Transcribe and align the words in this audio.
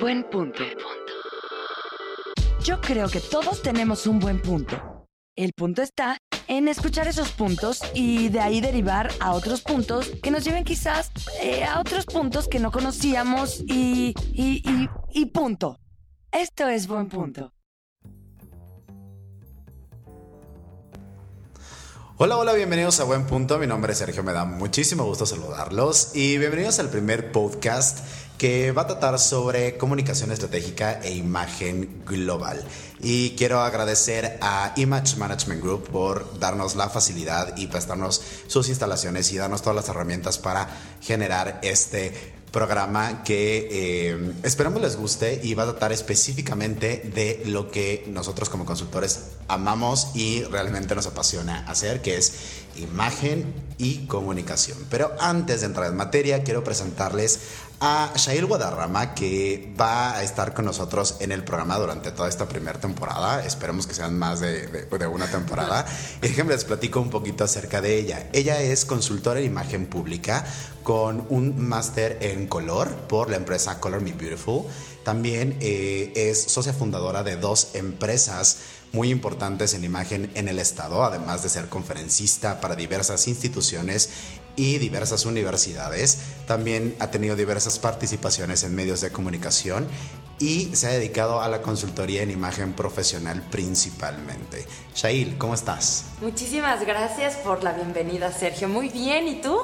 Buen 0.00 0.24
punto. 0.30 0.62
Yo 2.64 2.80
creo 2.80 3.08
que 3.08 3.20
todos 3.20 3.60
tenemos 3.60 4.06
un 4.06 4.18
buen 4.18 4.40
punto. 4.40 5.06
El 5.36 5.52
punto 5.52 5.82
está 5.82 6.16
en 6.48 6.68
escuchar 6.68 7.06
esos 7.06 7.32
puntos 7.32 7.82
y 7.92 8.30
de 8.30 8.40
ahí 8.40 8.62
derivar 8.62 9.10
a 9.20 9.32
otros 9.32 9.60
puntos 9.60 10.10
que 10.22 10.30
nos 10.30 10.42
lleven 10.42 10.64
quizás 10.64 11.10
eh, 11.42 11.64
a 11.64 11.80
otros 11.80 12.06
puntos 12.06 12.48
que 12.48 12.58
no 12.58 12.72
conocíamos 12.72 13.60
y, 13.66 14.14
y, 14.32 14.62
y, 14.64 14.88
y 15.12 15.26
punto. 15.26 15.76
Esto 16.32 16.68
es 16.68 16.86
buen 16.86 17.08
punto. 17.08 17.52
Hola, 22.16 22.36
hola, 22.36 22.52
bienvenidos 22.52 23.00
a 23.00 23.04
Buen 23.04 23.26
Punto. 23.26 23.58
Mi 23.58 23.66
nombre 23.66 23.92
es 23.94 23.98
Sergio, 23.98 24.22
me 24.22 24.32
da 24.32 24.44
muchísimo 24.44 25.04
gusto 25.06 25.24
saludarlos 25.24 26.14
y 26.14 26.36
bienvenidos 26.36 26.78
al 26.78 26.90
primer 26.90 27.32
podcast 27.32 28.00
que 28.40 28.72
va 28.72 28.82
a 28.82 28.86
tratar 28.86 29.18
sobre 29.18 29.76
comunicación 29.76 30.32
estratégica 30.32 30.98
e 31.02 31.14
imagen 31.14 32.02
global. 32.06 32.64
Y 32.98 33.36
quiero 33.36 33.60
agradecer 33.60 34.38
a 34.40 34.72
Image 34.76 35.16
Management 35.16 35.62
Group 35.62 35.90
por 35.90 36.40
darnos 36.40 36.74
la 36.74 36.88
facilidad 36.88 37.54
y 37.58 37.66
prestarnos 37.66 38.22
sus 38.46 38.70
instalaciones 38.70 39.30
y 39.30 39.36
darnos 39.36 39.60
todas 39.60 39.76
las 39.76 39.90
herramientas 39.90 40.38
para 40.38 40.70
generar 41.02 41.60
este 41.62 42.14
programa 42.50 43.22
que 43.24 43.68
eh, 43.70 44.32
esperamos 44.42 44.80
les 44.80 44.96
guste 44.96 45.40
y 45.42 45.54
va 45.54 45.64
a 45.64 45.66
tratar 45.66 45.92
específicamente 45.92 47.10
de 47.14 47.42
lo 47.46 47.70
que 47.70 48.04
nosotros 48.08 48.48
como 48.48 48.64
consultores 48.64 49.32
amamos 49.48 50.08
y 50.14 50.42
realmente 50.44 50.94
nos 50.94 51.06
apasiona 51.06 51.64
hacer, 51.68 52.02
que 52.02 52.16
es 52.16 52.32
imagen 52.76 53.54
y 53.78 54.06
comunicación. 54.06 54.78
Pero 54.90 55.12
antes 55.20 55.60
de 55.60 55.66
entrar 55.66 55.86
en 55.88 55.96
materia, 55.96 56.42
quiero 56.42 56.64
presentarles 56.64 57.40
a 57.80 58.12
Shail 58.14 58.44
Guadarrama, 58.44 59.14
que 59.14 59.72
va 59.80 60.14
a 60.14 60.22
estar 60.22 60.52
con 60.52 60.66
nosotros 60.66 61.16
en 61.20 61.32
el 61.32 61.42
programa 61.44 61.78
durante 61.78 62.12
toda 62.12 62.28
esta 62.28 62.46
primera 62.46 62.78
temporada. 62.78 63.44
Esperemos 63.44 63.86
que 63.86 63.94
sean 63.94 64.18
más 64.18 64.40
de, 64.40 64.66
de, 64.66 65.06
una 65.06 65.26
temporada. 65.26 65.86
Déjenme 66.20 66.52
les 66.52 66.64
platico 66.64 67.00
un 67.00 67.08
poquito 67.08 67.44
acerca 67.44 67.80
de 67.80 67.98
ella. 67.98 68.28
Ella 68.34 68.60
es 68.60 68.84
consultora 68.84 69.40
en 69.40 69.46
imagen 69.46 69.86
pública 69.86 70.44
con 70.82 71.26
un 71.30 71.58
máster 71.58 72.18
en 72.20 72.46
color 72.46 72.88
por 73.08 73.30
la 73.30 73.36
empresa 73.36 73.80
Color 73.80 74.02
Me 74.02 74.12
Beautiful. 74.12 74.64
También 75.02 75.56
eh, 75.60 76.12
es 76.14 76.42
socia 76.42 76.74
fundadora 76.74 77.22
de 77.22 77.36
dos 77.36 77.70
empresas 77.74 78.58
muy 78.92 79.10
importantes 79.10 79.74
en 79.74 79.84
imagen 79.84 80.30
en 80.34 80.48
el 80.48 80.58
Estado, 80.58 81.04
además 81.04 81.42
de 81.42 81.48
ser 81.48 81.68
conferencista 81.68 82.60
para 82.60 82.74
diversas 82.74 83.28
instituciones 83.28 84.10
y 84.60 84.76
diversas 84.76 85.24
universidades. 85.24 86.18
También 86.46 86.94
ha 86.98 87.10
tenido 87.10 87.34
diversas 87.34 87.78
participaciones 87.78 88.62
en 88.62 88.74
medios 88.74 89.00
de 89.00 89.10
comunicación 89.10 89.88
y 90.38 90.76
se 90.76 90.86
ha 90.86 90.90
dedicado 90.90 91.40
a 91.40 91.48
la 91.48 91.62
consultoría 91.62 92.22
en 92.22 92.30
imagen 92.30 92.74
profesional 92.74 93.42
principalmente. 93.50 94.66
Shail, 94.94 95.38
¿cómo 95.38 95.54
estás? 95.54 96.04
Muchísimas 96.20 96.84
gracias 96.84 97.36
por 97.36 97.64
la 97.64 97.72
bienvenida, 97.72 98.32
Sergio. 98.32 98.68
Muy 98.68 98.90
bien, 98.90 99.28
¿y 99.28 99.40
tú? 99.40 99.56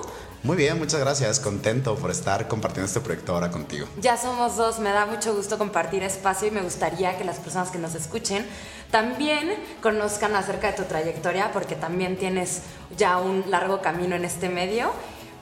Muy 0.42 0.56
bien, 0.56 0.78
muchas 0.78 1.00
gracias. 1.00 1.40
Contento 1.40 1.96
por 1.96 2.10
estar 2.10 2.46
compartiendo 2.46 2.86
este 2.86 3.00
proyecto 3.00 3.34
ahora 3.34 3.50
contigo. 3.50 3.86
Ya 4.00 4.16
somos 4.16 4.56
dos, 4.56 4.78
me 4.78 4.90
da 4.90 5.06
mucho 5.06 5.34
gusto 5.34 5.58
compartir 5.58 6.02
espacio 6.02 6.48
y 6.48 6.50
me 6.50 6.62
gustaría 6.62 7.16
que 7.18 7.24
las 7.24 7.38
personas 7.38 7.70
que 7.70 7.78
nos 7.78 7.94
escuchen 7.94 8.46
también 8.90 9.52
conozcan 9.82 10.36
acerca 10.36 10.68
de 10.68 10.74
tu 10.74 10.84
trayectoria 10.84 11.50
porque 11.52 11.74
también 11.74 12.16
tienes 12.16 12.62
ya 12.96 13.18
un 13.18 13.50
largo 13.50 13.80
camino 13.80 14.14
en 14.14 14.24
este 14.24 14.48
medio. 14.48 14.92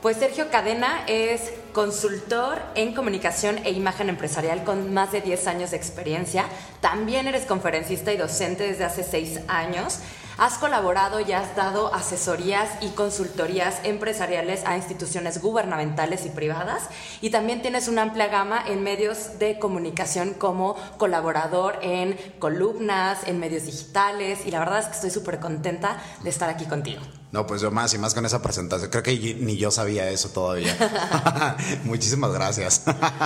Pues 0.00 0.18
Sergio 0.18 0.50
Cadena 0.50 1.02
es 1.06 1.52
consultor 1.72 2.60
en 2.74 2.94
comunicación 2.94 3.58
e 3.64 3.70
imagen 3.70 4.10
empresarial 4.10 4.62
con 4.62 4.92
más 4.92 5.12
de 5.12 5.22
10 5.22 5.46
años 5.46 5.70
de 5.70 5.78
experiencia. 5.78 6.44
También 6.82 7.26
eres 7.26 7.46
conferencista 7.46 8.12
y 8.12 8.18
docente 8.18 8.64
desde 8.64 8.84
hace 8.84 9.02
6 9.02 9.40
años. 9.48 10.00
Has 10.36 10.58
colaborado 10.58 11.20
y 11.20 11.32
has 11.32 11.54
dado 11.54 11.94
asesorías 11.94 12.68
y 12.82 12.88
consultorías 12.90 13.80
empresariales 13.84 14.64
a 14.66 14.76
instituciones 14.76 15.40
gubernamentales 15.40 16.26
y 16.26 16.30
privadas 16.30 16.88
y 17.20 17.30
también 17.30 17.62
tienes 17.62 17.86
una 17.86 18.02
amplia 18.02 18.26
gama 18.26 18.60
en 18.66 18.82
medios 18.82 19.38
de 19.38 19.60
comunicación 19.60 20.34
como 20.34 20.74
colaborador 20.98 21.78
en 21.82 22.18
columnas, 22.40 23.28
en 23.28 23.38
medios 23.38 23.66
digitales 23.66 24.44
y 24.44 24.50
la 24.50 24.58
verdad 24.58 24.80
es 24.80 24.86
que 24.86 24.94
estoy 24.94 25.10
súper 25.10 25.38
contenta 25.38 26.02
de 26.24 26.30
estar 26.30 26.50
aquí 26.50 26.64
contigo. 26.64 27.00
No, 27.34 27.48
pues 27.48 27.60
yo 27.60 27.72
más 27.72 27.92
y 27.94 27.98
más 27.98 28.14
con 28.14 28.24
esa 28.24 28.40
presentación. 28.40 28.92
Creo 28.92 29.02
que 29.02 29.34
ni 29.40 29.56
yo 29.56 29.72
sabía 29.72 30.08
eso 30.08 30.28
todavía. 30.28 30.76
Muchísimas 31.82 32.32
gracias. 32.32 32.82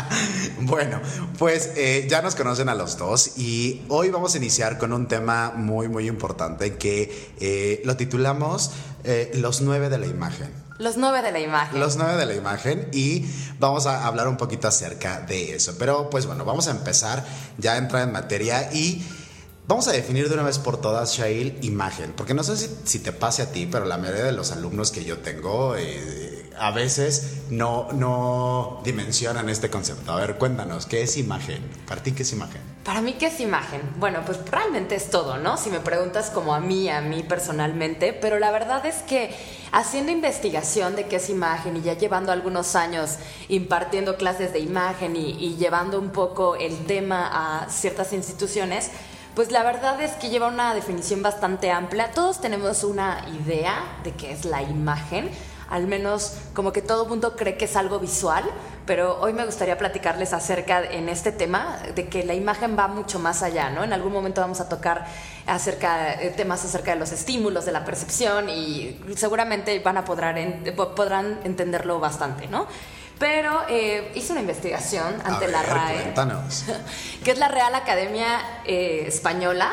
bueno, 0.62 1.02
pues 1.38 1.72
eh, 1.76 2.06
ya 2.08 2.22
nos 2.22 2.34
conocen 2.34 2.70
a 2.70 2.74
los 2.74 2.97
dos 2.97 3.36
y 3.36 3.82
hoy 3.88 4.08
vamos 4.08 4.32
a 4.32 4.38
iniciar 4.38 4.78
con 4.78 4.94
un 4.94 5.08
tema 5.08 5.52
muy, 5.54 5.88
muy 5.88 6.08
importante 6.08 6.78
que 6.78 7.34
eh, 7.38 7.82
lo 7.84 7.98
titulamos 7.98 8.70
eh, 9.04 9.30
Los 9.34 9.60
nueve 9.60 9.91
de 9.91 9.98
la 9.98 10.06
imagen. 10.06 10.54
Los 10.78 10.97
nueve 10.97 11.20
de 11.20 11.30
la 11.30 11.41
imagen. 11.41 11.78
Los 11.78 11.97
nueve 11.97 12.16
de 12.16 12.24
la 12.24 12.34
imagen 12.34 12.88
y 12.91 13.26
vamos 13.58 13.84
a 13.84 14.06
hablar 14.06 14.26
un 14.26 14.38
poquito 14.38 14.68
acerca 14.68 15.20
de 15.20 15.54
eso. 15.54 15.74
Pero 15.78 16.08
pues 16.08 16.24
bueno, 16.24 16.47
vamos 16.47 16.66
a 16.68 16.70
empezar 16.70 17.26
ya 17.58 17.74
a 17.74 17.76
entrar 17.76 18.04
en 18.04 18.12
materia 18.12 18.72
y 18.72 19.04
Vamos 19.68 19.86
a 19.86 19.92
definir 19.92 20.30
de 20.30 20.34
una 20.34 20.44
vez 20.44 20.58
por 20.58 20.80
todas, 20.80 21.12
Shail, 21.12 21.58
imagen, 21.60 22.14
porque 22.16 22.32
no 22.32 22.42
sé 22.42 22.56
si, 22.56 23.00
te 23.00 23.12
pase 23.12 23.42
a 23.42 23.52
ti, 23.52 23.68
pero 23.70 23.84
la 23.84 23.98
mayoría 23.98 24.24
de 24.24 24.32
los 24.32 24.50
alumnos 24.50 24.90
que 24.90 25.04
yo 25.04 25.18
tengo 25.18 25.76
eh, 25.76 26.48
a 26.58 26.70
veces 26.70 27.42
no, 27.50 27.92
no 27.92 28.80
dimensionan 28.82 29.50
este 29.50 29.68
concepto. 29.68 30.10
A 30.12 30.16
ver, 30.16 30.36
cuéntanos, 30.38 30.86
¿qué 30.86 31.02
es 31.02 31.18
imagen? 31.18 31.62
¿Para 31.86 32.02
ti 32.02 32.12
qué 32.12 32.22
es 32.22 32.32
imagen? 32.32 32.62
Para 32.82 33.02
mí, 33.02 33.16
¿qué 33.18 33.26
es 33.26 33.40
imagen? 33.40 33.82
Bueno, 33.98 34.22
pues 34.24 34.38
realmente 34.50 34.94
es 34.94 35.10
todo, 35.10 35.36
¿no? 35.36 35.58
Si 35.58 35.68
me 35.68 35.80
preguntas 35.80 36.30
como 36.30 36.54
a 36.54 36.60
mí, 36.60 36.88
a 36.88 37.02
mí 37.02 37.22
personalmente, 37.22 38.14
pero 38.14 38.38
la 38.38 38.50
verdad 38.50 38.86
es 38.86 39.02
que 39.02 39.36
haciendo 39.72 40.10
investigación 40.10 40.96
de 40.96 41.08
qué 41.08 41.16
es 41.16 41.28
imagen 41.28 41.76
y 41.76 41.82
ya 41.82 41.92
llevando 41.92 42.32
algunos 42.32 42.74
años 42.74 43.16
impartiendo 43.50 44.16
clases 44.16 44.54
de 44.54 44.60
imagen 44.60 45.14
y 45.14 45.56
llevando 45.56 45.98
un 45.98 46.08
poco 46.08 46.56
el 46.56 46.86
tema 46.86 47.28
a 47.64 47.68
ciertas 47.68 48.14
instituciones, 48.14 48.92
pues 49.38 49.53
la 49.53 49.62
verdad 49.62 50.00
es 50.00 50.10
que 50.15 50.31
lleva 50.31 50.49
una 50.49 50.75
definición 50.75 51.22
bastante 51.22 51.71
amplia. 51.71 52.10
Todos 52.10 52.41
tenemos 52.41 52.82
una 52.82 53.25
idea 53.41 53.84
de 54.03 54.10
qué 54.10 54.32
es 54.32 54.44
la 54.44 54.62
imagen, 54.62 55.31
al 55.71 55.87
menos 55.87 56.38
como 56.54 56.72
que 56.72 56.82
todo 56.82 57.06
mundo 57.06 57.37
cree 57.37 57.56
que 57.56 57.66
es 57.66 57.77
algo 57.77 58.00
visual, 58.00 58.43
pero 58.84 59.21
hoy 59.21 59.32
me 59.32 59.44
gustaría 59.44 59.78
platicarles 59.78 60.32
acerca 60.32 60.82
en 60.82 61.09
este 61.09 61.31
tema 61.31 61.78
de 61.94 62.09
que 62.09 62.25
la 62.25 62.34
imagen 62.34 62.77
va 62.77 62.88
mucho 62.88 63.21
más 63.21 63.44
allá, 63.44 63.71
¿no? 63.71 63.84
En 63.84 63.93
algún 63.93 64.12
momento 64.12 64.41
vamos 64.41 64.60
a 64.60 64.69
tocar 64.69 65.06
acerca 65.47 66.15
eh, 66.15 66.34
temas 66.37 66.65
acerca 66.65 66.94
de 66.94 66.98
los 66.98 67.12
estímulos, 67.12 67.65
de 67.65 67.71
la 67.71 67.84
percepción 67.84 68.48
y 68.48 68.98
seguramente 69.15 69.78
van 69.78 69.98
a 69.98 70.04
poder, 70.04 70.75
podrán 70.75 71.38
entenderlo 71.44 72.00
bastante, 72.00 72.48
¿no? 72.48 72.66
Pero 73.18 73.62
eh, 73.68 74.12
hice 74.14 74.32
una 74.32 74.40
investigación 74.40 75.20
ante 75.24 75.48
la 75.48 75.62
RAE, 75.62 76.14
que 77.24 77.30
es 77.30 77.38
la 77.38 77.48
Real 77.48 77.74
Academia 77.74 78.40
eh, 78.64 79.04
Española. 79.06 79.72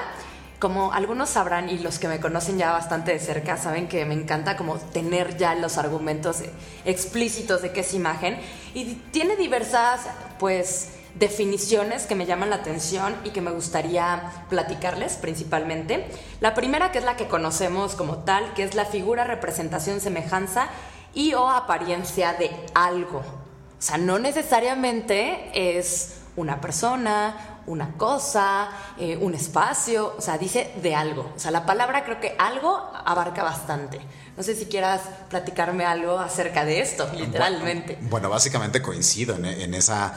Como 0.59 0.93
algunos 0.93 1.29
sabrán 1.29 1.69
y 1.69 1.77
los 1.79 1.99
que 1.99 2.07
me 2.07 2.19
conocen 2.19 2.57
ya 2.57 2.71
bastante 2.71 3.11
de 3.11 3.19
cerca 3.19 3.57
saben 3.57 3.87
que 3.87 4.05
me 4.05 4.13
encanta 4.13 4.55
como 4.55 4.77
tener 4.77 5.37
ya 5.37 5.53
los 5.53 5.77
argumentos 5.77 6.37
explícitos 6.85 7.61
de 7.61 7.71
qué 7.71 7.81
es 7.81 7.93
imagen 7.93 8.37
y 8.73 8.95
tiene 9.11 9.35
diversas 9.35 10.01
pues 10.39 10.91
definiciones 11.15 12.05
que 12.05 12.15
me 12.15 12.25
llaman 12.25 12.49
la 12.49 12.57
atención 12.57 13.15
y 13.23 13.29
que 13.29 13.41
me 13.41 13.51
gustaría 13.51 14.31
platicarles 14.49 15.15
principalmente. 15.17 16.07
La 16.39 16.53
primera 16.53 16.91
que 16.91 16.99
es 16.99 17.05
la 17.05 17.15
que 17.15 17.27
conocemos 17.27 17.95
como 17.95 18.19
tal, 18.19 18.53
que 18.53 18.63
es 18.63 18.75
la 18.75 18.85
figura, 18.85 19.23
representación, 19.23 19.99
semejanza 19.99 20.69
y 21.15 21.33
o 21.33 21.49
apariencia 21.49 22.33
de 22.33 22.51
algo. 22.75 23.19
O 23.19 23.81
sea, 23.81 23.97
no 23.97 24.19
necesariamente 24.19 25.49
es 25.53 26.17
una 26.35 26.61
persona, 26.61 27.61
una 27.67 27.93
cosa, 27.93 28.69
eh, 28.99 29.17
un 29.17 29.33
espacio, 29.33 30.13
o 30.17 30.21
sea, 30.21 30.37
dice 30.37 30.73
de 30.81 30.93
algo. 30.93 31.31
O 31.35 31.39
sea, 31.39 31.49
la 31.49 31.65
palabra 31.65 32.03
creo 32.03 32.19
que 32.19 32.35
algo 32.37 32.91
abarca 33.05 33.43
bastante. 33.43 33.99
No 34.37 34.43
sé 34.43 34.53
si 34.53 34.65
quieras 34.65 35.01
platicarme 35.29 35.85
algo 35.85 36.19
acerca 36.19 36.65
de 36.65 36.81
esto, 36.81 37.09
literalmente. 37.15 37.97
Bueno, 38.01 38.29
básicamente 38.29 38.81
coincido 38.81 39.35
en 39.35 39.73
esa 39.73 40.13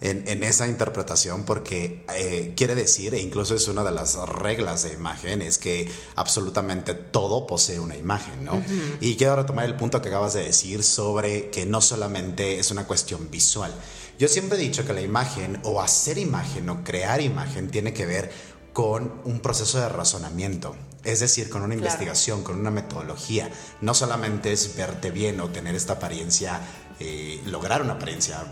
en, 0.00 0.42
esa 0.42 0.66
interpretación 0.66 1.44
porque 1.44 2.04
eh, 2.14 2.54
quiere 2.56 2.74
decir, 2.74 3.14
e 3.14 3.20
incluso 3.20 3.54
es 3.54 3.68
una 3.68 3.84
de 3.84 3.90
las 3.90 4.16
reglas 4.16 4.82
de 4.84 4.94
imagen, 4.94 5.42
es 5.42 5.58
que 5.58 5.90
absolutamente 6.16 6.94
todo 6.94 7.46
posee 7.46 7.78
una 7.80 7.96
imagen, 7.96 8.44
¿no? 8.44 8.62
Y 9.00 9.16
quiero 9.16 9.36
retomar 9.36 9.66
el 9.66 9.76
punto 9.76 10.00
que 10.00 10.08
acabas 10.08 10.32
de 10.32 10.44
decir 10.44 10.82
sobre 10.82 11.50
que 11.50 11.66
no 11.66 11.80
solamente 11.80 12.58
es 12.58 12.70
una 12.70 12.86
cuestión 12.86 13.30
visual. 13.30 13.72
Yo 14.18 14.28
siempre 14.28 14.58
he 14.58 14.60
dicho 14.60 14.86
que 14.86 14.92
la 14.92 15.02
imagen 15.02 15.60
o 15.64 15.80
hacer 15.80 16.18
imagen 16.18 16.68
o 16.68 16.82
crear 16.84 17.20
imagen 17.20 17.70
tiene 17.70 17.92
que 17.92 18.06
ver 18.06 18.30
con 18.72 19.20
un 19.24 19.40
proceso 19.40 19.80
de 19.80 19.88
razonamiento. 19.88 20.76
Es 21.04 21.20
decir, 21.20 21.48
con 21.48 21.62
una 21.62 21.74
investigación, 21.74 22.42
con 22.42 22.60
una 22.60 22.70
metodología. 22.70 23.50
No 23.80 23.94
solamente 23.94 24.52
es 24.52 24.76
verte 24.76 25.10
bien 25.10 25.40
o 25.40 25.48
tener 25.48 25.74
esta 25.74 25.94
apariencia 25.94 26.60
eh, 27.00 27.40
lograr 27.46 27.80
una 27.80 27.94
apariencia 27.94 28.44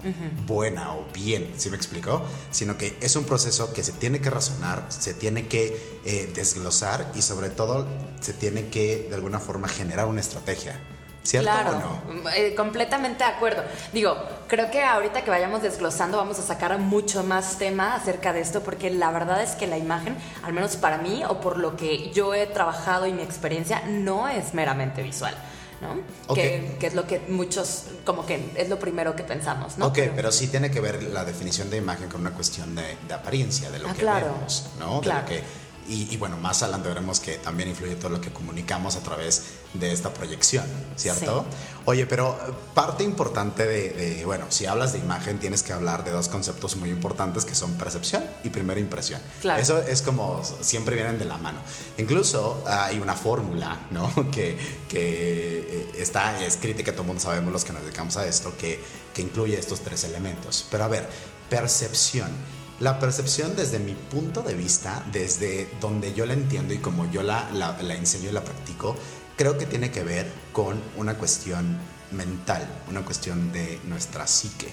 buena 0.46 0.94
o 0.94 1.06
bien, 1.12 1.52
¿sí 1.58 1.68
me 1.68 1.76
explicó? 1.76 2.22
Sino 2.50 2.78
que 2.78 2.96
es 3.00 3.14
un 3.14 3.24
proceso 3.24 3.72
que 3.74 3.84
se 3.84 3.92
tiene 3.92 4.20
que 4.20 4.30
razonar, 4.30 4.86
se 4.88 5.12
tiene 5.14 5.48
que 5.48 6.00
eh, 6.04 6.32
desglosar 6.34 7.12
y 7.14 7.20
sobre 7.20 7.50
todo 7.50 7.86
se 8.20 8.32
tiene 8.32 8.68
que 8.68 9.06
de 9.08 9.14
alguna 9.14 9.38
forma 9.38 9.68
generar 9.68 10.06
una 10.06 10.20
estrategia. 10.20 10.80
¿Cierto 11.22 11.50
claro, 11.50 11.76
o 11.76 12.14
no? 12.14 12.30
Eh, 12.30 12.54
completamente 12.54 13.22
de 13.22 13.30
acuerdo. 13.30 13.62
Digo, 13.92 14.16
creo 14.46 14.70
que 14.70 14.82
ahorita 14.82 15.24
que 15.24 15.30
vayamos 15.30 15.60
desglosando 15.60 16.16
vamos 16.16 16.38
a 16.38 16.42
sacar 16.42 16.78
mucho 16.78 17.22
más 17.22 17.58
tema 17.58 17.94
acerca 17.94 18.32
de 18.32 18.40
esto 18.40 18.62
porque 18.62 18.88
la 18.88 19.10
verdad 19.10 19.42
es 19.42 19.50
que 19.50 19.66
la 19.66 19.76
imagen, 19.76 20.16
al 20.42 20.54
menos 20.54 20.76
para 20.76 20.96
mí 20.96 21.22
o 21.28 21.38
por 21.38 21.58
lo 21.58 21.76
que 21.76 22.10
yo 22.12 22.32
he 22.32 22.46
trabajado 22.46 23.06
y 23.06 23.12
mi 23.12 23.20
experiencia, 23.20 23.82
no 23.86 24.26
es 24.26 24.54
meramente 24.54 25.02
visual. 25.02 25.34
¿No? 25.80 26.34
Que, 26.34 26.76
es 26.80 26.94
lo 26.94 27.06
que 27.06 27.20
muchos, 27.28 27.84
como 28.04 28.26
que 28.26 28.52
es 28.56 28.68
lo 28.68 28.78
primero 28.78 29.14
que 29.14 29.24
pensamos, 29.24 29.78
¿no? 29.78 29.86
Ok, 29.86 29.98
pero, 30.14 30.32
sí 30.32 30.48
tiene 30.48 30.70
que 30.70 30.80
ver 30.80 31.02
la 31.04 31.24
definición 31.24 31.70
de 31.70 31.76
imagen 31.76 32.08
con 32.08 32.20
una 32.20 32.32
cuestión 32.32 32.74
de, 32.74 32.96
apariencia, 33.12 33.70
de 33.70 33.78
lo 33.78 33.88
ah, 33.88 33.94
que 33.94 34.04
vemos, 34.04 34.66
¿no? 34.78 35.00
De 35.00 35.08
lo 35.08 35.24
que 35.24 35.42
y, 35.88 36.16
bueno, 36.18 36.36
más 36.36 36.62
adelante 36.62 36.88
veremos 36.88 37.18
que 37.18 37.38
también 37.38 37.70
influye 37.70 37.96
todo 37.96 38.10
lo 38.10 38.20
que 38.20 38.30
comunicamos 38.30 38.96
a 38.96 39.00
través 39.00 39.42
de 39.72 39.92
esta 39.92 40.12
proyección, 40.12 40.66
¿cierto? 40.96 41.46
Oye, 41.86 42.06
pero 42.06 42.38
parte 42.74 43.04
importante 43.04 43.66
de, 43.66 44.22
bueno, 44.24 44.46
si 44.50 44.66
hablas 44.66 44.92
de 44.92 44.98
imagen 44.98 45.38
tienes 45.38 45.62
que 45.62 45.72
hablar 45.72 46.04
de 46.04 46.10
dos 46.10 46.28
conceptos 46.28 46.76
muy 46.76 46.90
importantes 46.90 47.44
que 47.44 47.54
son 47.54 47.72
percepción 47.74 48.22
y 48.44 48.50
primera 48.50 48.78
impresión. 48.78 49.20
Claro. 49.40 49.62
Eso 49.62 49.80
es 49.80 50.02
como 50.02 50.42
siempre 50.60 50.94
vienen 50.94 51.18
de 51.18 51.24
la 51.24 51.38
mano. 51.38 51.60
Incluso 51.96 52.62
hay 52.66 52.98
una 52.98 53.14
fórmula, 53.14 53.78
¿no? 53.90 54.12
Que, 54.30 54.58
que 54.88 55.58
eh, 55.60 55.90
está 55.96 56.44
escrita 56.44 56.82
y 56.82 56.84
que 56.84 56.92
todo 56.92 57.02
el 57.02 57.08
mundo 57.08 57.22
sabemos 57.22 57.50
los 57.50 57.64
que 57.64 57.72
nos 57.72 57.82
dedicamos 57.82 58.16
a 58.18 58.26
esto, 58.26 58.54
que, 58.58 58.78
que 59.14 59.22
incluye 59.22 59.58
estos 59.58 59.80
tres 59.80 60.04
elementos. 60.04 60.66
Pero 60.70 60.84
a 60.84 60.88
ver, 60.88 61.08
percepción. 61.48 62.30
La 62.80 63.00
percepción 63.00 63.56
desde 63.56 63.80
mi 63.80 63.94
punto 63.94 64.42
de 64.42 64.54
vista, 64.54 65.04
desde 65.10 65.68
donde 65.80 66.14
yo 66.14 66.26
la 66.26 66.34
entiendo 66.34 66.72
y 66.72 66.78
como 66.78 67.10
yo 67.10 67.24
la, 67.24 67.50
la, 67.52 67.94
enseño 67.94 68.30
y 68.30 68.32
la 68.32 68.44
practico, 68.44 68.94
creo 69.36 69.58
que 69.58 69.66
tiene 69.66 69.90
que 69.90 70.04
ver 70.04 70.30
con 70.52 70.80
una 70.96 71.14
cuestión 71.14 71.76
mental, 72.12 72.68
una 72.88 73.04
cuestión 73.04 73.52
de 73.52 73.80
nuestra 73.84 74.28
psique. 74.28 74.68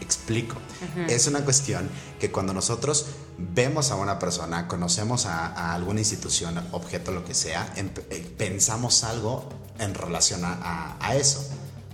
Explico. 0.00 0.54
Es 1.08 1.26
una 1.26 1.40
cuestión 1.40 1.90
que 2.20 2.30
cuando 2.30 2.54
nosotros 2.54 3.06
vemos 3.36 3.90
a 3.90 3.96
una 3.96 4.20
persona, 4.20 4.68
conocemos 4.68 5.26
a, 5.26 5.74
alguna 5.74 5.98
institución, 5.98 6.64
objeto, 6.70 7.10
lo 7.10 7.24
que 7.24 7.34
sea, 7.34 7.72
em, 7.74 7.90
eh, 8.10 8.34
pensamos 8.38 9.02
algo 9.02 9.48
en 9.80 9.94
relación 9.94 10.44
a, 10.44 10.96
a 11.00 11.16
eso. 11.16 11.44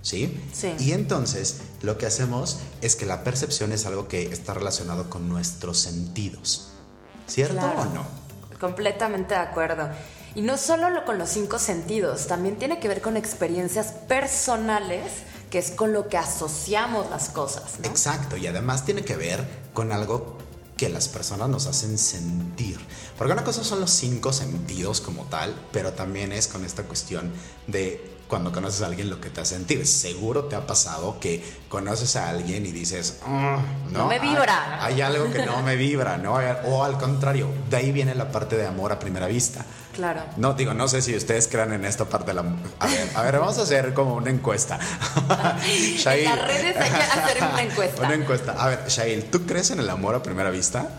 ¿Sí? 0.05 0.39
Y 0.79 0.91
entonces 0.91 1.57
lo 1.81 1.97
que 1.97 2.05
hacemos 2.05 2.59
es 2.81 2.95
que 2.95 3.07
la 3.07 3.23
percepción 3.23 3.71
es 3.71 3.87
algo 3.87 4.07
que 4.07 4.31
está 4.31 4.53
relacionado 4.53 5.09
con 5.09 5.27
nuestros 5.27 5.79
sentidos. 5.79 6.67
¿Cierto 7.27 7.65
o 7.65 7.85
no? 7.85 8.05
Completamente 8.59 9.33
de 9.33 9.39
acuerdo. 9.39 9.89
Y 10.35 10.41
no 10.41 10.57
solo 10.57 10.87
con 11.05 11.17
los 11.17 11.29
cinco 11.29 11.57
sentidos, 11.57 12.27
también 12.27 12.57
tiene 12.57 12.79
que 12.79 12.87
ver 12.87 13.01
con 13.01 13.17
experiencias 13.17 13.87
personales, 14.07 15.11
que 15.49 15.57
es 15.57 15.71
con 15.71 15.91
lo 15.91 16.07
que 16.07 16.17
asociamos 16.17 17.09
las 17.09 17.29
cosas. 17.29 17.79
Exacto, 17.83 18.37
y 18.37 18.45
además 18.45 18.85
tiene 18.85 19.03
que 19.03 19.15
ver 19.15 19.43
con 19.73 19.91
algo 19.91 20.37
que 20.77 20.89
las 20.89 21.07
personas 21.07 21.49
nos 21.49 21.65
hacen 21.65 21.97
sentir. 21.97 22.77
Porque 23.17 23.33
una 23.33 23.43
cosa 23.43 23.63
son 23.63 23.79
los 23.79 23.91
cinco 23.91 24.33
sentidos 24.33 25.01
como 25.01 25.23
tal, 25.23 25.55
pero 25.71 25.93
también 25.93 26.31
es 26.31 26.47
con 26.47 26.63
esta 26.63 26.83
cuestión 26.83 27.31
de 27.65 28.14
cuando 28.35 28.51
conoces 28.51 28.81
a 28.81 28.87
alguien 28.87 29.09
lo 29.09 29.21
que 29.21 29.29
te 29.29 29.39
hace 29.39 29.55
sentir. 29.55 29.87
Seguro 29.87 30.43
te 30.43 30.57
ha 30.57 30.67
pasado 30.67 31.21
que 31.21 31.41
conoces 31.69 32.17
a 32.17 32.27
alguien 32.27 32.65
y 32.65 32.73
dices, 32.73 33.21
ah, 33.25 33.61
no, 33.93 34.07
me 34.07 34.19
vibra. 34.19 34.83
Hay, 34.83 34.99
algo 34.99 35.31
que 35.31 35.45
no 35.45 35.61
me 35.61 35.77
vibra, 35.77 36.17
¿no? 36.17 36.33
O 36.65 36.83
al 36.83 36.97
contrario, 36.97 37.47
de 37.69 37.77
ahí 37.77 37.93
viene 37.93 38.13
la 38.13 38.33
parte 38.33 38.57
de 38.57 38.67
amor 38.67 38.91
a 38.91 38.99
primera 38.99 39.27
vista. 39.27 39.63
Claro. 39.93 40.21
No, 40.35 40.53
digo, 40.53 40.73
no 40.73 40.89
sé 40.89 41.01
si 41.01 41.15
ustedes 41.15 41.47
crean 41.47 41.71
en 41.71 41.85
esta 41.85 42.03
parte 42.03 42.31
de 42.31 42.33
la... 42.33 42.41
A 42.79 42.87
ver, 42.87 43.09
a 43.15 43.21
ver 43.21 43.39
vamos 43.39 43.57
a 43.57 43.61
hacer 43.61 43.93
como 43.93 44.15
una 44.15 44.31
encuesta. 44.31 44.77
en 45.65 46.23
las 46.25 46.41
redes 46.45 46.75
hay 46.75 46.91
que 46.91 46.97
hacer 46.97 47.37
una 47.37 47.63
encuesta. 47.63 48.01
Una 48.01 48.15
encuesta. 48.15 48.51
A 48.59 48.67
ver, 48.67 48.83
Shail, 48.89 49.29
¿tú 49.31 49.45
crees 49.45 49.71
en 49.71 49.79
el 49.79 49.89
amor 49.89 50.13
a 50.13 50.21
primera 50.21 50.49
vista? 50.49 50.89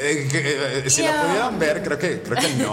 Eh, 0.00 0.28
eh, 0.32 0.90
si 0.90 1.02
lo 1.02 1.12
pudieran 1.12 1.58
ver, 1.58 1.82
creo 1.82 1.98
que, 1.98 2.22
creo 2.22 2.38
que 2.38 2.54
no. 2.54 2.72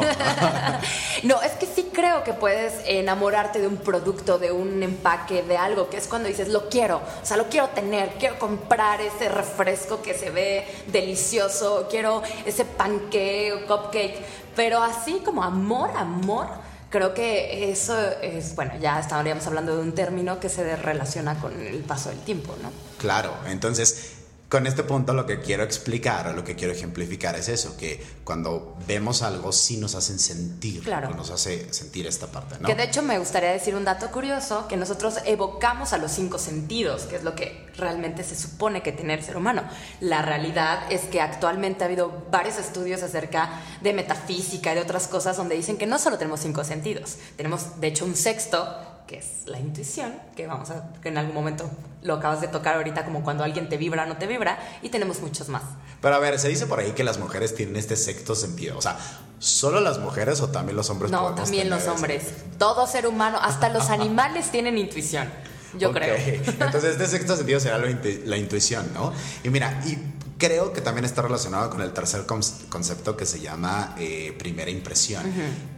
no, 1.23 1.41
es 1.41 1.53
que 1.53 1.65
sí 1.65 1.84
creo 1.95 2.23
que 2.23 2.33
puedes 2.33 2.73
enamorarte 2.85 3.59
de 3.59 3.67
un 3.67 3.77
producto, 3.77 4.37
de 4.37 4.51
un 4.51 4.83
empaque, 4.83 5.41
de 5.43 5.57
algo, 5.57 5.89
que 5.89 5.97
es 5.97 6.07
cuando 6.07 6.27
dices, 6.27 6.49
lo 6.49 6.69
quiero, 6.69 6.97
o 6.97 7.25
sea, 7.25 7.37
lo 7.37 7.45
quiero 7.45 7.69
tener, 7.69 8.09
quiero 8.19 8.37
comprar 8.37 9.01
ese 9.01 9.29
refresco 9.29 10.01
que 10.01 10.13
se 10.13 10.29
ve 10.29 10.67
delicioso, 10.87 11.87
quiero 11.89 12.21
ese 12.45 12.65
panque 12.65 13.53
o 13.53 13.65
cupcake, 13.65 14.21
pero 14.55 14.83
así 14.83 15.21
como 15.23 15.43
amor, 15.43 15.91
amor. 15.95 16.47
Creo 16.89 17.13
que 17.13 17.71
eso 17.71 17.97
es, 18.21 18.55
bueno, 18.55 18.73
ya 18.79 18.99
estaríamos 18.99 19.45
hablando 19.47 19.75
de 19.75 19.81
un 19.81 19.93
término 19.93 20.39
que 20.39 20.47
se 20.47 20.75
relaciona 20.77 21.39
con 21.39 21.59
el 21.59 21.79
paso 21.79 22.09
del 22.09 22.19
tiempo, 22.19 22.55
¿no? 22.61 22.71
Claro, 22.99 23.33
entonces 23.47 24.24
con 24.49 24.67
este 24.67 24.83
punto 24.83 25.13
lo 25.13 25.25
que 25.25 25.41
quiero 25.41 25.63
explicar 25.63 26.27
o 26.27 26.33
lo 26.33 26.43
que 26.43 26.55
quiero 26.55 26.73
ejemplificar 26.73 27.35
es 27.35 27.49
eso, 27.49 27.75
que 27.77 28.03
cuando 28.23 28.77
vemos 28.87 29.23
algo 29.23 29.51
sí 29.51 29.77
nos 29.77 29.95
hacen 29.95 30.19
sentir, 30.19 30.83
claro. 30.83 31.09
nos 31.09 31.31
hace 31.31 31.73
sentir 31.73 32.05
esta 32.05 32.27
parte, 32.27 32.57
¿no? 32.59 32.67
Que 32.67 32.75
de 32.75 32.83
hecho 32.83 33.01
me 33.01 33.17
gustaría 33.17 33.51
decir 33.51 33.75
un 33.75 33.85
dato 33.85 34.11
curioso, 34.11 34.67
que 34.67 34.77
nosotros 34.77 35.15
evocamos 35.25 35.93
a 35.93 35.97
los 35.97 36.11
cinco 36.11 36.37
sentidos, 36.37 37.03
que 37.03 37.15
es 37.15 37.23
lo 37.23 37.35
que 37.35 37.67
realmente 37.75 38.23
se 38.23 38.35
supone 38.35 38.83
que 38.83 38.91
tiene 38.91 39.15
el 39.15 39.23
ser 39.23 39.35
humano. 39.35 39.63
La 39.99 40.21
realidad 40.21 40.91
es 40.91 41.01
que 41.01 41.21
actualmente 41.21 41.83
ha 41.83 41.87
habido 41.87 42.25
varios 42.29 42.57
estudios 42.57 43.01
acerca 43.01 43.61
de 43.81 43.93
metafísica 43.93 44.71
y 44.71 44.75
de 44.75 44.81
otras 44.81 45.07
cosas 45.07 45.37
donde 45.37 45.55
dicen 45.55 45.77
que 45.77 45.87
no 45.87 45.97
solo 45.97 46.17
tenemos 46.17 46.39
cinco 46.39 46.63
sentidos, 46.63 47.17
tenemos 47.35 47.79
de 47.81 47.87
hecho 47.87 48.05
un 48.05 48.15
sexto 48.15 48.94
que 49.07 49.17
es 49.17 49.43
la 49.45 49.59
intuición, 49.59 50.13
que 50.35 50.47
vamos 50.47 50.69
a, 50.71 50.93
que 51.01 51.09
en 51.09 51.17
algún 51.17 51.35
momento 51.35 51.69
lo 52.01 52.15
acabas 52.15 52.41
de 52.41 52.47
tocar 52.47 52.75
ahorita, 52.75 53.05
como 53.05 53.23
cuando 53.23 53.43
alguien 53.43 53.69
te 53.69 53.77
vibra 53.77 54.03
o 54.03 54.05
no 54.07 54.17
te 54.17 54.27
vibra, 54.27 54.57
y 54.81 54.89
tenemos 54.89 55.21
muchos 55.21 55.49
más. 55.49 55.63
Pero 56.01 56.15
a 56.15 56.19
ver, 56.19 56.39
se 56.39 56.49
dice 56.49 56.65
por 56.65 56.79
ahí 56.79 56.91
que 56.91 57.03
las 57.03 57.19
mujeres 57.19 57.55
tienen 57.55 57.75
este 57.75 57.95
sexto 57.95 58.35
sentido, 58.35 58.77
o 58.77 58.81
sea, 58.81 58.97
¿solo 59.39 59.79
las 59.79 59.99
mujeres 59.99 60.41
o 60.41 60.49
también 60.49 60.75
los 60.75 60.89
hombres? 60.89 61.11
No, 61.11 61.35
también 61.35 61.69
los 61.69 61.87
hombres. 61.87 62.23
Todo 62.57 62.87
ser 62.87 63.07
humano, 63.07 63.39
hasta 63.41 63.69
los 63.69 63.89
animales 63.89 64.51
tienen 64.51 64.77
intuición, 64.77 65.29
yo 65.77 65.91
creo. 65.91 66.15
Entonces, 66.45 66.91
este 66.91 67.07
sexto 67.07 67.35
sentido 67.35 67.59
será 67.59 67.77
la 67.77 68.37
intuición, 68.37 68.91
¿no? 68.93 69.13
Y 69.43 69.49
mira, 69.49 69.81
y 69.85 69.97
creo 70.37 70.73
que 70.73 70.81
también 70.81 71.05
está 71.05 71.21
relacionado 71.21 71.69
con 71.69 71.81
el 71.81 71.93
tercer 71.93 72.25
concepto 72.25 73.15
que 73.15 73.25
se 73.25 73.39
llama 73.39 73.95
eh, 73.97 74.35
primera 74.37 74.69
impresión, 74.69 75.23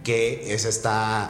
que 0.03 0.53
es 0.53 0.65
esta 0.65 1.29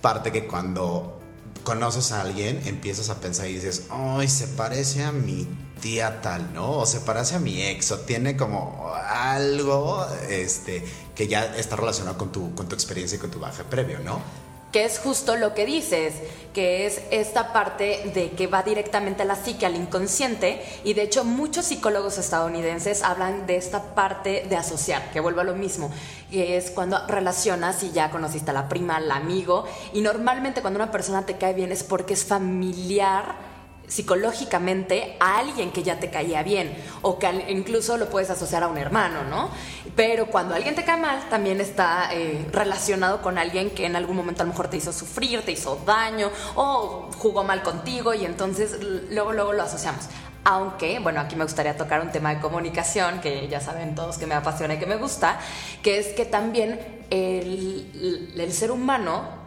parte 0.00 0.32
que 0.32 0.46
cuando 0.46 1.20
conoces 1.64 2.12
a 2.12 2.20
alguien, 2.20 2.60
empiezas 2.66 3.10
a 3.10 3.20
pensar 3.20 3.48
y 3.48 3.54
dices, 3.54 3.86
ay, 3.90 4.28
se 4.28 4.46
parece 4.46 5.02
a 5.02 5.12
mi 5.12 5.48
tía 5.80 6.20
tal, 6.20 6.54
¿no? 6.54 6.70
O 6.78 6.86
se 6.86 7.00
parece 7.00 7.34
a 7.34 7.38
mi 7.40 7.62
ex, 7.62 7.90
o 7.90 7.98
tiene 8.00 8.36
como 8.36 8.92
algo 8.94 10.06
este, 10.28 10.84
que 11.14 11.26
ya 11.26 11.56
está 11.56 11.76
relacionado 11.76 12.16
con 12.16 12.30
tu, 12.30 12.54
con 12.54 12.68
tu 12.68 12.74
experiencia 12.74 13.16
y 13.16 13.18
con 13.18 13.30
tu 13.30 13.40
baje 13.40 13.64
previo, 13.64 13.98
¿no? 14.00 14.43
Que 14.74 14.84
es 14.84 14.98
justo 14.98 15.36
lo 15.36 15.54
que 15.54 15.66
dices, 15.66 16.14
que 16.52 16.84
es 16.84 17.00
esta 17.12 17.52
parte 17.52 18.10
de 18.12 18.30
que 18.30 18.48
va 18.48 18.64
directamente 18.64 19.22
a 19.22 19.24
la 19.24 19.36
psique, 19.36 19.66
al 19.66 19.76
inconsciente, 19.76 20.64
y 20.82 20.94
de 20.94 21.02
hecho 21.02 21.22
muchos 21.22 21.66
psicólogos 21.66 22.18
estadounidenses 22.18 23.04
hablan 23.04 23.46
de 23.46 23.54
esta 23.54 23.94
parte 23.94 24.44
de 24.48 24.56
asociar, 24.56 25.12
que 25.12 25.20
vuelve 25.20 25.42
a 25.42 25.44
lo 25.44 25.54
mismo, 25.54 25.92
que 26.28 26.56
es 26.56 26.72
cuando 26.72 27.06
relacionas 27.06 27.84
y 27.84 27.92
ya 27.92 28.10
conociste 28.10 28.50
a 28.50 28.54
la 28.54 28.68
prima, 28.68 28.96
al 28.96 29.12
amigo, 29.12 29.64
y 29.92 30.00
normalmente 30.00 30.60
cuando 30.60 30.80
una 30.80 30.90
persona 30.90 31.24
te 31.24 31.36
cae 31.36 31.54
bien 31.54 31.70
es 31.70 31.84
porque 31.84 32.14
es 32.14 32.24
familiar 32.24 33.53
psicológicamente 33.86 35.16
a 35.20 35.38
alguien 35.38 35.70
que 35.70 35.82
ya 35.82 36.00
te 36.00 36.10
caía 36.10 36.42
bien 36.42 36.74
o 37.02 37.18
que 37.18 37.46
incluso 37.48 37.96
lo 37.96 38.08
puedes 38.08 38.30
asociar 38.30 38.62
a 38.62 38.68
un 38.68 38.78
hermano, 38.78 39.24
¿no? 39.24 39.50
Pero 39.94 40.26
cuando 40.26 40.54
alguien 40.54 40.74
te 40.74 40.84
cae 40.84 40.96
mal, 41.00 41.28
también 41.28 41.60
está 41.60 42.08
eh, 42.12 42.46
relacionado 42.50 43.20
con 43.22 43.38
alguien 43.38 43.70
que 43.70 43.86
en 43.86 43.96
algún 43.96 44.16
momento 44.16 44.42
a 44.42 44.46
lo 44.46 44.52
mejor 44.52 44.68
te 44.68 44.78
hizo 44.78 44.92
sufrir, 44.92 45.42
te 45.42 45.52
hizo 45.52 45.80
daño 45.86 46.30
o 46.54 47.10
jugó 47.18 47.44
mal 47.44 47.62
contigo 47.62 48.14
y 48.14 48.24
entonces 48.24 48.78
luego, 49.10 49.32
luego 49.32 49.52
lo 49.52 49.62
asociamos. 49.62 50.06
Aunque, 50.46 50.98
bueno, 50.98 51.20
aquí 51.20 51.36
me 51.36 51.44
gustaría 51.44 51.76
tocar 51.76 52.02
un 52.02 52.12
tema 52.12 52.34
de 52.34 52.40
comunicación, 52.40 53.20
que 53.20 53.48
ya 53.48 53.60
saben 53.60 53.94
todos 53.94 54.18
que 54.18 54.26
me 54.26 54.34
apasiona 54.34 54.74
y 54.74 54.78
que 54.78 54.84
me 54.84 54.96
gusta, 54.96 55.38
que 55.82 55.98
es 55.98 56.08
que 56.08 56.26
también 56.26 56.78
el, 57.08 58.34
el 58.36 58.52
ser 58.52 58.70
humano 58.70 59.43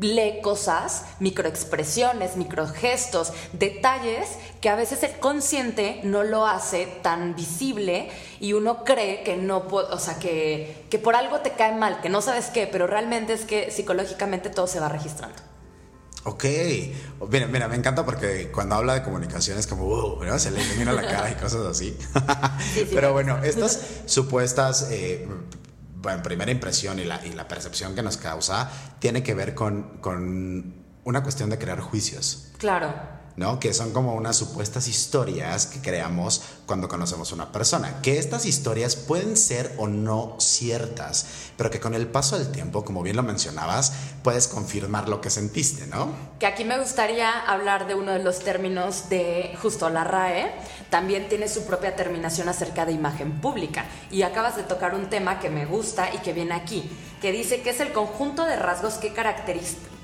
lee 0.00 0.40
cosas, 0.42 1.04
microexpresiones, 1.18 2.36
microgestos, 2.36 3.32
detalles 3.52 4.28
que 4.60 4.68
a 4.68 4.76
veces 4.76 5.02
el 5.02 5.18
consciente 5.18 6.00
no 6.04 6.22
lo 6.22 6.46
hace 6.46 6.86
tan 7.02 7.34
visible 7.34 8.10
y 8.38 8.52
uno 8.52 8.84
cree 8.84 9.22
que 9.22 9.36
no, 9.36 9.58
o 9.68 9.98
sea, 9.98 10.18
que, 10.18 10.86
que 10.90 10.98
por 10.98 11.16
algo 11.16 11.40
te 11.40 11.52
cae 11.52 11.74
mal, 11.74 12.00
que 12.00 12.08
no 12.08 12.22
sabes 12.22 12.46
qué, 12.46 12.66
pero 12.66 12.86
realmente 12.86 13.32
es 13.32 13.44
que 13.44 13.70
psicológicamente 13.70 14.50
todo 14.50 14.66
se 14.66 14.80
va 14.80 14.88
registrando. 14.88 15.50
Ok, 16.24 16.44
mira, 17.30 17.46
mira, 17.46 17.66
me 17.66 17.76
encanta 17.76 18.04
porque 18.04 18.50
cuando 18.52 18.74
habla 18.74 18.92
de 18.92 19.02
comunicación 19.02 19.58
es 19.58 19.66
como, 19.66 19.84
wow, 19.86 20.22
¿no? 20.22 20.38
se 20.38 20.50
le 20.50 20.62
ilumina 20.62 20.92
la 20.92 21.00
cara 21.00 21.30
y 21.30 21.34
cosas 21.34 21.66
así. 21.66 21.96
Pero 22.90 23.14
bueno, 23.14 23.42
estas 23.42 23.80
supuestas, 24.04 24.88
eh, 24.90 25.26
bueno, 26.00 26.22
primera 26.22 26.50
impresión 26.50 26.98
y 26.98 27.04
la, 27.04 27.24
y 27.24 27.32
la 27.32 27.46
percepción 27.46 27.94
que 27.94 28.02
nos 28.02 28.16
causa 28.16 28.70
tiene 28.98 29.22
que 29.22 29.34
ver 29.34 29.54
con, 29.54 29.98
con 30.00 30.74
una 31.04 31.22
cuestión 31.22 31.50
de 31.50 31.58
crear 31.58 31.80
juicios. 31.80 32.52
Claro. 32.58 33.19
¿No? 33.36 33.60
Que 33.60 33.72
son 33.72 33.92
como 33.92 34.14
unas 34.14 34.36
supuestas 34.36 34.88
historias 34.88 35.66
que 35.66 35.80
creamos 35.80 36.42
cuando 36.66 36.88
conocemos 36.88 37.32
a 37.32 37.34
una 37.34 37.52
persona. 37.52 38.00
Que 38.02 38.18
estas 38.18 38.46
historias 38.46 38.96
pueden 38.96 39.36
ser 39.36 39.74
o 39.78 39.88
no 39.88 40.36
ciertas, 40.38 41.26
pero 41.56 41.70
que 41.70 41.80
con 41.80 41.94
el 41.94 42.06
paso 42.06 42.38
del 42.38 42.50
tiempo, 42.50 42.84
como 42.84 43.02
bien 43.02 43.16
lo 43.16 43.22
mencionabas, 43.22 43.92
puedes 44.22 44.48
confirmar 44.48 45.08
lo 45.08 45.20
que 45.20 45.30
sentiste, 45.30 45.86
¿no? 45.86 46.08
Que 46.38 46.46
aquí 46.46 46.64
me 46.64 46.78
gustaría 46.78 47.38
hablar 47.40 47.86
de 47.86 47.94
uno 47.94 48.12
de 48.12 48.22
los 48.22 48.40
términos 48.40 49.08
de 49.08 49.56
justo 49.60 49.88
la 49.90 50.04
RAE. 50.04 50.52
También 50.90 51.28
tiene 51.28 51.48
su 51.48 51.64
propia 51.64 51.96
terminación 51.96 52.48
acerca 52.48 52.84
de 52.84 52.92
imagen 52.92 53.40
pública. 53.40 53.84
Y 54.10 54.22
acabas 54.22 54.56
de 54.56 54.62
tocar 54.64 54.94
un 54.94 55.08
tema 55.08 55.38
que 55.40 55.50
me 55.50 55.66
gusta 55.66 56.12
y 56.14 56.18
que 56.18 56.32
viene 56.32 56.54
aquí, 56.54 56.90
que 57.20 57.32
dice 57.32 57.62
que 57.62 57.70
es 57.70 57.80
el 57.80 57.92
conjunto 57.92 58.44
de 58.44 58.56
rasgos 58.56 58.94
que, 58.94 59.12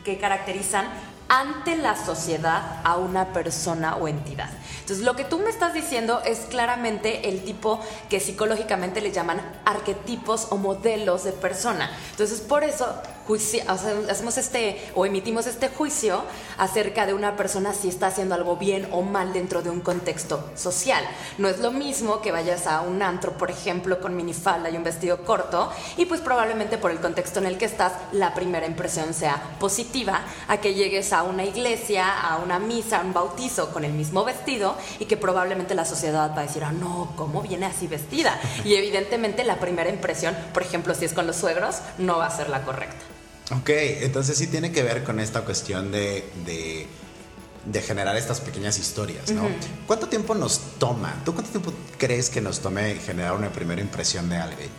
que 0.05 0.19
caracterizan 0.19 0.87
ante 1.29 1.77
la 1.77 1.97
sociedad 1.97 2.81
a 2.85 2.97
una 2.97 3.33
persona 3.33 3.97
o 3.97 4.09
entidad. 4.09 4.51
Entonces, 4.81 5.05
lo 5.05 5.17
que 5.17 5.25
tú 5.25 5.39
me 5.39 5.51
estás 5.51 5.75
diciendo 5.75 6.21
es 6.25 6.41
claramente 6.49 7.29
el 7.29 7.43
tipo 7.43 7.81
que 8.09 8.21
psicológicamente 8.21 9.01
le 9.01 9.11
llaman 9.11 9.41
arquetipos 9.65 10.49
o 10.51 10.59
modelos 10.59 11.25
de 11.25 11.33
persona. 11.33 11.91
Entonces, 12.13 12.41
por 12.41 12.63
eso 12.63 12.87
hacemos 14.09 14.39
este 14.39 14.81
o 14.95 15.05
emitimos 15.05 15.47
este 15.47 15.69
juicio 15.69 16.23
acerca 16.59 17.07
de 17.07 17.15
una 17.15 17.37
persona 17.37 17.75
si 17.75 17.89
está 17.89 18.09
haciendo 18.09 18.35
algo 18.35 18.57
bien 18.57 18.89
o 18.93 19.03
mal 19.03 19.33
dentro 19.33 19.63
de 19.63 19.71
un 19.71 19.81
contexto 19.81 20.51
social. 20.55 21.05
No 21.39 21.49
es 21.49 21.59
lo 21.59 21.73
mismo 21.73 22.21
que 22.21 22.33
vayas 22.33 22.67
a 22.67 22.83
un 22.83 23.03
antro, 23.03 23.33
por 23.33 23.51
ejemplo, 23.51 24.01
con 24.01 24.17
minifalda 24.17 24.71
y 24.71 24.77
un 24.77 24.85
vestido 24.85 25.25
corto 25.25 25.71
y 25.97 26.07
pues 26.07 26.21
probablemente 26.21 26.79
por 26.79 26.91
el 26.91 27.01
contexto 27.01 27.41
en 27.41 27.47
el 27.47 27.59
que 27.59 27.65
estás 27.65 27.93
la 28.13 28.35
primera 28.35 28.67
impresión 28.67 29.13
sea 29.13 29.43
positiva 29.59 30.23
a 30.49 30.59
que 30.59 30.75
llegues 30.75 31.13
a 31.13 31.23
una 31.23 31.45
iglesia, 31.45 32.21
a 32.21 32.39
una 32.39 32.59
misa, 32.59 32.99
a 32.99 33.03
un 33.03 33.13
bautizo 33.13 33.73
con 33.73 33.85
el 33.85 33.93
mismo 33.93 34.25
vestido 34.25 34.77
y 34.99 35.07
que 35.07 35.17
probablemente 35.17 35.75
la 35.75 35.85
sociedad 35.85 36.31
va 36.31 36.41
a 36.41 36.47
decir, 36.47 36.65
ah, 36.65 36.73
no, 36.73 37.13
¿cómo 37.17 37.43
viene 37.43 37.67
así 37.67 37.87
vestida? 37.87 38.39
Y 38.65 38.75
evidentemente 38.75 39.45
la 39.45 39.57
primera 39.57 39.91
impresión, 39.91 40.37
por 40.53 40.63
ejemplo, 40.63 40.95
si 40.95 41.05
es 41.05 41.13
con 41.13 41.27
los 41.27 41.37
suegros, 41.37 41.77
no 41.99 42.19
va 42.19 42.27
a 42.27 42.31
ser 42.31 42.49
la 42.49 42.63
correcta. 42.63 43.16
Ok, 43.53 43.69
entonces 43.69 44.37
sí 44.39 44.49
tiene 44.49 44.73
que 44.73 44.83
ver 44.83 45.05
con 45.05 45.21
esta 45.21 45.43
cuestión 45.43 45.93
de, 45.93 46.25
de, 46.45 47.83
generar 47.83 48.17
estas 48.17 48.41
pequeñas 48.41 48.79
historias, 48.79 49.31
¿no? 49.31 49.47
¿Cuánto 49.87 50.09
tiempo 50.09 50.35
nos 50.35 50.59
toma? 50.79 51.15
¿Tú 51.25 51.33
cuánto 51.33 51.51
tiempo 51.51 51.73
crees 51.99 52.29
que 52.29 52.41
nos 52.41 52.61
tome 52.61 52.97
generar 52.97 53.35
una 53.35 53.51
primera 53.51 53.81
impresión 53.81 54.29
de 54.29 54.37
alguien? 54.37 54.71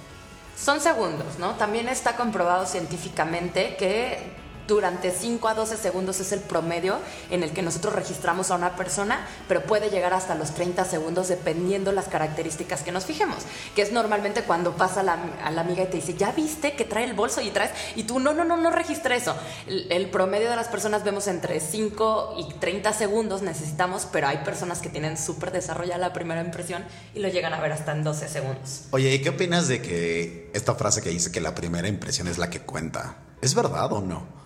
Son 0.59 0.81
segundos, 0.81 1.39
¿no? 1.39 1.51
También 1.55 1.87
está 1.87 2.17
comprobado 2.17 2.65
científicamente 2.65 3.77
que 3.77 4.46
durante 4.67 5.11
5 5.11 5.47
a 5.47 5.53
12 5.53 5.77
segundos 5.77 6.19
es 6.19 6.31
el 6.31 6.41
promedio 6.41 6.97
en 7.29 7.43
el 7.43 7.51
que 7.51 7.61
nosotros 7.61 7.95
registramos 7.95 8.51
a 8.51 8.55
una 8.55 8.75
persona, 8.75 9.25
pero 9.47 9.63
puede 9.63 9.89
llegar 9.89 10.13
hasta 10.13 10.35
los 10.35 10.53
30 10.53 10.85
segundos 10.85 11.27
dependiendo 11.27 11.91
las 11.91 12.07
características 12.07 12.83
que 12.83 12.91
nos 12.91 13.05
fijemos, 13.05 13.37
que 13.75 13.81
es 13.81 13.91
normalmente 13.91 14.43
cuando 14.43 14.75
pasa 14.75 15.03
la, 15.03 15.17
a 15.43 15.51
la 15.51 15.61
amiga 15.61 15.83
y 15.83 15.87
te 15.87 15.97
dice, 15.97 16.13
ya 16.15 16.31
viste 16.31 16.73
que 16.73 16.85
trae 16.85 17.05
el 17.05 17.13
bolso 17.13 17.41
y 17.41 17.49
traes, 17.49 17.71
y 17.95 18.03
tú 18.03 18.19
no, 18.19 18.33
no, 18.33 18.43
no, 18.43 18.57
no 18.57 18.71
registré 18.71 19.15
eso. 19.15 19.35
El, 19.67 20.09
promedio 20.09 20.49
de 20.49 20.55
las 20.55 20.67
personas 20.67 21.03
vemos 21.03 21.27
entre 21.27 21.59
5 21.59 22.35
y 22.37 22.53
30 22.59 22.93
segundos 22.93 23.41
necesitamos, 23.41 24.07
pero 24.11 24.27
hay 24.27 24.37
personas 24.37 24.79
que 24.79 24.89
tienen 24.89 25.17
súper 25.17 25.51
desarrollada 25.51 25.97
la 25.97 26.13
primera 26.13 26.41
impresión 26.41 26.83
y 27.13 27.19
lo 27.19 27.27
llegan 27.27 27.53
a 27.53 27.59
ver 27.59 27.71
hasta 27.71 27.91
en 27.91 28.03
12 28.03 28.27
segundos. 28.27 28.83
Oye, 28.91 29.13
¿y 29.13 29.21
qué 29.21 29.29
opinas 29.29 29.67
de 29.67 29.81
que 29.81 30.49
esta 30.53 30.75
frase 30.75 31.01
que 31.01 31.09
dice 31.09 31.31
que 31.31 31.41
la 31.41 31.53
primera 31.55 31.87
impresión 31.87 32.27
es 32.27 32.37
la 32.37 32.49
que 32.49 32.61
cuenta? 32.61 33.17
¿Es 33.41 33.53
verdad 33.53 33.91
o 33.91 34.01
no? 34.01 34.36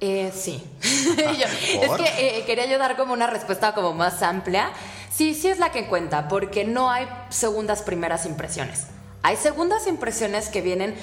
Eh, 0.00 0.32
sí. 0.34 0.62
es 0.82 1.90
que 1.92 2.38
eh, 2.38 2.44
quería 2.46 2.66
yo 2.66 2.78
dar 2.78 2.96
como 2.96 3.12
una 3.12 3.26
respuesta 3.26 3.74
como 3.74 3.92
más 3.92 4.22
amplia. 4.22 4.70
Sí, 5.10 5.34
sí 5.34 5.48
es 5.48 5.58
la 5.58 5.70
que 5.70 5.86
cuenta, 5.86 6.28
porque 6.28 6.64
no 6.64 6.90
hay 6.90 7.06
segundas 7.28 7.82
primeras 7.82 8.24
impresiones. 8.24 8.86
Hay 9.22 9.36
segundas 9.36 9.86
impresiones 9.86 10.48
que 10.48 10.62
vienen 10.62 10.94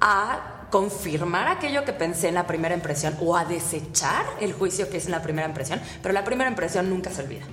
a 0.00 0.66
confirmar 0.70 1.48
aquello 1.48 1.84
que 1.84 1.92
pensé 1.92 2.28
en 2.28 2.34
la 2.34 2.46
primera 2.46 2.74
impresión 2.74 3.16
o 3.20 3.36
a 3.36 3.44
desechar 3.44 4.24
el 4.40 4.52
juicio 4.52 4.90
que 4.90 4.98
es 4.98 5.06
en 5.06 5.12
la 5.12 5.22
primera 5.22 5.48
impresión, 5.48 5.80
pero 6.02 6.12
la 6.12 6.24
primera 6.24 6.50
impresión 6.50 6.90
nunca 6.90 7.10
se 7.10 7.22
olvida. 7.22 7.44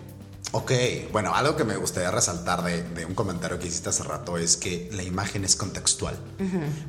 Ok, 0.54 0.72
bueno, 1.14 1.34
algo 1.34 1.56
que 1.56 1.64
me 1.64 1.78
gustaría 1.78 2.12
resaltar 2.12 2.64
de, 2.64 3.06
un 3.06 3.16
comentario 3.16 3.58
que 3.58 3.68
hiciste 3.68 3.90
hace 3.90 4.04
rato 4.04 4.38
es 4.38 4.58
que 4.58 4.90
la 4.92 5.02
imagen 5.02 5.46
es 5.46 5.56
contextual, 5.56 6.18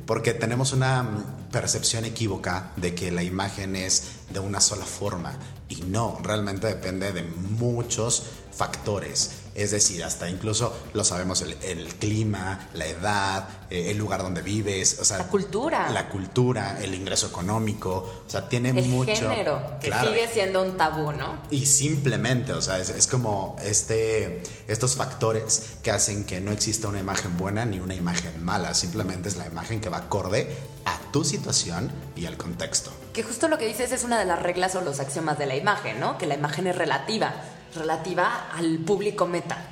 porque 0.05 0.33
tenemos 0.33 0.73
una 0.73 1.07
percepción 1.49 2.03
equívoca 2.03 2.71
de 2.75 2.93
que 2.93 3.09
la 3.11 3.23
imagen 3.23 3.77
es 3.77 4.03
de 4.31 4.39
una 4.39 4.59
sola 4.59 4.85
forma 4.85 5.37
y 5.69 5.77
no, 5.83 6.19
realmente 6.21 6.67
depende 6.67 7.13
de 7.13 7.23
muchos 7.23 8.23
factores. 8.51 9.42
Es 9.55 9.71
decir, 9.71 10.03
hasta 10.03 10.29
incluso 10.29 10.75
lo 10.93 11.03
sabemos, 11.03 11.41
el, 11.41 11.87
clima, 11.99 12.69
la 12.73 12.87
edad, 12.87 13.47
eh, 13.69 13.91
el 13.91 13.97
lugar 13.97 14.23
donde 14.23 14.41
vives, 14.41 14.97
o 14.99 15.05
sea, 15.05 15.19
la 15.19 15.27
cultura. 15.27 15.91
La 15.91 16.09
cultura, 16.09 16.79
el 16.81 16.95
ingreso 16.95 17.27
económico, 17.27 18.23
o 18.25 18.29
sea, 18.29 18.49
tiene 18.49 18.69
el 18.69 18.87
mucho... 18.87 19.13
género, 19.13 19.61
que 19.79 19.91
sigue 19.91 20.27
siendo 20.33 20.63
un 20.63 20.75
tabú, 20.75 21.11
¿no? 21.11 21.37
Y 21.51 21.67
simplemente, 21.67 22.53
o 22.53 22.61
sea, 22.61 22.79
es, 22.79 23.07
como 23.07 23.55
este, 23.63 24.41
estos 24.67 24.95
factores 24.95 25.73
que 25.83 25.91
hacen 25.91 26.25
que 26.25 26.41
no 26.41 26.51
exista 26.51 26.87
una 26.87 26.99
imagen 26.99 27.37
buena 27.37 27.65
ni 27.65 27.79
una 27.79 27.93
imagen 27.93 28.43
mala, 28.43 28.73
simplemente 28.73 29.29
es 29.29 29.37
la 29.37 29.45
imagen 29.45 29.81
que 29.81 29.89
va 29.89 29.97
acorde 29.97 30.55
a 30.85 30.99
tu 31.11 31.23
situación 31.23 31.91
y 32.15 32.25
al 32.25 32.37
contexto. 32.37 32.91
Que 33.13 33.21
justo 33.21 33.47
lo 33.47 33.59
que 33.59 33.67
dices 33.67 33.91
es 33.91 34.03
una 34.03 34.17
de 34.17 34.25
las 34.25 34.41
reglas 34.41 34.73
o 34.73 34.81
los 34.81 34.99
axiomas 34.99 35.37
de 35.37 35.45
la 35.45 35.55
imagen, 35.55 35.99
¿no? 35.99 36.17
Que 36.17 36.25
la 36.25 36.33
imagen 36.33 36.65
es 36.65 36.75
relativa 36.75 37.35
relativa 37.75 38.49
al 38.51 38.79
público 38.79 39.25
meta. 39.27 39.69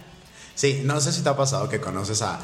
Sí, 0.55 0.81
no 0.83 0.99
sé 1.01 1.11
si 1.11 1.21
te 1.21 1.29
ha 1.29 1.35
pasado 1.35 1.69
que 1.69 1.79
conoces 1.79 2.21
a, 2.21 2.39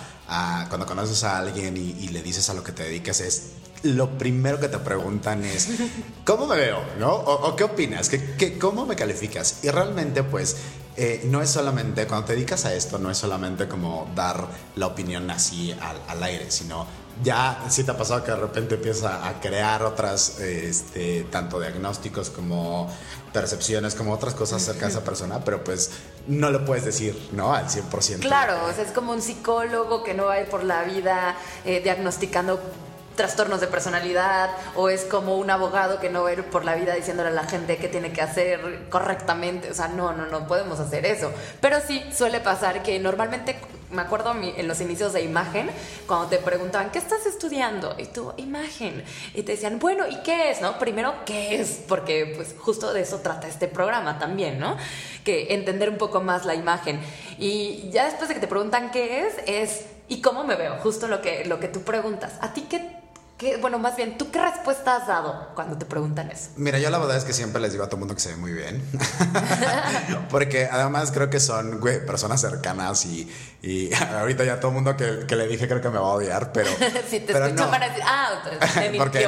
cuando 0.69 0.85
conoces 0.85 1.23
a 1.23 1.37
alguien 1.37 1.77
y, 1.77 2.07
le 2.09 2.21
dices 2.21 2.49
a 2.49 2.53
lo 2.53 2.63
que 2.63 2.71
te 2.71 2.83
dedicas 2.83 3.21
es 3.21 3.51
lo 3.83 4.17
primero 4.17 4.59
que 4.59 4.69
te 4.69 4.79
preguntan 4.79 5.45
es 5.45 5.69
¿cómo 6.25 6.47
me 6.47 6.55
veo? 6.55 6.81
¿no? 6.99 7.11
O, 7.11 7.55
qué 7.55 7.63
opinas? 7.63 8.09
¿Qué, 8.09 8.57
cómo 8.57 8.85
me 8.85 8.95
calificas? 8.95 9.63
Y 9.63 9.69
realmente 9.69 10.23
pues 10.23 10.57
eh, 10.95 11.21
no 11.25 11.41
es 11.43 11.49
solamente, 11.51 12.07
cuando 12.07 12.27
te 12.27 12.33
dedicas 12.33 12.65
a 12.65 12.73
esto, 12.73 12.97
no 12.97 13.11
es 13.11 13.17
solamente 13.17 13.67
como 13.67 14.09
dar 14.15 14.47
la 14.75 14.87
opinión 14.87 15.29
así 15.29 15.71
al, 15.71 16.01
al 16.07 16.23
aire, 16.23 16.49
sino 16.49 16.87
ya 17.23 17.65
sí 17.69 17.83
te 17.83 17.91
ha 17.91 17.97
pasado 17.97 18.23
que 18.23 18.31
de 18.31 18.37
repente 18.37 18.75
empieza 18.75 19.27
a 19.27 19.39
crear 19.39 19.83
otras, 19.83 20.39
este, 20.39 21.23
tanto 21.31 21.59
diagnósticos 21.59 22.29
como 22.29 22.89
percepciones, 23.34 23.96
como 23.96 24.13
otras 24.13 24.34
cosas 24.34 24.63
acerca 24.63 24.86
de 24.86 24.91
esa 24.91 25.03
persona, 25.03 25.43
pero 25.43 25.63
pues 25.63 25.91
no 26.27 26.50
lo 26.50 26.65
puedes 26.65 26.86
decir, 26.86 27.29
¿no? 27.31 27.53
Al 27.53 27.67
100%. 27.67 28.19
Claro, 28.19 28.65
o 28.65 28.74
sea, 28.74 28.84
es 28.84 28.91
como 28.91 29.12
un 29.12 29.22
psicólogo 29.22 30.03
que 30.03 30.13
no 30.13 30.25
va 30.25 30.34
a 30.34 30.41
ir 30.41 30.48
por 30.48 30.63
la 30.63 30.84
vida 30.84 31.36
eh, 31.65 31.81
diagnosticando 31.81 32.60
trastornos 33.15 33.60
de 33.60 33.67
personalidad 33.67 34.51
o 34.75 34.89
es 34.89 35.03
como 35.03 35.38
un 35.38 35.50
abogado 35.50 36.00
que 36.00 36.10
no 36.10 36.24
va 36.24 36.29
a 36.29 36.34
ir 36.34 36.43
por 36.46 36.63
la 36.63 36.75
vida 36.75 36.93
diciéndole 36.93 37.29
a 37.29 37.34
la 37.34 37.43
gente 37.43 37.77
qué 37.77 37.89
tiene 37.89 38.13
que 38.13 38.22
hacer 38.22 38.88
correctamente. 38.89 39.72
O 39.72 39.74
sea, 39.74 39.89
no, 39.89 40.13
no, 40.13 40.27
no 40.27 40.48
podemos 40.48 40.79
hacer 40.79 41.05
eso. 41.05 41.31
Pero 41.60 41.77
sí 41.86 42.01
suele 42.15 42.39
pasar 42.39 42.84
que 42.84 42.98
normalmente 43.00 43.60
me 43.91 44.01
acuerdo 44.01 44.34
en 44.41 44.67
los 44.67 44.82
inicios 44.82 45.13
de 45.13 45.22
imagen, 45.22 45.70
cuando 46.08 46.27
te 46.27 46.38
preguntaban, 46.38 46.91
¿qué 46.91 47.00
estás 47.00 47.25
estudiando? 47.25 47.96
Y 47.98 48.06
tú, 48.06 48.34
imagen. 48.38 49.03
Y 49.34 49.44
te 49.44 49.53
decían, 49.53 49.79
bueno, 49.79 50.08
¿y 50.08 50.22
qué 50.24 50.51
es? 50.51 50.62
¿No? 50.62 50.77
Primero, 50.77 51.13
¿qué 51.25 51.60
es? 51.62 51.79
Porque 51.88 52.34
pues 52.36 52.56
justo 52.58 52.94
de 52.94 53.01
eso 53.01 53.20
trata 53.20 53.48
este 53.48 53.67
programa 53.67 54.20
también, 54.20 54.60
¿no? 54.60 54.77
Que 55.24 55.53
entender 55.53 55.89
un 55.89 55.98
poco 55.98 56.22
más 56.22 56.46
la 56.46 56.56
imagen. 56.56 57.00
Y 57.38 57.89
ya 57.91 58.06
después 58.06 58.27
de 58.27 58.36
que 58.36 58.41
te 58.41 58.48
preguntan 58.48 58.91
qué 58.91 59.27
es, 59.27 59.34
es, 59.46 59.86
¿y 60.08 60.22
cómo 60.22 60.44
me 60.44 60.56
veo? 60.56 60.77
Justo 60.79 61.08
lo 61.08 61.22
que, 61.22 61.46
lo 61.46 61.60
que 61.60 61.67
tú 61.67 61.82
preguntas. 61.84 62.34
¿A 62.41 62.53
ti 62.53 62.65
qué 62.70 62.98
bueno, 63.62 63.77
más 63.77 63.96
bien, 63.96 64.17
¿tú 64.17 64.32
qué 64.32 64.41
respuesta 64.41 64.96
has 64.96 65.08
dado 65.08 65.50
cuando 65.53 65.77
te 65.77 65.86
preguntan 65.86 66.32
eso? 66.32 66.50
Mira, 66.56 66.79
yo 66.79 66.89
la 66.89 66.98
verdad 66.98 67.17
es 67.17 67.24
que 67.24 67.34
siempre 67.34 67.62
les 67.62 67.72
digo 67.72 67.84
a 67.84 67.88
todo 67.88 68.00
mundo 68.00 68.15
que 68.15 68.20
se 68.20 68.29
ve 68.29 68.36
muy 68.36 68.51
bien. 68.51 68.84
Porque 70.32 70.65
además 70.65 71.12
creo 71.12 71.29
que 71.29 71.39
son 71.39 71.79
personas 72.08 72.41
cercanas 72.41 73.06
y, 73.06 73.32
y 73.67 73.93
ahorita 73.93 74.45
ya 74.45 74.62
todo 74.62 74.69
el 74.69 74.75
mundo 74.75 74.95
que, 74.95 75.36
le 75.36 75.47
dije 75.47 75.67
creo 75.67 75.81
que 75.81 75.89
me 75.89 76.00
va 76.00 76.07
a 76.07 76.13
odiar, 76.13 76.53
pero. 76.53 76.69
si 77.09 77.19
te 77.19 77.33
pero 77.33 77.50
no. 77.50 77.69
decir, 77.69 78.03
ah, 78.05 78.41
me 78.91 78.97
Porque, 78.97 79.27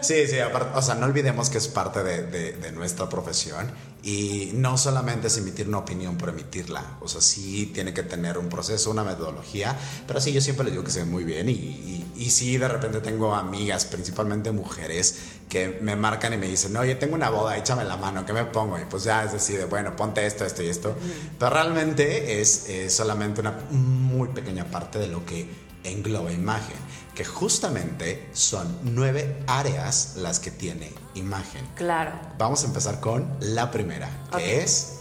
sí, 0.00 0.26
sí, 0.26 0.38
aparte, 0.38 0.70
o 0.74 0.80
sea, 0.80 0.94
no 0.94 1.04
olvidemos 1.04 1.50
que 1.50 1.58
es 1.58 1.68
parte 1.68 2.02
de, 2.02 2.22
de, 2.52 2.72
nuestra 2.72 3.10
profesión 3.10 3.70
y 4.02 4.52
no 4.54 4.78
solamente 4.78 5.26
es 5.26 5.36
emitir 5.36 5.68
una 5.68 5.78
opinión 5.78 6.16
por 6.16 6.30
emitirla. 6.30 6.82
O 7.00 7.08
sea, 7.08 7.20
sí 7.20 7.66
tiene 7.74 7.92
que 7.92 8.02
tener 8.02 8.38
un 8.38 8.48
proceso, 8.48 8.90
una 8.90 9.04
metodología, 9.04 9.76
pero 10.06 10.20
sí, 10.20 10.32
yo 10.32 10.40
siempre 10.40 10.64
les 10.64 10.72
digo 10.72 10.84
que 10.84 10.90
se 10.90 11.00
ve 11.00 11.04
muy 11.04 11.24
bien 11.24 11.50
y, 11.50 11.52
y, 11.52 12.12
y 12.16 12.30
sí, 12.30 12.56
de 12.56 12.68
repente 12.68 13.00
tengo 13.00 13.34
amigas, 13.34 13.84
principalmente 13.84 14.50
mujeres, 14.50 15.18
que 15.48 15.78
me 15.80 15.96
marcan 15.96 16.34
y 16.34 16.36
me 16.36 16.46
dicen, 16.46 16.76
oye, 16.76 16.94
tengo 16.94 17.14
una 17.14 17.30
boda, 17.30 17.56
échame 17.56 17.84
la 17.84 17.96
mano, 17.96 18.26
¿qué 18.26 18.32
me 18.32 18.44
pongo? 18.44 18.78
Y 18.78 18.84
pues 18.84 19.04
ya 19.04 19.24
es 19.24 19.32
decir, 19.32 19.64
bueno, 19.66 19.96
ponte 19.96 20.26
esto, 20.26 20.44
esto 20.44 20.62
y 20.62 20.68
esto. 20.68 20.94
Pero 21.38 21.50
realmente 21.50 22.40
es 22.40 22.68
solamente 22.88 23.40
una 23.40 23.52
muy 23.70 24.28
pequeña 24.28 24.64
parte 24.66 24.98
de 24.98 25.06
lo 25.06 25.24
que 25.24 25.68
engloba 25.84 26.32
imagen, 26.32 26.76
que 27.14 27.24
justamente 27.24 28.28
son 28.32 28.78
nueve 28.82 29.42
áreas 29.46 30.14
las 30.16 30.38
que 30.38 30.50
tiene 30.50 30.92
imagen. 31.14 31.66
Claro. 31.76 32.12
Vamos 32.36 32.64
a 32.64 32.66
empezar 32.66 33.00
con 33.00 33.36
la 33.40 33.70
primera, 33.70 34.10
que 34.36 34.62
es 34.62 34.98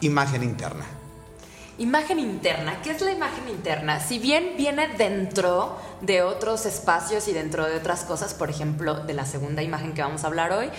imagen 0.00 0.42
interna. 0.42 0.84
Imagen 1.76 2.20
interna. 2.20 2.80
¿Qué 2.82 2.92
es 2.92 3.00
la 3.00 3.10
imagen 3.10 3.48
interna? 3.48 3.98
Si 3.98 4.20
bien 4.20 4.52
viene 4.56 4.86
dentro 4.96 5.76
de 6.02 6.22
otros 6.22 6.66
espacios 6.66 7.26
y 7.26 7.32
dentro 7.32 7.66
de 7.66 7.76
otras 7.76 8.04
cosas, 8.04 8.32
por 8.32 8.48
ejemplo, 8.48 8.94
de 8.94 9.12
la 9.12 9.26
segunda 9.26 9.60
imagen 9.60 9.92
que 9.92 10.00
vamos 10.00 10.22
a 10.22 10.28
hablar 10.28 10.52
hoy, 10.52 10.70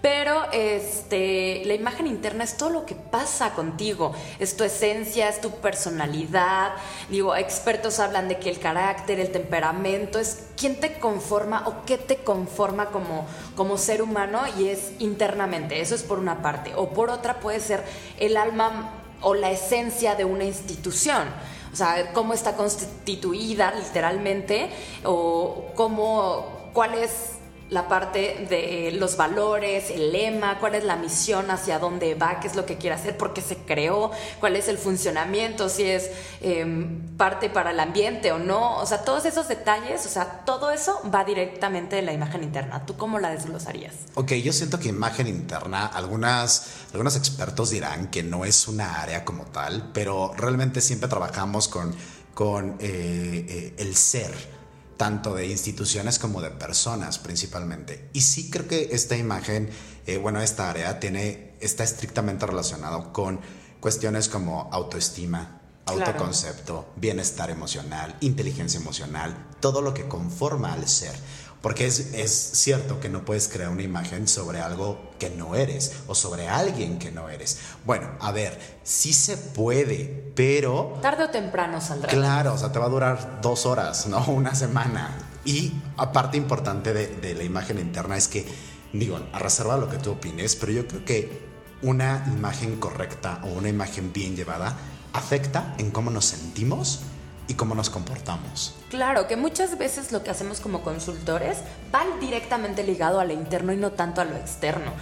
pero 0.00 0.44
este, 0.52 1.64
la 1.64 1.74
imagen 1.74 2.06
interna 2.06 2.44
es 2.44 2.56
todo 2.56 2.70
lo 2.70 2.86
que 2.86 2.94
pasa 2.94 3.54
contigo, 3.54 4.12
es 4.38 4.56
tu 4.56 4.62
esencia, 4.62 5.28
es 5.28 5.40
tu 5.40 5.50
personalidad. 5.50 6.74
Digo, 7.08 7.34
expertos 7.34 7.98
hablan 7.98 8.28
de 8.28 8.38
que 8.38 8.50
el 8.50 8.60
carácter, 8.60 9.18
el 9.18 9.32
temperamento 9.32 10.20
es 10.20 10.50
quién 10.56 10.78
te 10.78 11.00
conforma 11.00 11.64
o 11.66 11.84
qué 11.84 11.98
te 11.98 12.18
conforma 12.18 12.90
como, 12.90 13.26
como 13.56 13.76
ser 13.76 14.02
humano 14.02 14.42
y 14.56 14.68
es 14.68 14.92
internamente, 15.00 15.80
eso 15.80 15.96
es 15.96 16.04
por 16.04 16.20
una 16.20 16.42
parte. 16.42 16.74
O 16.76 16.90
por 16.90 17.10
otra 17.10 17.40
puede 17.40 17.58
ser 17.58 17.82
el 18.20 18.36
alma 18.36 19.03
o 19.24 19.34
la 19.34 19.50
esencia 19.50 20.14
de 20.14 20.24
una 20.24 20.44
institución. 20.44 21.28
O 21.72 21.76
sea, 21.76 22.12
cómo 22.12 22.34
está 22.34 22.56
constituida 22.56 23.74
literalmente 23.74 24.70
o 25.02 25.72
cómo, 25.74 26.70
cuál 26.72 26.94
es 26.94 27.33
la 27.70 27.88
parte 27.88 28.46
de 28.48 28.92
los 28.92 29.16
valores, 29.16 29.90
el 29.90 30.12
lema, 30.12 30.58
cuál 30.60 30.74
es 30.74 30.84
la 30.84 30.96
misión, 30.96 31.50
hacia 31.50 31.78
dónde 31.78 32.14
va, 32.14 32.40
qué 32.40 32.46
es 32.46 32.56
lo 32.56 32.66
que 32.66 32.76
quiere 32.76 32.96
hacer, 32.96 33.16
por 33.16 33.32
qué 33.32 33.40
se 33.40 33.56
creó, 33.56 34.10
cuál 34.40 34.56
es 34.56 34.68
el 34.68 34.78
funcionamiento, 34.78 35.68
si 35.68 35.84
es 35.84 36.10
em, 36.40 37.16
parte 37.16 37.48
para 37.48 37.70
el 37.70 37.80
ambiente 37.80 38.32
o 38.32 38.38
no. 38.38 38.76
O 38.78 38.86
sea, 38.86 39.04
todos 39.04 39.24
esos 39.24 39.48
detalles, 39.48 40.04
o 40.06 40.08
sea, 40.08 40.44
todo 40.44 40.70
eso 40.70 41.00
va 41.12 41.24
directamente 41.24 41.96
de 41.96 42.02
la 42.02 42.12
imagen 42.12 42.42
interna. 42.42 42.84
¿Tú 42.86 42.96
cómo 42.96 43.18
la 43.18 43.30
desglosarías? 43.30 43.94
Ok, 44.14 44.32
yo 44.34 44.52
siento 44.52 44.78
que 44.78 44.88
imagen 44.88 45.26
interna, 45.26 45.86
algunas, 45.86 46.68
algunos 46.92 47.16
expertos 47.16 47.70
dirán 47.70 48.08
que 48.08 48.22
no 48.22 48.44
es 48.44 48.68
una 48.68 49.00
área 49.00 49.24
como 49.24 49.44
tal, 49.44 49.90
pero 49.92 50.32
realmente 50.36 50.80
siempre 50.80 51.08
trabajamos 51.08 51.68
con, 51.68 51.94
con 52.34 52.76
eh, 52.78 53.46
eh, 53.48 53.74
el 53.78 53.96
ser 53.96 54.53
tanto 54.96 55.34
de 55.34 55.46
instituciones 55.46 56.18
como 56.18 56.40
de 56.40 56.50
personas 56.50 57.18
principalmente. 57.18 58.08
Y 58.12 58.20
sí 58.22 58.50
creo 58.50 58.68
que 58.68 58.90
esta 58.92 59.16
imagen, 59.16 59.70
eh, 60.06 60.18
bueno, 60.18 60.40
esta 60.40 60.70
área 60.70 61.00
tiene, 61.00 61.54
está 61.60 61.84
estrictamente 61.84 62.46
relacionado 62.46 63.12
con 63.12 63.40
cuestiones 63.80 64.28
como 64.28 64.68
autoestima, 64.72 65.60
autoconcepto, 65.86 66.92
bienestar 66.96 67.50
emocional, 67.50 68.16
inteligencia 68.20 68.80
emocional, 68.80 69.48
todo 69.60 69.82
lo 69.82 69.92
que 69.94 70.08
conforma 70.08 70.72
al 70.72 70.88
ser. 70.88 71.14
Porque 71.60 71.86
es, 71.86 72.12
es, 72.12 72.30
cierto 72.32 73.00
que 73.00 73.08
no 73.08 73.24
puedes 73.24 73.48
crear 73.48 73.70
una 73.70 73.82
imagen 73.82 74.28
sobre 74.28 74.60
algo 74.60 75.13
que 75.24 75.30
no 75.30 75.54
eres 75.54 75.92
o 76.06 76.14
sobre 76.14 76.48
alguien 76.48 76.98
que 76.98 77.10
no 77.10 77.30
eres. 77.30 77.58
Bueno, 77.84 78.10
a 78.20 78.30
ver, 78.30 78.58
sí 78.82 79.12
se 79.14 79.38
puede, 79.38 80.32
pero... 80.34 80.98
Tarde 81.00 81.24
o 81.24 81.30
temprano 81.30 81.80
saldrá. 81.80 82.10
Claro, 82.10 82.54
o 82.54 82.58
sea, 82.58 82.72
te 82.72 82.78
va 82.78 82.86
a 82.86 82.90
durar 82.90 83.40
dos 83.40 83.64
horas, 83.64 84.06
¿no? 84.06 84.22
Una 84.28 84.54
semana. 84.54 85.16
Y 85.46 85.72
aparte 85.96 86.36
importante 86.36 86.92
de, 86.92 87.06
de 87.06 87.34
la 87.34 87.42
imagen 87.42 87.78
interna 87.78 88.16
es 88.16 88.28
que, 88.28 88.46
digo, 88.92 89.18
a 89.32 89.38
reserva 89.38 89.78
lo 89.78 89.88
que 89.88 89.96
tú 89.96 90.12
opines, 90.12 90.56
pero 90.56 90.72
yo 90.72 90.86
creo 90.86 91.04
que 91.04 91.44
una 91.80 92.24
imagen 92.26 92.76
correcta 92.76 93.40
o 93.44 93.48
una 93.48 93.68
imagen 93.68 94.12
bien 94.12 94.36
llevada 94.36 94.76
afecta 95.12 95.74
en 95.78 95.90
cómo 95.90 96.10
nos 96.10 96.26
sentimos 96.26 97.00
y 97.48 97.54
cómo 97.54 97.74
nos 97.74 97.90
comportamos. 97.90 98.74
Claro, 98.90 99.26
que 99.26 99.36
muchas 99.36 99.76
veces 99.78 100.12
lo 100.12 100.22
que 100.22 100.30
hacemos 100.30 100.60
como 100.60 100.82
consultores 100.82 101.58
va 101.94 102.04
directamente 102.20 102.82
ligado 102.84 103.20
a 103.20 103.24
lo 103.24 103.32
interno 103.32 103.72
y 103.72 103.76
no 103.76 103.92
tanto 103.92 104.20
a 104.20 104.24
lo 104.24 104.36
externo. 104.36 104.92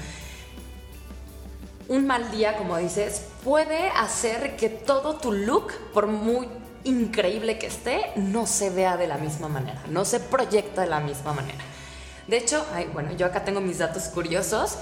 Un 1.88 2.07
mal 2.07 2.31
día, 2.31 2.57
como 2.57 2.77
dices, 2.77 3.23
puede 3.45 3.88
hacer 3.88 4.57
que 4.57 4.68
todo 4.68 5.16
tu 5.16 5.33
look, 5.33 5.73
por 5.92 6.07
muy 6.07 6.49
increíble 6.85 7.59
que 7.59 7.66
esté, 7.66 8.12
no 8.16 8.47
se 8.47 8.71
vea 8.71 8.97
de 8.97 9.07
la 9.07 9.18
misma 9.18 9.49
manera, 9.49 9.83
no 9.88 10.05
se 10.05 10.21
proyecta 10.21 10.83
de 10.83 10.88
la 10.88 11.01
misma 11.01 11.33
manera. 11.33 11.59
De 12.29 12.37
hecho, 12.37 12.64
bueno, 12.92 13.12
yo 13.12 13.27
acá 13.27 13.45
tengo 13.45 13.61
mis 13.61 13.79
datos 13.79 14.05
curiosos. 14.05 14.79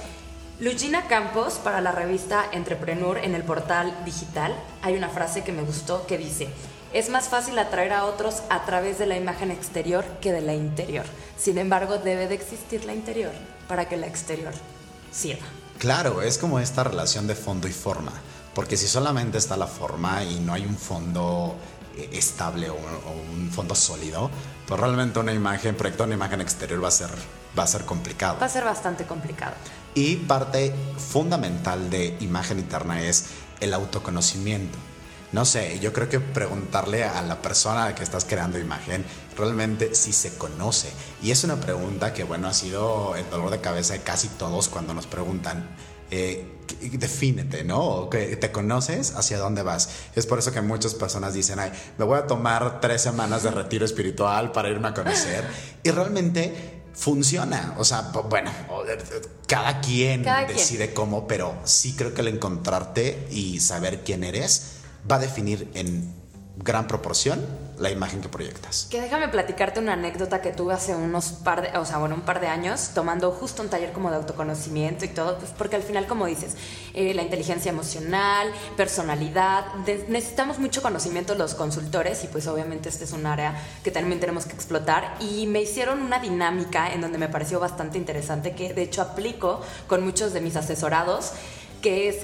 Lugina 0.60 1.06
Campos, 1.06 1.54
para 1.54 1.80
la 1.80 1.90
revista 1.90 2.44
Entrepreneur 2.52 3.16
en 3.18 3.34
el 3.34 3.44
portal 3.44 3.94
digital, 4.04 4.54
hay 4.82 4.94
una 4.94 5.08
frase 5.08 5.42
que 5.42 5.52
me 5.52 5.62
gustó 5.62 6.06
que 6.06 6.18
dice, 6.18 6.48
es 6.92 7.08
más 7.08 7.28
fácil 7.28 7.58
atraer 7.58 7.94
a 7.94 8.04
otros 8.04 8.42
a 8.50 8.66
través 8.66 8.98
de 8.98 9.06
la 9.06 9.16
imagen 9.16 9.50
exterior 9.50 10.04
que 10.20 10.32
de 10.32 10.42
la 10.42 10.54
interior. 10.54 11.06
Sin 11.38 11.56
embargo, 11.56 11.96
debe 11.96 12.28
de 12.28 12.34
existir 12.34 12.84
la 12.84 12.92
interior 12.92 13.32
para 13.68 13.88
que 13.88 13.96
la 13.96 14.06
exterior 14.06 14.52
sirva. 15.10 15.46
Claro, 15.80 16.20
es 16.20 16.36
como 16.36 16.60
esta 16.60 16.84
relación 16.84 17.26
de 17.26 17.34
fondo 17.34 17.66
y 17.66 17.72
forma. 17.72 18.12
Porque 18.54 18.76
si 18.76 18.86
solamente 18.86 19.38
está 19.38 19.56
la 19.56 19.66
forma 19.66 20.22
y 20.24 20.38
no 20.38 20.52
hay 20.52 20.66
un 20.66 20.76
fondo 20.76 21.56
eh, 21.96 22.10
estable 22.12 22.68
o, 22.68 22.76
un 22.76 23.50
fondo 23.50 23.74
sólido, 23.74 24.30
pues 24.66 24.78
realmente 24.78 25.18
una 25.18 25.32
imagen, 25.32 25.74
proyectar 25.74 26.06
una 26.06 26.16
imagen 26.16 26.42
exterior 26.42 26.84
va 26.84 26.88
a 26.88 26.90
ser, 26.90 27.08
va 27.58 27.62
a 27.62 27.66
ser 27.66 27.86
complicado. 27.86 28.38
Va 28.38 28.44
a 28.44 28.50
ser 28.50 28.64
bastante 28.64 29.06
complicado. 29.06 29.54
Y 29.94 30.16
parte 30.16 30.74
fundamental 30.98 31.88
de 31.88 32.14
imagen 32.20 32.58
interna 32.58 33.00
es 33.00 33.28
el 33.60 33.72
autoconocimiento. 33.72 34.76
No 35.32 35.44
sé, 35.44 35.78
yo 35.78 35.92
creo 35.92 36.08
que 36.08 36.18
preguntarle 36.18 37.04
a 37.04 37.22
la 37.22 37.40
persona 37.40 37.94
que 37.94 38.02
estás 38.02 38.24
creando 38.24 38.58
imagen 38.58 39.04
realmente 39.36 39.94
si 39.94 40.12
se 40.12 40.36
conoce. 40.36 40.90
Y 41.22 41.30
es 41.30 41.44
una 41.44 41.60
pregunta 41.60 42.12
que, 42.12 42.24
bueno, 42.24 42.48
ha 42.48 42.52
sido 42.52 43.14
el 43.14 43.28
dolor 43.30 43.50
de 43.50 43.60
cabeza 43.60 43.92
de 43.92 44.00
casi 44.00 44.28
todos 44.28 44.68
cuando 44.68 44.92
nos 44.92 45.06
preguntan. 45.06 45.76
Eh, 46.10 46.58
defínete, 46.92 47.62
¿no? 47.62 48.10
Que 48.10 48.36
te 48.36 48.50
conoces 48.50 49.14
hacia 49.14 49.38
dónde 49.38 49.62
vas. 49.62 49.90
Es 50.16 50.26
por 50.26 50.40
eso 50.40 50.50
que 50.50 50.60
muchas 50.60 50.94
personas 50.94 51.34
dicen, 51.34 51.60
ay, 51.60 51.70
me 51.96 52.04
voy 52.04 52.18
a 52.18 52.26
tomar 52.26 52.80
tres 52.80 53.00
semanas 53.02 53.44
de 53.44 53.52
retiro 53.52 53.84
espiritual 53.84 54.50
para 54.50 54.68
irme 54.68 54.88
a 54.88 54.94
conocer. 54.94 55.44
Y 55.82 55.90
realmente 55.90 56.82
funciona. 56.92 57.74
O 57.78 57.84
sea, 57.84 58.10
bueno, 58.28 58.50
cada 59.46 59.80
quien 59.80 60.24
decide 60.48 60.92
cómo, 60.92 61.26
pero 61.26 61.54
sí 61.64 61.94
creo 61.96 62.12
que 62.12 62.20
el 62.20 62.28
encontrarte 62.28 63.28
y 63.30 63.60
saber 63.60 64.02
quién 64.04 64.24
eres 64.24 64.79
va 65.08 65.16
a 65.16 65.18
definir 65.18 65.70
en 65.74 66.20
gran 66.62 66.86
proporción 66.86 67.40
la 67.78 67.90
imagen 67.90 68.20
que 68.20 68.28
proyectas. 68.28 68.86
Que 68.90 69.00
déjame 69.00 69.28
platicarte 69.28 69.80
una 69.80 69.94
anécdota 69.94 70.42
que 70.42 70.50
tuve 70.52 70.74
hace 70.74 70.94
unos 70.94 71.28
par 71.32 71.62
de, 71.62 71.78
o 71.78 71.86
sea, 71.86 71.96
bueno, 71.96 72.14
un 72.14 72.20
par 72.20 72.38
de 72.40 72.46
años, 72.46 72.90
tomando 72.94 73.30
justo 73.32 73.62
un 73.62 73.70
taller 73.70 73.92
como 73.92 74.10
de 74.10 74.16
autoconocimiento 74.16 75.06
y 75.06 75.08
todo, 75.08 75.38
pues 75.38 75.50
porque 75.56 75.76
al 75.76 75.82
final, 75.82 76.06
como 76.06 76.26
dices, 76.26 76.56
eh, 76.92 77.14
la 77.14 77.22
inteligencia 77.22 77.70
emocional, 77.70 78.52
personalidad, 78.76 79.64
necesitamos 80.08 80.58
mucho 80.58 80.82
conocimiento 80.82 81.34
los 81.34 81.54
consultores 81.54 82.22
y 82.22 82.26
pues 82.26 82.46
obviamente 82.46 82.90
este 82.90 83.04
es 83.04 83.12
un 83.12 83.24
área 83.24 83.54
que 83.82 83.90
también 83.90 84.20
tenemos 84.20 84.44
que 84.44 84.52
explotar 84.52 85.16
y 85.20 85.46
me 85.46 85.62
hicieron 85.62 86.02
una 86.02 86.18
dinámica 86.18 86.92
en 86.92 87.00
donde 87.00 87.16
me 87.16 87.30
pareció 87.30 87.60
bastante 87.60 87.96
interesante 87.96 88.54
que 88.54 88.74
de 88.74 88.82
hecho 88.82 89.00
aplico 89.00 89.62
con 89.86 90.04
muchos 90.04 90.34
de 90.34 90.42
mis 90.42 90.56
asesorados, 90.56 91.32
que 91.80 92.10
es 92.10 92.18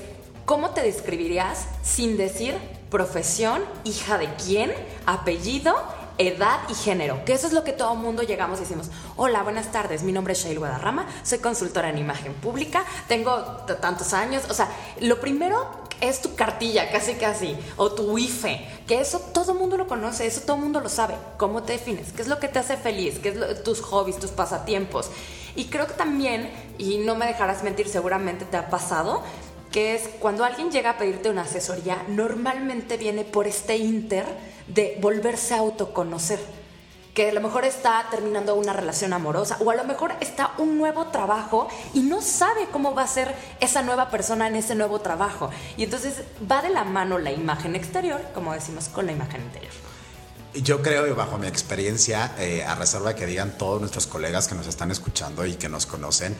¿Cómo 0.47 0.71
te 0.71 0.81
describirías 0.81 1.67
sin 1.83 2.17
decir 2.17 2.55
profesión, 2.89 3.65
hija 3.83 4.17
de 4.17 4.33
quién, 4.37 4.73
apellido, 5.05 5.75
edad 6.19 6.61
y 6.69 6.75
género? 6.75 7.25
Que 7.25 7.33
eso 7.33 7.49
es 7.49 7.53
lo 7.53 7.65
que 7.65 7.73
todo 7.73 7.97
mundo 7.97 8.23
llegamos 8.23 8.59
y 8.59 8.63
decimos, 8.63 8.91
hola, 9.17 9.43
buenas 9.43 9.73
tardes, 9.73 10.05
mi 10.05 10.13
nombre 10.13 10.35
es 10.35 10.45
Shail 10.45 10.61
Guadarrama, 10.61 11.09
soy 11.25 11.39
consultora 11.39 11.91
en 11.91 11.99
imagen 11.99 12.33
pública, 12.35 12.85
tengo 13.09 13.35
tantos 13.81 14.13
años, 14.13 14.45
o 14.49 14.55
sea, 14.55 14.69
lo 15.01 15.21
primero 15.21 15.67
es 16.01 16.23
tu 16.23 16.37
cartilla, 16.37 16.93
casi 16.93 17.15
casi, 17.15 17.57
o 17.77 17.91
tu 17.91 18.17
IFE, 18.17 18.85
que 18.87 19.01
eso 19.01 19.19
todo 19.35 19.53
mundo 19.53 19.77
lo 19.77 19.89
conoce, 19.89 20.29
eso 20.29 20.43
todo 20.43 20.59
mundo 20.59 20.81
lo 20.81 20.89
sabe. 20.89 21.17
¿Cómo 21.39 21.65
te 21.65 21.73
defines? 21.73 22.13
¿Qué 22.13 22.23
es 22.23 22.29
lo 22.29 22.39
que 22.39 22.47
te 22.47 22.61
hace 22.61 22.77
feliz? 22.77 23.19
¿Qué 23.19 23.31
es 23.31 23.65
tus 23.65 23.81
hobbies, 23.81 24.21
tus 24.21 24.31
pasatiempos? 24.31 25.11
Y 25.57 25.65
creo 25.65 25.87
que 25.87 25.95
también, 25.95 26.53
y 26.77 26.99
no 26.99 27.15
me 27.15 27.27
dejarás 27.27 27.65
mentir, 27.65 27.89
seguramente 27.89 28.45
te 28.45 28.59
ha 28.59 28.69
pasado, 28.69 29.23
que 29.77 29.95
es 29.95 30.09
cuando 30.21 30.43
alguien 30.43 30.71
llega 30.71 30.89
a 30.89 30.97
pedirte 30.97 31.29
una 31.29 31.43
asesoría, 31.43 32.03
normalmente 32.09 32.97
viene 32.97 33.25
por 33.25 33.47
este 33.47 33.77
inter 33.77 34.25
de 34.69 34.97
volverse 35.03 35.53
a 35.53 35.59
autoconocer 35.59 36.41
que 37.13 37.29
a 37.29 37.35
lo 37.35 37.43
mejor 37.43 37.67
está 37.67 38.07
terminando 38.11 38.55
una 38.55 38.73
relación 38.73 39.13
amorosa 39.13 39.59
o 39.61 39.71
a 39.71 39.75
lo 39.75 39.85
mejor 39.85 40.15
está 40.21 40.53
un 40.57 40.79
nuevo 40.79 41.09
trabajo 41.09 41.69
y 41.93 42.01
no 42.01 42.23
sabe 42.23 42.69
cómo 42.73 42.95
va 42.95 43.03
a 43.03 43.07
ser 43.07 43.35
esa 43.61 43.83
nueva 43.83 44.09
persona 44.09 44.47
en 44.47 44.57
ese 44.57 44.75
nuevo 44.75 45.01
trabajo. 45.03 45.51
Y 45.77 45.85
entonces 45.85 46.23
va 46.51 46.63
de 46.63 46.71
la 46.71 46.85
mano 46.85 47.19
la 47.19 47.33
imagen 47.33 47.77
exterior, 47.77 48.23
como 48.33 48.55
decimos, 48.55 48.89
con 48.89 49.05
la 49.05 49.13
imagen 49.13 49.43
interior. 49.43 49.75
Yo 50.55 50.81
creo, 50.81 51.15
bajo 51.15 51.37
mi 51.37 51.49
experiencia, 51.49 52.33
eh, 52.39 52.65
a 52.65 52.77
reserva 52.77 53.15
que 53.15 53.27
digan 53.27 53.59
todos 53.59 53.79
nuestros 53.79 54.07
colegas 54.07 54.49
que 54.49 54.55
nos 54.55 54.67
están 54.67 54.91
escuchando 54.91 55.45
y 55.45 55.57
que 55.57 55.69
nos 55.69 55.85
conocen, 55.85 56.35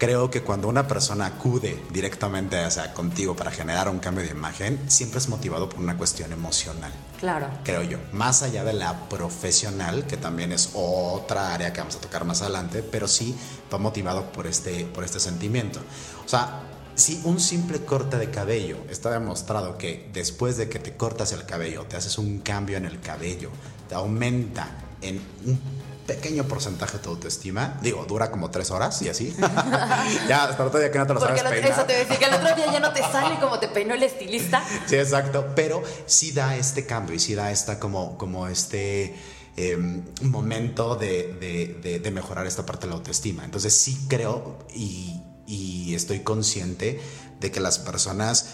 creo 0.00 0.30
que 0.30 0.40
cuando 0.40 0.66
una 0.66 0.88
persona 0.88 1.26
acude 1.26 1.84
directamente 1.92 2.64
o 2.64 2.70
sea, 2.70 2.94
contigo 2.94 3.36
para 3.36 3.50
generar 3.50 3.86
un 3.90 3.98
cambio 3.98 4.24
de 4.24 4.30
imagen, 4.30 4.90
siempre 4.90 5.18
es 5.18 5.28
motivado 5.28 5.68
por 5.68 5.78
una 5.78 5.98
cuestión 5.98 6.32
emocional. 6.32 6.90
Claro. 7.20 7.48
Creo 7.64 7.82
yo. 7.82 7.98
Más 8.12 8.42
allá 8.42 8.64
de 8.64 8.72
la 8.72 9.08
profesional, 9.10 10.06
que 10.06 10.16
también 10.16 10.52
es 10.52 10.70
otra 10.72 11.52
área 11.52 11.74
que 11.74 11.80
vamos 11.80 11.96
a 11.96 12.00
tocar 12.00 12.24
más 12.24 12.40
adelante, 12.40 12.82
pero 12.82 13.06
sí 13.06 13.36
va 13.72 13.76
motivado 13.76 14.32
por 14.32 14.46
este, 14.46 14.86
por 14.86 15.04
este 15.04 15.20
sentimiento. 15.20 15.80
O 16.24 16.28
sea, 16.28 16.62
si 16.94 17.20
un 17.24 17.38
simple 17.38 17.84
corte 17.84 18.16
de 18.16 18.30
cabello 18.30 18.78
está 18.88 19.10
demostrado 19.10 19.76
que 19.76 20.08
después 20.14 20.56
de 20.56 20.70
que 20.70 20.78
te 20.78 20.96
cortas 20.96 21.32
el 21.32 21.44
cabello, 21.44 21.84
te 21.84 21.96
haces 21.96 22.16
un 22.16 22.38
cambio 22.38 22.78
en 22.78 22.86
el 22.86 23.00
cabello, 23.00 23.50
te 23.86 23.96
aumenta 23.96 24.66
en 25.02 25.20
un 25.44 25.79
pequeño 26.14 26.44
porcentaje 26.44 26.98
de 26.98 27.02
tu 27.04 27.10
autoestima. 27.10 27.78
Digo, 27.82 28.04
dura 28.06 28.30
como 28.30 28.50
tres 28.50 28.70
horas 28.70 29.00
y 29.02 29.08
así. 29.08 29.34
ya, 30.28 30.44
hasta 30.44 30.62
el 30.62 30.68
otro 30.68 30.80
día 30.80 30.90
que 30.90 30.98
no 30.98 31.06
te 31.06 31.14
lo 31.14 31.20
Porque 31.20 31.38
sabes 31.38 31.52
peinar. 31.60 31.70
eso 31.72 31.84
te 31.86 31.92
decía 31.94 32.18
que 32.18 32.24
el 32.24 32.34
otro 32.34 32.54
día 32.56 32.72
ya 32.72 32.80
no 32.80 32.92
te 32.92 33.00
sale 33.02 33.38
como 33.38 33.58
te 33.58 33.68
peinó 33.68 33.94
el 33.94 34.02
estilista. 34.02 34.62
Sí, 34.86 34.96
exacto. 34.96 35.46
Pero 35.54 35.82
sí 36.06 36.32
da 36.32 36.56
este 36.56 36.86
cambio 36.86 37.14
y 37.14 37.18
sí 37.20 37.34
da 37.34 37.50
esta 37.50 37.78
como, 37.78 38.16
como 38.18 38.48
este 38.48 39.14
eh, 39.56 39.76
momento 40.22 40.96
de, 40.96 41.34
de- 41.40 41.78
de- 41.82 41.98
de 42.00 42.10
mejorar 42.10 42.46
esta 42.46 42.64
parte 42.66 42.86
de 42.86 42.90
la 42.92 42.96
autoestima. 42.96 43.44
Entonces 43.44 43.74
sí 43.76 44.06
creo 44.08 44.58
y, 44.74 45.22
y 45.46 45.94
estoy 45.94 46.20
consciente 46.20 47.00
de 47.40 47.50
que 47.50 47.60
las 47.60 47.78
personas 47.78 48.46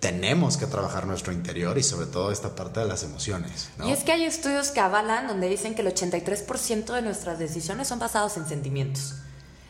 tenemos 0.00 0.56
que 0.56 0.66
trabajar 0.66 1.06
nuestro 1.06 1.32
interior 1.32 1.76
y 1.78 1.82
sobre 1.82 2.06
todo 2.06 2.32
esta 2.32 2.54
parte 2.54 2.80
de 2.80 2.86
las 2.86 3.02
emociones. 3.02 3.68
¿no? 3.78 3.88
Y 3.88 3.92
es 3.92 4.02
que 4.02 4.12
hay 4.12 4.24
estudios 4.24 4.70
que 4.70 4.80
avalan 4.80 5.28
donde 5.28 5.48
dicen 5.48 5.74
que 5.74 5.82
el 5.82 5.88
83% 5.94 6.92
de 6.94 7.02
nuestras 7.02 7.38
decisiones 7.38 7.88
son 7.88 7.98
basados 7.98 8.36
en 8.38 8.46
sentimientos. 8.48 9.14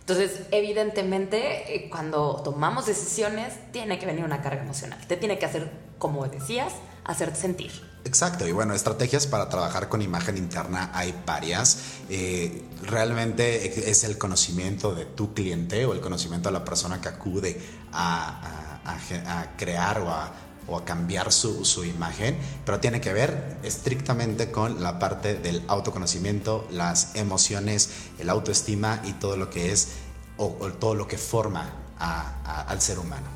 Entonces, 0.01 0.41
evidentemente, 0.51 1.75
eh, 1.75 1.91
cuando 1.91 2.41
tomamos 2.43 2.87
decisiones, 2.87 3.53
tiene 3.73 3.99
que 3.99 4.07
venir 4.07 4.25
una 4.25 4.41
carga 4.43 4.63
emocional. 4.63 4.99
Te 5.07 5.17
tiene 5.17 5.39
que 5.39 5.47
hacer, 5.47 5.71
como 5.99 6.27
decías, 6.27 6.73
hacerte 7.05 7.37
sentir. 7.41 7.71
Exacto, 8.05 8.47
y 8.49 8.53
bueno, 8.53 8.75
estrategias 8.75 9.27
para 9.27 9.49
trabajar 9.49 9.89
con 9.89 10.01
imagen 10.03 10.37
interna 10.37 10.91
hay 10.95 11.15
varias. 11.27 11.79
Eh, 12.09 12.65
realmente 12.83 13.91
es 13.91 14.05
el 14.05 14.17
conocimiento 14.17 14.95
de 14.95 15.05
tu 15.05 15.35
cliente 15.35 15.85
o 15.87 15.93
el 15.93 16.01
conocimiento 16.01 16.49
de 16.49 16.55
la 16.55 16.65
persona 16.65 17.01
que 17.01 17.09
acude 17.09 17.61
a, 17.93 18.41
a- 18.41 18.70
a 18.95 19.57
crear 19.57 20.01
o 20.01 20.11
a, 20.11 20.33
o 20.69 20.77
a 20.79 20.85
cambiar 20.85 21.33
su, 21.33 21.65
su 21.65 21.85
imagen, 21.85 22.39
pero 22.65 22.79
tiene 22.81 23.01
que 23.01 23.13
ver 23.13 23.57
estrictamente 23.63 24.51
con 24.51 24.83
la 24.83 24.99
parte 24.99 25.35
del 25.35 25.63
autoconocimiento, 25.69 26.67
las 26.71 27.15
emociones, 27.17 27.91
el 28.19 28.31
autoestima 28.31 29.01
y 29.05 29.13
todo 29.15 29.37
lo 29.37 29.51
que 29.51 29.73
es 29.73 29.89
o, 30.37 30.57
o 30.61 30.73
todo 30.73 30.95
lo 30.95 31.07
que 31.09 31.19
forma 31.19 31.71
a- 31.99 32.63
al 32.69 32.81
ser 32.81 32.99
humano. 32.99 33.27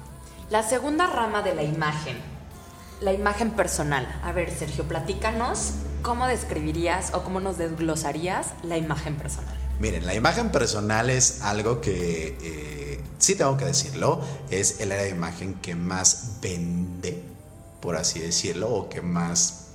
La 0.50 0.62
segunda 0.62 1.06
rama 1.06 1.42
de 1.42 1.54
la 1.54 1.62
imagen, 1.62 2.16
la 3.00 3.12
imagen 3.12 3.50
personal. 3.50 4.06
A 4.22 4.32
ver, 4.32 4.54
Sergio, 4.56 4.84
platícanos 4.84 5.72
cómo 6.02 6.26
describirías 6.26 7.12
o 7.14 7.22
cómo 7.24 7.40
nos 7.40 7.58
desglosarías 7.58 8.48
la 8.62 8.76
imagen 8.76 9.16
personal. 9.16 9.54
Miren, 9.80 10.06
la 10.06 10.14
imagen 10.14 10.50
personal 10.50 11.10
es 11.10 11.42
algo 11.42 11.80
que, 11.80 12.38
eh, 12.40 12.83
sí 13.18 13.34
tengo 13.34 13.56
que 13.56 13.64
decirlo, 13.66 14.20
es 14.50 14.80
el 14.80 14.92
área 14.92 15.04
de 15.04 15.10
imagen 15.10 15.54
que 15.54 15.74
más 15.74 16.38
vende, 16.40 17.22
por 17.80 17.96
así 17.96 18.20
decirlo, 18.20 18.68
o 18.70 18.88
que 18.88 19.00
más 19.02 19.66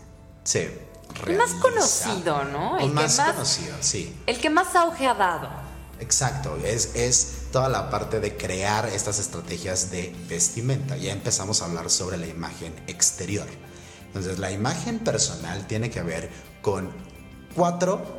se 0.44 0.88
El 1.28 1.38
más 1.38 1.52
conocido, 1.56 2.44
¿no? 2.46 2.78
El 2.78 2.88
que 2.90 2.94
más, 2.94 3.18
más- 3.18 3.34
conocido, 3.34 3.76
sí. 3.82 4.16
El 4.26 4.40
que 4.40 4.50
más 4.50 4.76
auge 4.76 5.08
ha 5.08 5.14
dado. 5.14 5.50
Exacto, 6.00 6.56
es, 6.64 6.96
es 6.96 7.48
toda 7.52 7.68
la 7.68 7.90
parte 7.90 8.20
de 8.22 8.38
crear 8.38 8.86
estas 8.88 9.20
estrategias 9.20 9.92
de 9.92 10.16
vestimenta. 10.30 10.96
Ya 10.96 11.12
empezamos 11.12 11.62
a 11.62 11.66
hablar 11.66 11.90
sobre 11.90 12.18
la 12.18 12.28
imagen 12.28 12.74
exterior. 12.88 13.46
Entonces, 14.08 14.40
la 14.40 14.50
imagen 14.52 15.00
personal 15.00 15.68
tiene 15.68 15.90
que 15.90 16.02
ver 16.02 16.30
con 16.62 16.90
cuatro 17.54 18.19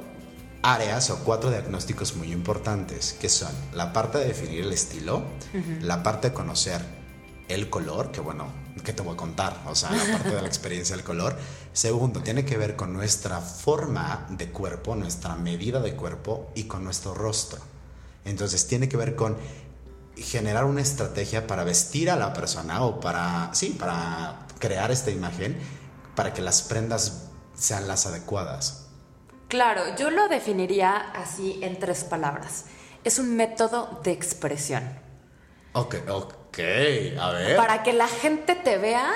áreas 0.62 1.10
o 1.10 1.18
cuatro 1.20 1.50
diagnósticos 1.50 2.16
muy 2.16 2.32
importantes, 2.32 3.16
que 3.20 3.28
son 3.28 3.52
la 3.72 3.92
parte 3.92 4.18
de 4.18 4.26
definir 4.26 4.60
el 4.62 4.72
estilo, 4.72 5.22
la 5.80 6.02
parte 6.02 6.28
de 6.28 6.34
conocer 6.34 6.80
el 7.48 7.68
color, 7.68 8.12
que 8.12 8.20
bueno, 8.20 8.46
que 8.84 8.92
te 8.92 9.02
voy 9.02 9.14
a 9.14 9.16
contar, 9.16 9.62
o 9.66 9.74
sea, 9.74 9.90
la 9.90 10.18
parte 10.18 10.34
de 10.34 10.40
la 10.40 10.46
experiencia 10.46 10.96
del 10.96 11.04
color. 11.04 11.36
Segundo, 11.72 12.22
tiene 12.22 12.44
que 12.44 12.56
ver 12.56 12.76
con 12.76 12.92
nuestra 12.92 13.40
forma 13.40 14.26
de 14.30 14.50
cuerpo, 14.50 14.94
nuestra 14.94 15.34
medida 15.36 15.80
de 15.80 15.94
cuerpo 15.96 16.50
y 16.54 16.64
con 16.64 16.84
nuestro 16.84 17.14
rostro. 17.14 17.60
Entonces, 18.24 18.66
tiene 18.66 18.88
que 18.88 18.96
ver 18.96 19.16
con 19.16 19.36
generar 20.16 20.64
una 20.64 20.82
estrategia 20.82 21.46
para 21.46 21.64
vestir 21.64 22.10
a 22.10 22.16
la 22.16 22.32
persona 22.32 22.82
o 22.82 23.00
para, 23.00 23.50
sí, 23.54 23.76
para 23.78 24.46
crear 24.58 24.90
esta 24.90 25.10
imagen 25.10 25.58
para 26.14 26.34
que 26.34 26.42
las 26.42 26.62
prendas 26.62 27.28
sean 27.54 27.88
las 27.88 28.06
adecuadas. 28.06 28.89
Claro, 29.50 29.82
yo 29.98 30.10
lo 30.10 30.28
definiría 30.28 30.96
así 31.12 31.58
en 31.60 31.76
tres 31.80 32.04
palabras. 32.04 32.66
Es 33.02 33.18
un 33.18 33.34
método 33.34 34.00
de 34.04 34.12
expresión. 34.12 34.88
Ok, 35.72 35.96
ok, 36.08 36.58
a 37.18 37.30
ver. 37.30 37.56
Para 37.56 37.82
que 37.82 37.92
la 37.92 38.06
gente 38.06 38.54
te 38.54 38.78
vea 38.78 39.10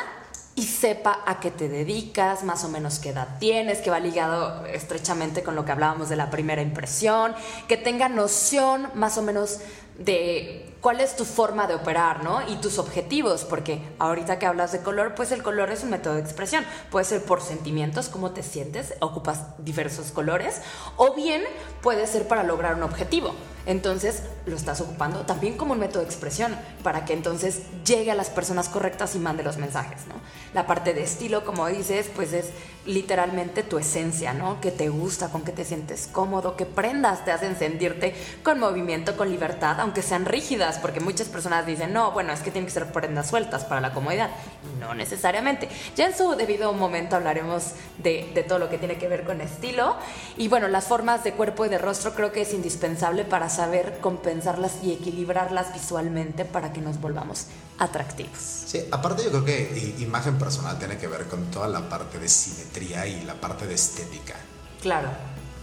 y 0.57 0.64
sepa 0.64 1.23
a 1.25 1.38
qué 1.38 1.53
te 1.53 1.68
dedicas, 1.68 2.42
más 2.42 2.64
o 2.64 2.68
menos 2.68 2.99
qué 2.99 3.11
edad 3.11 3.38
tienes, 3.38 3.79
que 3.79 3.90
va 3.90 4.01
ligado 4.01 4.66
estrechamente 4.66 5.44
con 5.44 5.55
lo 5.55 5.64
que 5.64 5.70
hablábamos 5.70 6.09
de 6.09 6.16
la 6.16 6.31
primera 6.31 6.62
impresión, 6.62 7.33
que 7.68 7.77
tenga 7.77 8.09
noción 8.09 8.90
más 8.94 9.16
o 9.18 9.23
menos 9.23 9.61
de 9.99 10.74
cuál 10.85 11.01
es 11.01 11.16
tu 11.16 11.25
forma 11.25 11.66
de 11.66 11.75
operar, 11.75 12.23
¿no? 12.23 12.47
Y 12.47 12.57
tus 12.57 12.79
objetivos, 12.79 13.44
porque 13.44 13.81
ahorita 13.99 14.38
que 14.38 14.44
hablas 14.44 14.70
de 14.70 14.81
color, 14.81 15.14
pues 15.14 15.33
el 15.33 15.42
color 15.42 15.70
es 15.70 15.83
un 15.83 15.88
método 15.88 16.16
de 16.16 16.20
expresión. 16.20 16.62
Puede 16.90 17.07
ser 17.07 17.25
por 17.25 17.40
sentimientos, 17.40 18.11
cómo 18.11 18.33
te 18.33 18.42
sientes, 18.42 18.92
ocupas 19.01 19.57
diversos 19.64 20.11
colores, 20.11 20.61
o 20.99 21.14
bien 21.14 21.42
puede 21.81 22.07
ser 22.07 22.29
para 22.29 22.42
lograr 22.42 22.75
un 22.75 22.83
objetivo. 22.83 23.35
Entonces 23.66 24.25
lo 24.44 24.57
estás 24.57 24.83
ocupando 24.83 25.20
también 25.20 25.57
como 25.57 25.73
un 25.73 25.79
método 25.79 26.01
de 26.01 26.05
expresión 26.05 26.55
para 26.83 27.07
que 27.07 27.14
entonces 27.14 27.62
llegue 27.87 28.11
a 28.11 28.14
las 28.14 28.29
personas 28.29 28.68
correctas 28.68 29.14
y 29.14 29.18
mande 29.18 29.42
los 29.42 29.57
mensajes, 29.57 30.07
¿no? 30.07 30.14
La 30.53 30.66
parte 30.66 30.92
de 30.92 31.03
estilo, 31.03 31.47
como 31.47 31.66
dices, 31.66 32.11
pues 32.14 32.35
es 32.35 32.51
literalmente 32.85 33.62
tu 33.62 33.79
esencia, 33.79 34.35
¿no? 34.35 34.61
Que 34.61 34.70
te 34.70 34.90
gusta, 34.90 35.31
con 35.31 35.42
que 35.42 35.53
te 35.53 35.64
sientes 35.64 36.09
cómodo, 36.12 36.57
que 36.57 36.66
prendas 36.66 37.25
te 37.25 37.33
hacen 37.33 37.59
sentirte 37.59 38.14
con 38.42 38.61
movimiento, 38.61 39.16
con 39.16 39.31
libertad, 39.31 39.81
aunque 39.81 40.03
sean 40.03 40.27
rígidas, 40.27 40.74
porque 40.79 41.01
muchas 41.01 41.29
personas 41.29 41.67
dicen, 41.67 41.93
no, 41.93 42.13
bueno, 42.13 42.33
es 42.33 42.41
que 42.41 42.51
tienen 42.51 42.67
que 42.67 42.73
ser 42.73 42.91
prendas 42.93 43.29
sueltas 43.29 43.65
para 43.65 43.81
la 43.81 43.93
comodidad. 43.93 44.31
Y 44.65 44.81
no 44.81 44.95
necesariamente. 44.95 45.69
Ya 45.97 46.07
en 46.07 46.17
su 46.17 46.35
debido 46.35 46.73
momento 46.73 47.17
hablaremos 47.17 47.73
de, 47.99 48.31
de 48.35 48.43
todo 48.43 48.59
lo 48.59 48.71
que 48.71 48.79
tiene 48.79 48.97
que 48.97 49.09
ver 49.09 49.25
con 49.25 49.41
estilo. 49.41 49.97
Y 50.37 50.49
bueno, 50.49 50.69
las 50.69 50.85
formas 50.85 51.25
de 51.25 51.33
cuerpo 51.33 51.67
y 51.67 51.69
de 51.69 51.79
rostro 51.79 52.15
creo 52.15 52.33
que 52.33 52.43
es 52.43 52.53
indispensable 52.53 53.25
para 53.25 53.49
saber 53.49 53.99
compensarlas 54.01 54.73
y 54.83 54.93
equilibrarlas 54.93 55.73
visualmente 55.73 56.45
para 56.45 56.73
que 56.73 56.81
nos 56.81 57.01
volvamos 57.01 57.47
atractivos. 57.79 58.39
Sí, 58.39 58.85
aparte 58.91 59.25
yo 59.25 59.31
creo 59.31 59.45
que 59.45 59.95
imagen 59.99 60.39
personal 60.39 60.79
tiene 60.79 60.97
que 60.97 61.07
ver 61.07 61.25
con 61.25 61.51
toda 61.51 61.69
la 61.69 61.89
parte 61.89 62.19
de 62.19 62.29
simetría 62.29 63.07
y 63.07 63.23
la 63.23 63.35
parte 63.35 63.67
de 63.67 63.75
estética. 63.75 64.35
Claro. 64.81 65.09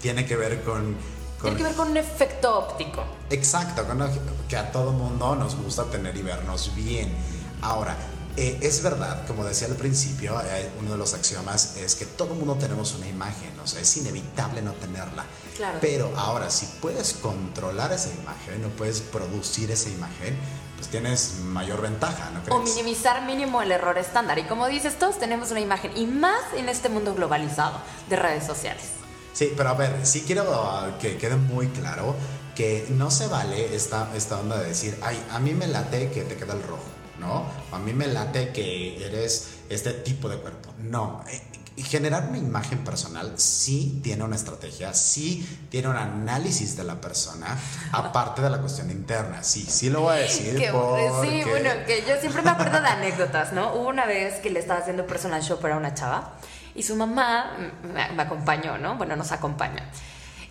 Tiene 0.02 0.26
que 0.26 0.36
ver 0.36 0.63
con... 0.63 0.95
Tiene 1.41 1.58
que 1.58 1.63
ver 1.63 1.75
con 1.75 1.89
un 1.89 1.97
efecto 1.97 2.60
óptico. 2.60 3.04
Exacto, 3.30 3.86
con 3.86 4.01
que 4.47 4.58
a 4.58 4.71
todo 4.71 4.91
mundo 4.91 5.36
nos 5.36 5.56
gusta 5.56 5.86
tener 5.86 6.15
y 6.15 6.21
vernos 6.21 6.73
bien. 6.75 7.13
Ahora, 7.62 7.95
eh, 8.38 8.60
es 8.62 8.82
verdad, 8.82 9.25
como 9.27 9.43
decía 9.43 9.67
al 9.67 9.75
principio, 9.75 10.39
eh, 10.41 10.69
uno 10.80 10.91
de 10.91 10.97
los 10.97 11.13
axiomas 11.13 11.75
es 11.75 11.95
que 11.95 12.06
todo 12.06 12.34
mundo 12.34 12.56
tenemos 12.56 12.93
una 12.95 13.08
imagen, 13.08 13.60
o 13.62 13.67
sea, 13.67 13.82
es 13.82 13.97
inevitable 13.97 14.62
no 14.62 14.71
tenerla. 14.73 15.25
Claro. 15.58 15.80
Pero 15.82 16.12
ahora, 16.15 16.49
si 16.49 16.65
puedes 16.82 17.13
controlar 17.13 17.91
esa 17.91 18.10
imagen 18.10 18.63
o 18.65 18.69
puedes 18.69 19.01
producir 19.01 19.69
esa 19.71 19.89
imagen, 19.89 20.38
pues 20.77 20.89
tienes 20.89 21.39
mayor 21.43 21.82
ventaja, 21.82 22.30
¿no 22.32 22.39
O 22.39 22.62
crees? 22.62 22.75
minimizar 22.75 23.25
mínimo 23.25 23.62
el 23.62 23.71
error 23.71 23.97
estándar. 23.97 24.39
Y 24.39 24.43
como 24.43 24.67
dices, 24.67 24.97
todos 24.97 25.19
tenemos 25.19 25.51
una 25.51 25.60
imagen. 25.60 25.95
Y 25.95 26.06
más 26.08 26.41
en 26.56 26.69
este 26.69 26.88
mundo 26.89 27.13
globalizado 27.13 27.80
de 28.10 28.15
redes 28.15 28.45
sociales. 28.45 29.00
Sí, 29.34 29.54
pero 29.56 29.70
a 29.70 29.74
ver, 29.74 30.00
sí 30.04 30.24
quiero 30.26 30.44
uh, 30.44 31.00
que 31.00 31.17
quede 31.17 31.36
muy 31.36 31.67
claro 31.67 32.15
que 32.56 32.86
no 32.89 33.10
se 33.10 33.28
vale 33.28 33.74
esta, 33.76 34.10
esta 34.15 34.39
onda 34.39 34.60
de 34.60 34.67
decir, 34.67 34.98
ay, 35.02 35.22
a 35.32 35.39
mí 35.39 35.54
me 35.54 35.67
late 35.67 36.10
que 36.12 36.24
te 36.24 36.36
queda 36.36 36.54
el 36.54 36.62
rojo, 36.63 36.84
¿no? 37.20 37.46
A 37.72 37.80
mí 37.80 37.94
me 37.94 38.08
late 38.08 38.52
que 38.52 39.04
eres 39.06 39.48
este 39.70 39.94
tipo 39.94 40.28
de 40.28 40.38
cuerpo. 40.38 40.70
No, 40.80 41.24
eh, 41.32 41.41
generar 41.82 42.28
una 42.28 42.38
imagen 42.38 42.84
personal 42.84 43.34
sí 43.38 44.02
tiene 44.04 44.26
una 44.26 44.36
estrategia, 44.36 44.94
sí 44.94 45.48
tiene 45.70 45.88
un 45.88 45.96
análisis 45.96 46.76
de 46.76 46.84
la 46.84 47.00
persona, 47.00 47.58
aparte 47.94 48.41
de 48.41 48.50
la 48.50 48.60
cuestión 48.60 48.91
interna. 48.91 49.41
Sí, 49.44 49.65
sí 49.67 49.89
lo 49.89 50.02
voy 50.02 50.17
a 50.17 50.20
decir. 50.20 50.58
Que- 50.58 50.72
porque... 50.72 51.10
Sí, 51.22 51.50
bueno, 51.50 51.70
que 51.88 52.04
yo 52.08 52.20
siempre 52.20 52.41
me 52.41 52.50
acuerdo 52.50 52.82
de 52.82 52.88
anécdotas, 52.88 53.54
¿no? 53.54 53.74
Hubo 53.76 53.88
una 53.88 54.06
vez 54.06 54.39
que 54.41 54.50
le 54.50 54.60
estaba 54.60 54.82
haciendo 54.82 55.08
personal 55.08 55.41
shopper 55.41 55.72
a 55.72 55.78
una 55.78 55.94
chava 55.94 56.34
y 56.75 56.84
su 56.84 56.95
mamá 56.95 57.51
me, 57.84 58.21
acompañó, 58.21 58.77
¿no? 58.77 58.95
Bueno, 58.95 59.15
nos 59.15 59.31
acompaña. 59.31 59.89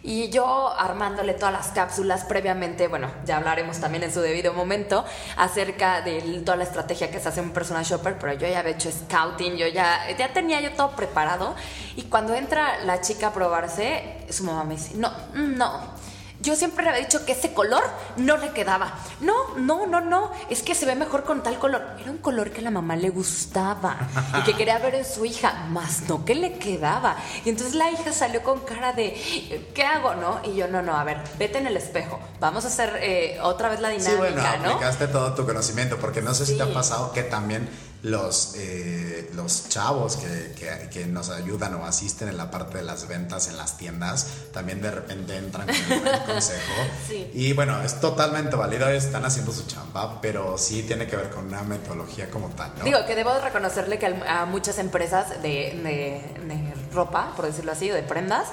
Y 0.02 0.30
yo 0.30 0.72
armándole 0.78 1.34
todas 1.34 1.52
las 1.52 1.68
cápsulas 1.68 2.24
previamente, 2.24 2.88
bueno, 2.88 3.10
ya 3.26 3.36
hablaremos 3.36 3.80
también 3.80 4.02
en 4.02 4.12
su 4.12 4.20
debido 4.20 4.54
momento 4.54 5.04
acerca 5.36 6.00
de 6.00 6.22
toda 6.44 6.56
la 6.56 6.64
estrategia 6.64 7.10
que 7.10 7.20
se 7.20 7.28
hace 7.28 7.42
un 7.42 7.50
personal 7.50 7.84
shopper, 7.84 8.16
pero 8.18 8.32
yo 8.32 8.48
ya 8.48 8.60
había 8.60 8.72
hecho 8.72 8.90
scouting, 8.90 9.56
yo 9.56 9.66
ya, 9.68 10.10
ya 10.16 10.32
tenía 10.32 10.62
yo 10.62 10.72
todo 10.72 10.92
preparado. 10.92 11.54
Y 11.96 12.04
cuando 12.04 12.34
entra 12.34 12.82
la 12.84 13.02
chica 13.02 13.26
a 13.26 13.32
probarse, 13.34 14.24
su 14.30 14.44
mamá 14.44 14.64
me 14.64 14.76
dice, 14.76 14.94
no, 14.96 15.12
no, 15.34 15.99
yo 16.42 16.56
siempre 16.56 16.84
le 16.84 16.90
había 16.90 17.02
dicho 17.02 17.24
que 17.26 17.32
ese 17.32 17.52
color 17.52 17.82
no 18.16 18.36
le 18.36 18.50
quedaba. 18.50 18.94
No, 19.20 19.56
no, 19.56 19.86
no, 19.86 20.00
no. 20.00 20.30
Es 20.48 20.62
que 20.62 20.74
se 20.74 20.86
ve 20.86 20.94
mejor 20.94 21.24
con 21.24 21.42
tal 21.42 21.58
color. 21.58 21.82
Era 22.00 22.10
un 22.10 22.18
color 22.18 22.50
que 22.50 22.60
a 22.60 22.64
la 22.64 22.70
mamá 22.70 22.96
le 22.96 23.10
gustaba 23.10 23.96
y 24.38 24.42
que 24.44 24.54
quería 24.54 24.78
ver 24.78 24.94
en 24.94 25.04
su 25.04 25.24
hija, 25.24 25.66
más 25.70 26.02
no 26.08 26.24
que 26.24 26.34
le 26.34 26.54
quedaba. 26.58 27.16
Y 27.44 27.50
entonces 27.50 27.74
la 27.74 27.90
hija 27.90 28.12
salió 28.12 28.42
con 28.42 28.60
cara 28.60 28.92
de, 28.92 29.70
¿qué 29.74 29.82
hago, 29.84 30.14
no? 30.14 30.40
Y 30.44 30.54
yo, 30.56 30.68
no, 30.68 30.80
no, 30.82 30.96
a 30.96 31.04
ver, 31.04 31.18
vete 31.38 31.58
en 31.58 31.66
el 31.66 31.76
espejo. 31.76 32.18
Vamos 32.40 32.64
a 32.64 32.68
hacer 32.68 32.98
eh, 33.02 33.38
otra 33.42 33.68
vez 33.68 33.80
la 33.80 33.90
dinámica, 33.90 34.10
Sí, 34.10 34.16
bueno, 34.16 34.42
¿no? 34.62 34.70
aplicaste 34.70 35.08
todo 35.08 35.34
tu 35.34 35.44
conocimiento, 35.46 35.98
porque 35.98 36.22
no 36.22 36.32
sé 36.34 36.46
si 36.46 36.56
te 36.56 36.62
ha 36.62 36.72
pasado 36.72 37.12
que 37.12 37.22
también 37.22 37.68
los, 38.02 38.54
eh, 38.56 39.30
los 39.34 39.68
chavos 39.68 40.16
que, 40.16 40.52
que- 40.58 40.88
que 40.90 41.06
nos 41.06 41.28
ayudan 41.30 41.74
o 41.74 41.84
asisten 41.84 42.28
en 42.28 42.36
la 42.38 42.50
parte 42.50 42.78
de 42.78 42.84
las 42.84 43.06
ventas 43.06 43.48
en 43.48 43.56
las 43.58 43.76
tiendas, 43.76 44.26
también 44.52 44.80
de 44.80 44.90
repente 44.90 45.36
entran 45.36 45.66
con 45.66 45.76
buen 46.02 46.18
consejo. 46.26 46.72
Sí. 47.08 47.30
Y 47.34 47.52
bueno, 47.52 47.82
es 47.82 48.00
totalmente 48.00 48.56
válido, 48.56 48.88
están 48.88 49.24
haciendo 49.24 49.52
su 49.52 49.66
chamba, 49.66 50.20
pero 50.22 50.56
sí 50.56 50.82
tiene 50.84 51.06
que 51.06 51.16
ver 51.16 51.30
con 51.30 51.46
una 51.46 51.62
metodología 51.62 52.30
como 52.30 52.48
tal, 52.50 52.72
¿no? 52.78 52.84
Digo 52.84 53.04
que 53.06 53.14
debo 53.14 53.38
reconocerle 53.38 53.98
que 53.98 54.06
a 54.06 54.46
muchas 54.46 54.78
empresas 54.78 55.42
de, 55.42 55.78
de- 55.82 56.40
de 56.46 56.74
ropa, 56.94 57.32
por 57.36 57.46
decirlo 57.46 57.72
así, 57.72 57.90
o 57.90 57.94
de 57.94 58.02
prendas 58.02 58.48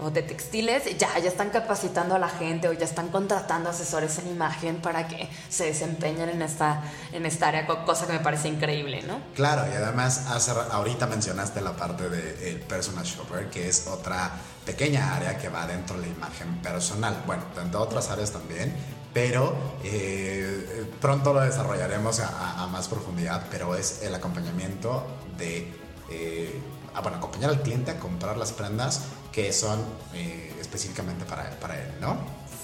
o 0.00 0.10
de 0.10 0.22
textiles, 0.22 0.98
ya, 0.98 1.18
ya 1.18 1.28
están 1.28 1.50
capacitando 1.50 2.14
a 2.14 2.18
la 2.18 2.28
gente 2.28 2.68
o 2.68 2.72
ya 2.72 2.84
están 2.84 3.08
contratando 3.08 3.70
asesores 3.70 4.18
en 4.18 4.28
imagen 4.28 4.76
para 4.82 5.06
que 5.06 5.28
se 5.48 5.66
desempeñen 5.66 6.28
en 6.28 6.42
esta, 6.42 6.82
en 7.12 7.24
esta 7.26 7.48
área, 7.48 7.66
co- 7.66 7.84
cosa 7.84 8.06
que 8.06 8.12
me 8.14 8.20
parece 8.20 8.48
increíble, 8.48 9.02
¿no? 9.02 9.20
Claro, 9.34 9.62
y 9.72 9.74
además 9.76 10.26
ahorita 10.72 11.06
mencionaste 11.06 11.60
la 11.60 11.76
parte 11.76 12.08
del 12.08 12.60
personal 12.60 13.04
shopper, 13.04 13.50
que 13.50 13.68
es 13.68 13.86
otra 13.86 14.32
pequeña 14.66 15.14
área 15.14 15.38
que 15.38 15.48
va 15.48 15.66
dentro 15.66 15.96
de 16.00 16.08
la 16.08 16.12
imagen 16.12 16.56
personal. 16.62 17.22
Bueno, 17.26 17.44
dentro 17.54 17.80
de 17.80 17.86
otras 17.86 18.10
áreas 18.10 18.32
también, 18.32 18.74
pero 19.12 19.54
eh, 19.84 20.90
pronto 21.00 21.32
lo 21.32 21.40
desarrollaremos 21.40 22.18
a 22.20 22.66
más 22.72 22.88
profundidad, 22.88 23.46
pero 23.50 23.76
es 23.76 24.02
el 24.02 24.14
acompañamiento 24.14 25.06
de, 25.38 25.72
eh, 26.10 26.60
ah, 26.94 27.00
bueno, 27.00 27.18
acompañar 27.18 27.50
al 27.50 27.60
cliente 27.62 27.90
a 27.90 27.98
comprar 27.98 28.36
las 28.36 28.52
prendas 28.52 29.02
que 29.32 29.52
son 29.52 29.84
eh, 30.14 30.54
específicamente 30.60 31.24
para, 31.24 31.50
para 31.60 31.74
él, 31.80 31.88
¿no? 32.00 32.16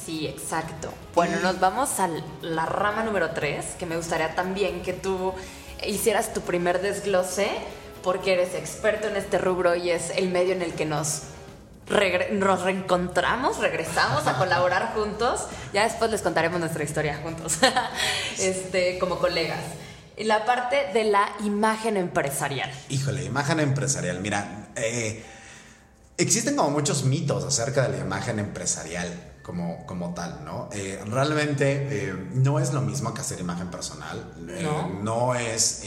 Sí, 0.07 0.27
exacto. 0.27 0.93
Bueno, 1.15 1.39
nos 1.43 1.61
vamos 1.61 2.01
a 2.01 2.09
la 2.43 2.67
rama 2.67 3.03
número 3.03 3.31
3, 3.31 3.65
que 3.79 3.87
me 3.87 3.97
gustaría 3.97 4.35
también 4.35 4.83
que 4.83 4.93
tú 4.93 5.33
hicieras 5.87 6.33
tu 6.33 6.41
primer 6.41 6.81
desglose, 6.81 7.49
porque 8.03 8.33
eres 8.33 8.55
experto 8.55 9.09
en 9.09 9.17
este 9.17 9.39
rubro 9.39 9.75
y 9.77 9.91
es 9.91 10.11
el 10.17 10.31
medio 10.31 10.53
en 10.53 10.63
el 10.63 10.73
que 10.75 10.87
nos, 10.87 11.23
regre- 11.89 12.31
nos 12.31 12.63
reencontramos, 12.63 13.59
regresamos 13.59 14.27
a 14.27 14.39
colaborar 14.39 14.93
juntos. 14.95 15.43
Ya 15.75 15.85
después 15.85 16.11
les 16.11 16.23
contaremos 16.23 16.59
nuestra 16.61 16.83
historia 16.83 17.21
juntos, 17.23 17.59
este, 18.39 18.99
como 18.99 19.19
colegas. 19.19 19.61
Y 20.21 20.25
la 20.25 20.45
parte 20.45 20.91
de 20.93 21.05
la 21.05 21.31
imagen 21.41 21.97
empresarial. 21.97 22.71
Híjole, 22.91 23.25
imagen 23.25 23.59
empresarial. 23.59 24.21
Mira, 24.21 24.69
eh, 24.77 25.25
existen 26.19 26.57
como 26.57 26.69
muchos 26.69 27.05
mitos 27.05 27.43
acerca 27.43 27.89
de 27.89 27.97
la 27.97 28.05
imagen 28.05 28.39
empresarial 28.39 29.09
como, 29.43 29.87
como 29.87 30.13
tal, 30.13 30.45
¿no? 30.45 30.69
Eh, 30.73 31.03
realmente 31.07 31.87
eh, 31.91 32.13
no 32.35 32.61
es 32.61 32.75
lo 32.75 32.83
mismo 32.83 33.15
que 33.15 33.23
hacer 33.23 33.41
imagen 33.41 33.69
personal. 33.71 34.31
No. 34.37 34.91
no 35.03 35.35
es, 35.35 35.85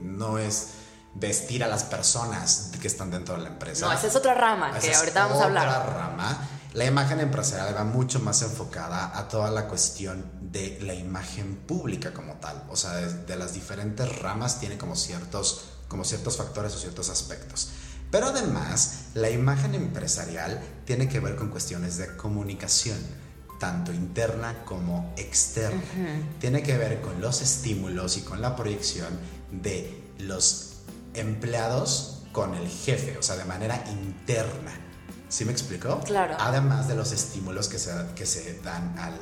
no 0.00 0.38
es 0.38 0.68
vestir 1.12 1.62
a 1.62 1.68
las 1.68 1.84
personas 1.84 2.70
que 2.80 2.88
están 2.88 3.10
dentro 3.10 3.36
de 3.36 3.42
la 3.42 3.48
empresa. 3.48 3.88
No, 3.88 3.92
esa 3.92 4.06
es 4.06 4.16
otra 4.16 4.32
rama 4.32 4.70
Esa 4.70 4.88
que 4.88 4.94
ahorita 4.94 5.26
vamos 5.26 5.42
a 5.42 5.44
hablar. 5.44 5.68
otra 5.68 5.92
rama. 5.92 6.48
La 6.76 6.84
imagen 6.84 7.20
empresarial 7.20 7.74
va 7.74 7.84
mucho 7.84 8.20
más 8.20 8.42
enfocada 8.42 9.18
a 9.18 9.28
toda 9.28 9.50
la 9.50 9.66
cuestión 9.66 10.26
de 10.52 10.78
la 10.82 10.92
imagen 10.92 11.56
pública 11.56 12.12
como 12.12 12.34
tal. 12.34 12.64
O 12.68 12.76
sea, 12.76 12.92
de, 12.96 13.24
de 13.24 13.36
las 13.36 13.54
diferentes 13.54 14.18
ramas 14.18 14.60
tiene 14.60 14.76
como 14.76 14.94
ciertos, 14.94 15.70
como 15.88 16.04
ciertos 16.04 16.36
factores 16.36 16.74
o 16.74 16.78
ciertos 16.78 17.08
aspectos. 17.08 17.70
Pero 18.10 18.26
además, 18.26 19.06
la 19.14 19.30
imagen 19.30 19.74
empresarial 19.74 20.60
tiene 20.84 21.08
que 21.08 21.18
ver 21.18 21.36
con 21.36 21.48
cuestiones 21.48 21.96
de 21.96 22.14
comunicación, 22.14 22.98
tanto 23.58 23.94
interna 23.94 24.62
como 24.66 25.14
externa. 25.16 25.80
Tiene 26.40 26.62
que 26.62 26.76
ver 26.76 27.00
con 27.00 27.22
los 27.22 27.40
estímulos 27.40 28.18
y 28.18 28.20
con 28.20 28.42
la 28.42 28.54
proyección 28.54 29.18
de 29.50 30.12
los 30.18 30.72
empleados 31.14 32.18
con 32.32 32.54
el 32.54 32.68
jefe, 32.68 33.16
o 33.16 33.22
sea, 33.22 33.36
de 33.36 33.46
manera 33.46 33.82
interna. 33.90 34.85
¿Sí 35.28 35.44
me 35.44 35.52
explicó? 35.52 36.00
Claro. 36.00 36.36
Además 36.38 36.86
de 36.88 36.94
los 36.94 37.12
estímulos 37.12 37.68
que 37.68 37.78
se, 37.78 37.90
que 38.14 38.26
se 38.26 38.60
dan 38.60 38.96
al, 38.98 39.18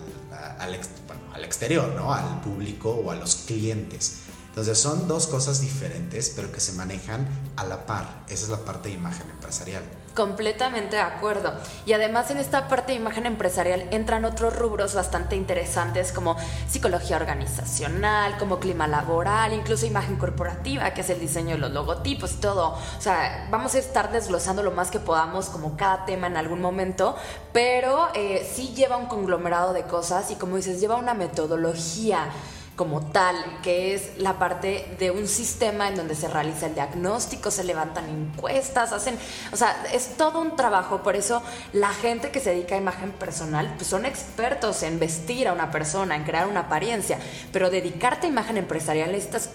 al, 0.59 0.79
bueno, 1.07 1.23
al 1.33 1.45
exterior, 1.45 1.95
¿no? 1.97 2.13
Al 2.13 2.41
público 2.41 2.91
o 2.91 3.11
a 3.11 3.15
los 3.15 3.37
clientes. 3.47 4.17
Entonces 4.49 4.79
son 4.79 5.09
dos 5.09 5.27
cosas 5.27 5.61
diferentes, 5.61 6.31
pero 6.37 6.53
que 6.53 6.61
se 6.61 6.73
manejan 6.75 7.27
a 7.57 7.65
la 7.65 7.87
par. 7.87 8.25
Esa 8.29 8.45
es 8.45 8.49
la 8.51 8.59
parte 8.59 8.89
de 8.89 8.95
imagen 8.95 9.29
empresarial. 9.31 9.83
Completamente 10.15 10.95
de 10.95 11.03
acuerdo. 11.03 11.53
Y 11.87 11.93
además 11.93 12.31
en 12.31 12.39
esta 12.39 12.69
parte 12.69 12.93
de 12.93 12.99
imagen 12.99 13.27
empresarial 13.27 13.89
entran 13.91 14.25
otros 14.25 14.57
rubros 14.57 14.95
bastante 14.95 15.35
interesantes 15.35 16.13
como 16.13 16.37
psicología 16.69 17.17
organizacional, 17.17 18.39
como 18.39 18.61
clima 18.61 18.87
laboral, 18.87 19.53
incluso 19.53 19.87
imagen 19.87 20.15
corporativa, 20.15 20.95
que 20.95 21.01
es 21.01 21.11
el 21.11 21.19
diseño 21.19 21.57
de 21.57 21.59
los 21.59 21.73
logotipos 21.73 22.35
y 22.35 22.37
todo. 22.37 22.79
O 22.97 23.01
sea, 23.01 23.49
vamos 23.51 23.75
a 23.75 23.81
estar 23.81 24.13
desglosando 24.13 24.63
lo 24.63 24.71
más 24.71 24.93
que 24.93 25.01
podamos 25.01 25.47
como 25.47 25.77
cada 25.77 26.05
tema 26.05 26.29
en 26.29 26.37
algún 26.37 26.61
momento, 26.61 27.17
pero 27.53 28.09
eh, 28.15 28.49
sí 28.55 28.73
lleva 28.73 28.97
un 28.97 29.07
conglomerado 29.07 29.73
de 29.73 29.83
cosas 29.83 30.31
y 30.31 30.37
como 30.37 30.57
dices, 30.57 30.81
lleva 30.81 30.95
una 30.95 31.15
metodología 31.15 32.29
como 32.77 33.07
tal, 33.13 33.37
que 33.63 33.95
es 33.95 34.19
la 34.19 34.39
parte 34.39 34.97
de 34.99 35.11
un 35.11 35.29
sistema 35.29 35.89
en 35.89 35.97
donde 35.97 36.15
se 36.15 36.29
realiza 36.29 36.67
el 36.67 36.75
diagnóstico, 36.75 37.51
se 37.51 37.63
levantan 37.63 38.09
encuestas, 38.09 38.93
hacen, 38.93 39.17
o 39.53 39.57
sea, 39.57 39.85
es 39.93 40.17
todo 40.17 40.41
un 40.41 40.57
trabajo, 40.57 41.03
por 41.03 41.15
eso 41.15 41.43
la 41.73 41.91
gente 41.91 42.31
que 42.31 42.41
se 42.41 42.51
dedica 42.51 42.75
a 42.75 42.79
imagen 42.79 43.13
personal, 43.13 43.73
pues 43.77 43.89
son 43.89 44.05
expertos 44.07 44.83
en 44.83 44.99
vestir 44.99 45.47
a 45.47 45.53
una 45.53 45.71
persona, 45.71 46.17
en 46.17 46.25
crear 46.25 46.49
una 46.49 46.61
apariencia, 46.61 47.19
pero 47.53 47.71
dedicarte 47.71 48.27
a 48.27 48.31
imagen 48.31 48.57
empresarial 48.57 49.13
necesitas 49.13 49.51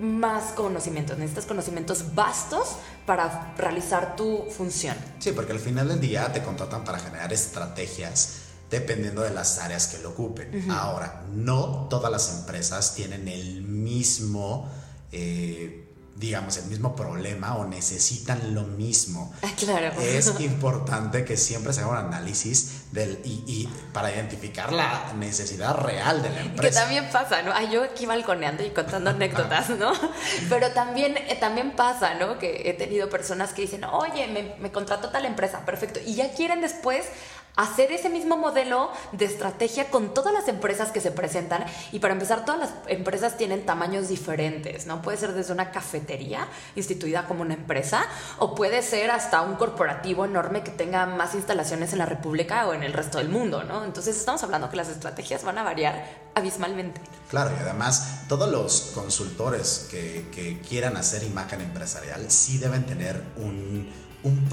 más 0.00 0.52
conocimientos, 0.52 1.16
necesitas 1.18 1.46
conocimientos 1.46 2.14
vastos 2.14 2.76
para 3.06 3.54
realizar 3.56 4.16
tu 4.16 4.44
función. 4.50 4.96
Sí, 5.20 5.30
porque 5.30 5.52
al 5.52 5.60
final 5.60 5.88
del 5.88 6.00
día 6.00 6.32
te 6.32 6.42
contratan 6.42 6.82
para 6.82 6.98
generar 6.98 7.32
estrategias 7.32 8.43
dependiendo 8.74 9.22
de 9.22 9.30
las 9.30 9.58
áreas 9.58 9.86
que 9.86 9.98
lo 9.98 10.10
ocupen. 10.10 10.68
Ahora, 10.70 11.22
no 11.32 11.86
todas 11.88 12.10
las 12.10 12.28
empresas 12.40 12.94
tienen 12.96 13.28
el 13.28 13.62
mismo, 13.62 14.68
eh, 15.12 15.80
digamos, 16.16 16.56
el 16.58 16.66
mismo 16.66 16.94
problema 16.96 17.56
o 17.56 17.64
necesitan 17.66 18.54
lo 18.54 18.62
mismo. 18.62 19.32
Ah, 19.42 19.50
claro. 19.56 19.92
Es 20.00 20.32
importante 20.40 21.24
que 21.24 21.36
siempre 21.36 21.72
se 21.72 21.80
haga 21.82 21.90
un 21.90 21.96
análisis 21.98 22.92
del, 22.92 23.20
y, 23.24 23.42
y 23.46 23.68
para 23.92 24.12
identificar 24.12 24.72
la 24.72 25.12
necesidad 25.14 25.76
real 25.76 26.22
de 26.22 26.30
la 26.30 26.36
Que 26.36 26.42
empresa. 26.42 26.80
también 26.82 27.08
pasa, 27.12 27.42
¿no? 27.42 27.52
Ay, 27.52 27.70
yo 27.72 27.82
aquí 27.84 28.06
balconeando 28.06 28.64
y 28.64 28.70
contando 28.70 29.10
anécdotas, 29.16 29.70
¿no? 29.70 29.92
Pero 30.48 30.70
también, 30.72 31.16
eh, 31.16 31.36
también 31.38 31.76
pasa, 31.76 32.14
¿no? 32.14 32.38
Que 32.38 32.68
he 32.70 32.74
tenido 32.74 33.08
personas 33.08 33.52
que 33.52 33.62
dicen, 33.62 33.84
oye, 33.84 34.26
me, 34.28 34.54
me 34.60 34.70
contrató 34.72 35.10
tal 35.10 35.24
empresa, 35.26 35.64
perfecto. 35.64 36.00
Y 36.04 36.14
ya 36.16 36.32
quieren 36.32 36.60
después 36.60 37.06
hacer 37.56 37.92
ese 37.92 38.08
mismo 38.08 38.36
modelo 38.36 38.90
de 39.12 39.26
estrategia 39.26 39.90
con 39.90 40.12
todas 40.12 40.32
las 40.32 40.48
empresas 40.48 40.90
que 40.90 41.00
se 41.00 41.10
presentan. 41.10 41.64
Y 41.92 42.00
para 42.00 42.14
empezar, 42.14 42.44
todas 42.44 42.60
las 42.60 42.70
empresas 42.88 43.36
tienen 43.36 43.64
tamaños 43.64 44.08
diferentes, 44.08 44.86
¿no? 44.86 45.02
Puede 45.02 45.18
ser 45.18 45.32
desde 45.34 45.52
una 45.52 45.70
cafetería 45.70 46.48
instituida 46.74 47.26
como 47.26 47.42
una 47.42 47.54
empresa 47.54 48.04
o 48.38 48.54
puede 48.54 48.82
ser 48.82 49.10
hasta 49.10 49.42
un 49.42 49.54
corporativo 49.54 50.24
enorme 50.24 50.64
que 50.64 50.70
tenga 50.70 51.06
más 51.06 51.34
instalaciones 51.34 51.92
en 51.92 52.00
la 52.00 52.06
República 52.06 52.66
o 52.66 52.74
en 52.74 52.82
el 52.82 52.92
resto 52.92 53.18
del 53.18 53.28
mundo, 53.28 53.62
¿no? 53.62 53.84
Entonces 53.84 54.16
estamos 54.16 54.42
hablando 54.42 54.68
que 54.68 54.76
las 54.76 54.88
estrategias 54.88 55.44
van 55.44 55.58
a 55.58 55.62
variar 55.62 56.24
abismalmente. 56.34 57.00
Claro, 57.30 57.50
y 57.56 57.62
además 57.62 58.26
todos 58.28 58.50
los 58.50 58.92
consultores 58.94 59.88
que, 59.90 60.24
quieran 60.68 60.96
hacer 60.96 61.22
imagen 61.22 61.60
empresarial 61.60 62.30
sí 62.30 62.58
deben 62.58 62.84
tener 62.86 63.22
un 63.36 63.88
un 64.24 64.48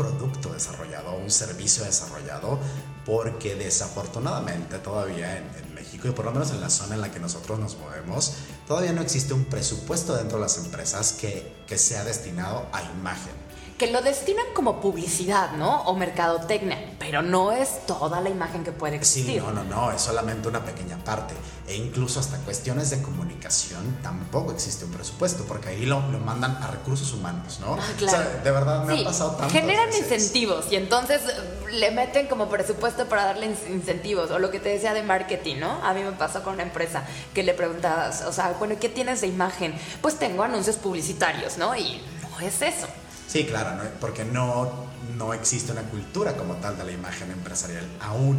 desarrollado, 0.61 1.15
un 1.15 1.31
servicio 1.31 1.83
desarrollado, 1.83 2.59
porque 3.05 3.55
desafortunadamente 3.55 4.77
todavía 4.77 5.37
en, 5.37 5.73
México, 5.73 6.07
y 6.07 6.11
por 6.11 6.25
lo 6.25 6.31
menos 6.31 6.51
en 6.51 6.61
la 6.61 6.69
zona 6.69 6.93
en 6.93 7.01
la 7.01 7.11
que 7.11 7.19
nosotros 7.19 7.57
nos 7.57 7.75
movemos, 7.77 8.33
todavía 8.67 8.93
no 8.93 9.01
existe 9.01 9.33
un 9.33 9.45
presupuesto 9.45 10.15
dentro 10.15 10.37
de 10.37 10.43
las 10.43 10.57
empresas 10.59 11.13
que, 11.13 11.63
que 11.65 11.79
sea 11.79 12.03
destinado 12.03 12.67
a 12.71 12.83
imagen 12.83 13.33
que 13.81 13.87
lo 13.87 14.03
destinan 14.03 14.45
como 14.53 14.79
publicidad, 14.79 15.53
¿no? 15.53 15.81
O 15.85 15.95
mercadotecnia, 15.95 16.77
pero 16.99 17.23
no 17.23 17.51
es 17.51 17.87
toda 17.87 18.21
la 18.21 18.29
imagen 18.29 18.63
que 18.63 18.71
puede 18.71 18.97
existir. 18.97 19.41
Sí, 19.41 19.43
no, 19.43 19.51
no, 19.51 19.63
no, 19.63 19.91
es 19.91 19.99
solamente 19.99 20.47
una 20.47 20.63
pequeña 20.63 21.03
parte. 21.03 21.33
E 21.67 21.77
incluso 21.77 22.19
hasta 22.19 22.37
cuestiones 22.37 22.91
de 22.91 23.01
comunicación 23.01 23.97
tampoco 24.03 24.51
existe 24.51 24.85
un 24.85 24.91
presupuesto, 24.91 25.45
porque 25.45 25.69
ahí 25.69 25.87
lo, 25.87 25.99
lo 26.11 26.19
mandan 26.19 26.57
a 26.61 26.67
recursos 26.67 27.11
humanos, 27.11 27.59
¿no? 27.59 27.73
Ah, 27.73 27.79
claro. 27.97 28.19
O 28.19 28.21
sea, 28.21 28.41
de 28.43 28.51
verdad 28.51 28.85
me 28.85 29.01
ha 29.01 29.03
pasado 29.03 29.31
tanto. 29.31 29.51
Generan 29.51 29.91
incentivos 29.91 30.71
y 30.71 30.75
entonces 30.75 31.23
le 31.71 31.89
meten 31.89 32.27
como 32.27 32.49
presupuesto 32.49 33.09
para 33.09 33.25
darle 33.25 33.47
incentivos, 33.47 34.29
o 34.29 34.37
lo 34.37 34.51
que 34.51 34.59
te 34.59 34.69
decía 34.69 34.93
de 34.93 35.01
marketing, 35.01 35.55
¿no? 35.55 35.83
A 35.83 35.95
mí 35.95 36.03
me 36.03 36.11
pasó 36.11 36.43
con 36.43 36.53
una 36.53 36.63
empresa 36.63 37.03
que 37.33 37.41
le 37.41 37.55
preguntabas, 37.55 38.25
o 38.27 38.31
sea, 38.31 38.53
bueno, 38.59 38.75
¿qué 38.79 38.89
tienes 38.89 39.21
de 39.21 39.27
imagen? 39.27 39.73
Pues 40.03 40.19
tengo 40.19 40.43
anuncios 40.43 40.75
publicitarios, 40.75 41.57
¿no? 41.57 41.75
Y 41.75 41.99
no 42.21 42.45
es 42.45 42.61
eso. 42.61 42.87
Sí, 43.31 43.45
claro, 43.45 43.81
porque 44.01 44.25
no, 44.25 44.69
no 45.17 45.33
existe 45.33 45.71
una 45.71 45.83
cultura 45.83 46.35
como 46.35 46.55
tal 46.55 46.77
de 46.77 46.83
la 46.83 46.91
imagen 46.91 47.31
empresarial 47.31 47.87
aún. 48.01 48.37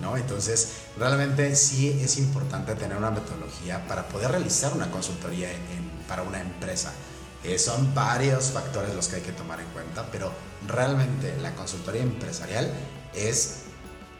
¿No? 0.00 0.16
Entonces, 0.16 0.74
realmente 0.96 1.56
sí 1.56 1.88
es 2.00 2.18
importante 2.18 2.76
tener 2.76 2.96
una 2.96 3.10
metodología 3.10 3.84
para 3.88 4.06
poder 4.06 4.30
realizar 4.30 4.72
una 4.72 4.88
consultoría 4.92 5.48
para 6.06 6.22
una 6.22 6.40
empresa. 6.40 6.92
Eh, 7.42 7.58
son 7.58 7.92
varios 7.96 8.52
factores 8.52 8.94
los 8.94 9.08
que 9.08 9.16
hay 9.16 9.22
que 9.22 9.32
tomar 9.32 9.58
en 9.58 9.66
cuenta, 9.70 10.06
pero 10.12 10.30
realmente 10.68 11.36
la 11.42 11.52
consultoría 11.56 12.02
empresarial 12.02 12.72
es 13.12 13.62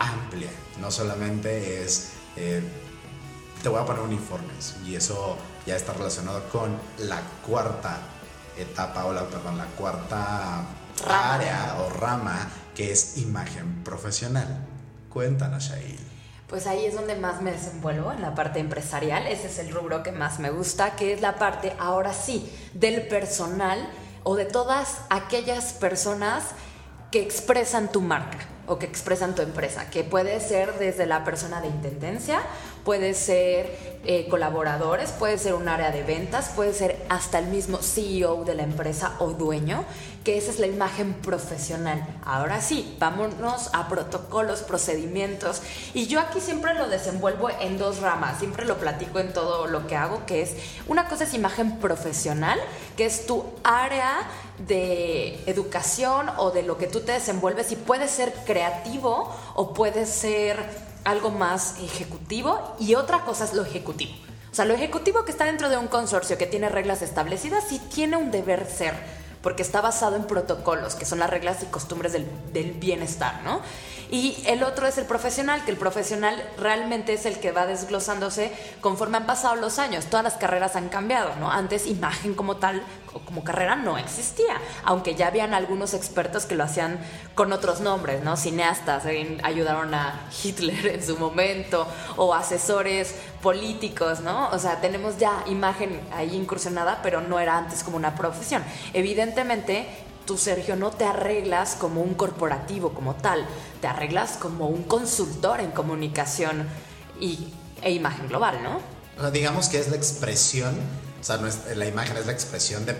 amplia, 0.01 0.51
no 0.81 0.91
solamente 0.91 1.85
es, 1.85 2.09
eh, 2.35 2.61
te 3.63 3.69
voy 3.69 3.81
a 3.81 3.85
poner 3.87 4.03
uniformes, 4.03 4.75
y 4.85 4.97
eso 4.97 5.37
ya 5.65 5.77
está 5.77 5.93
relacionado 5.93 6.49
con 6.49 6.77
la 6.99 7.21
cuarta 7.47 8.01
etapa 8.59 9.05
o 9.05 9.13
la, 9.13 9.25
perdón, 9.29 9.59
la 9.59 9.67
cuarta 9.67 10.65
área 11.07 11.77
o 11.81 11.91
rama 11.91 12.49
que 12.75 12.93
es 12.93 13.19
imagen 13.19 13.83
profesional. 13.85 14.67
Cuéntanos, 15.09 15.65
Shail. 15.65 15.99
Pues 16.49 16.67
ahí 16.67 16.87
es 16.87 16.95
donde 16.95 17.15
más 17.15 17.43
me 17.43 17.53
desenvuelvo, 17.53 18.11
en 18.13 18.23
la 18.23 18.35
parte 18.35 18.59
empresarial. 18.59 19.27
Ese 19.27 19.49
es 19.49 19.59
el 19.59 19.71
rubro 19.71 20.03
que 20.03 20.13
más 20.13 20.39
me 20.39 20.51
gusta, 20.51 20.97
que 20.97 21.13
es 21.13 21.21
la 21.21 21.39
parte, 21.39 21.75
ahora 21.79 22.15
sí, 22.15 22.51
del 22.73 23.07
personal 23.07 23.87
o 24.23 24.35
de 24.35 24.47
todas 24.47 24.99
aquellas 25.11 25.75
personas 25.75 26.45
que 27.11 27.21
expresan 27.23 27.91
tu 27.93 28.01
marca 28.01 28.39
o 28.67 28.79
que 28.79 28.87
expresan 28.87 29.35
tu 29.35 29.43
empresa, 29.43 29.91
que 29.91 30.05
puede 30.05 30.41
ser 30.41 30.79
desde 30.79 31.07
la 31.07 31.25
persona 31.25 31.61
de 31.61 31.69
intendencia, 31.69 32.41
puede 32.89 33.13
ser 33.13 33.99
eh, 34.07 34.29
colaboradores, 34.31 35.11
puede 35.11 35.37
ser 35.37 35.53
un 35.53 35.69
área 35.69 35.91
de 35.91 36.03
ventas, 36.05 36.49
puede 36.57 36.73
ser 36.73 36.97
hasta 37.11 37.39
el 37.39 37.49
mismo 37.49 37.83
CEO 37.83 38.47
de 38.47 38.55
la 38.55 38.63
empresa 38.63 39.15
o 39.19 39.33
dueño, 39.33 39.85
que 40.25 40.39
esa 40.39 40.51
es 40.51 40.59
la 40.59 40.69
imagen 40.69 41.13
profesional. 41.13 42.03
Ahora 42.25 42.63
sí, 42.63 42.97
vámonos 42.99 43.69
a 43.75 43.89
protocolos, 43.89 44.63
procedimientos, 44.63 45.61
y 45.93 46.07
yo 46.07 46.19
aquí 46.19 46.41
siempre 46.41 46.73
lo 46.73 46.89
desenvuelvo 46.89 47.51
en 47.51 47.77
dos 47.77 48.01
ramas, 48.01 48.39
siempre 48.39 48.65
lo 48.65 48.79
platico 48.79 49.19
en 49.19 49.35
todo 49.35 49.67
lo 49.67 49.87
que 49.87 49.95
hago, 49.95 50.25
que 50.25 50.41
es, 50.41 50.55
una 50.87 51.09
cosa 51.09 51.25
es 51.25 51.35
imagen 51.35 51.81
profesional, 51.81 52.59
que 52.97 53.05
es 53.05 53.27
tu 53.27 53.45
área 53.65 54.27
de 54.67 55.39
educación 55.45 56.31
o 56.39 56.53
de 56.53 56.63
lo 56.63 56.79
que 56.79 56.87
tú 56.87 57.01
te 57.01 57.13
desenvuelves 57.13 57.71
y 57.71 57.77
puede 57.77 58.09
ser 58.09 58.33
creativo 58.47 59.31
o 59.55 59.75
puede 59.75 60.07
ser 60.07 60.88
algo 61.09 61.31
más 61.31 61.77
ejecutivo 61.81 62.77
y 62.79 62.95
otra 62.95 63.25
cosa 63.25 63.45
es 63.45 63.55
lo 63.55 63.63
ejecutivo. 63.63 64.13
O 64.51 64.55
sea, 64.55 64.65
lo 64.65 64.75
ejecutivo 64.75 65.25
que 65.25 65.31
está 65.31 65.45
dentro 65.45 65.69
de 65.69 65.77
un 65.77 65.89
consorcio 65.89 66.37
que 66.37 66.47
tiene 66.47 66.69
reglas 66.69 67.03
establecidas 67.03 67.71
y 67.73 67.79
tiene 67.79 68.17
un 68.17 68.31
deber 68.31 68.67
ser 68.67 68.95
porque 69.43 69.63
está 69.63 69.81
basado 69.81 70.17
en 70.17 70.25
protocolos, 70.25 70.97
que 70.97 71.05
son 71.05 71.21
las 71.21 71.31
reglas 71.31 71.63
y 71.63 71.67
costumbres 71.67 72.13
del, 72.13 72.27
del, 72.53 72.73
bienestar, 72.73 73.41
¿no? 73.45 73.61
Y 74.11 74.43
el 74.47 74.65
otro 74.65 74.87
es 74.87 74.99
el 74.99 75.05
profesional, 75.05 75.65
que 75.65 75.71
el 75.71 75.77
profesional 75.77 76.43
realmente 76.59 77.13
es 77.13 77.25
el 77.25 77.39
que 77.39 77.53
va 77.53 77.67
desglosándose 77.67 78.53
conforme 78.81 79.19
han 79.19 79.27
pasado 79.27 79.55
los 79.55 79.79
años. 79.79 80.07
Todas 80.07 80.25
las 80.25 80.35
carreras 80.35 80.77
han 80.77 80.89
cambiado, 80.89 81.37
¿no? 81.37 81.51
Antes 81.51 81.87
imagen 81.87 82.35
como 82.35 82.57
tal, 82.57 82.83
como 83.25 83.45
carrera 83.45 83.77
no 83.77 83.99
existía, 83.99 84.61
aunque 84.85 85.15
ya 85.15 85.29
habían 85.29 85.55
algunos 85.55 85.95
expertos 85.95 86.47
que 86.47 86.55
lo 86.55 86.65
hacían 86.65 86.99
con 87.35 87.53
otros 87.53 87.81
nombres, 87.81 88.23
¿no? 88.23 88.37
Cineastas 88.37 89.05
ayudaron 89.43 89.95
a 89.95 90.29
Hitler 90.43 90.87
en 90.87 91.05
su 91.05 91.17
momento 91.19 91.87
o 92.17 92.35
asesores 92.35 93.15
políticos, 93.43 94.21
¿no? 94.21 94.49
O 94.51 94.59
sea, 94.59 94.81
tenemos 94.81 95.19
ya 95.19 95.43
imagen 95.47 96.01
ahí 96.13 96.35
incursionada, 96.35 97.01
pero 97.03 97.21
no 97.21 97.39
era 97.41 97.57
antes 97.57 97.83
como 97.83 97.97
una 97.97 98.15
profesión. 98.15 98.63
Evidentemente, 98.93 99.87
tú, 100.27 100.37
Sergio, 100.37 100.77
no 100.77 100.91
te 100.91 101.05
arreglas 101.05 101.75
como 101.75 102.03
un 102.03 102.15
corporativo 102.15 102.91
como 102.91 103.15
tal, 103.15 103.47
te 103.81 103.87
arreglas 103.87 104.37
como 104.37 104.69
un 104.69 104.83
consultor 104.83 105.61
en 105.61 105.71
comunicación 105.71 106.69
y, 107.19 107.49
e 107.83 107.93
imagen 107.93 108.29
global, 108.29 108.63
¿no? 108.63 108.99
digamos 109.33 109.69
que 109.69 109.81
es 109.81 109.89
la 109.89 109.97
expresión, 109.97 110.77
o 111.21 111.25
sea, 111.25 111.39
la 111.75 111.87
imagen 111.87 112.17
es 112.17 112.27
la 112.27 112.33
expresión 112.33 112.87
de, 112.87 112.95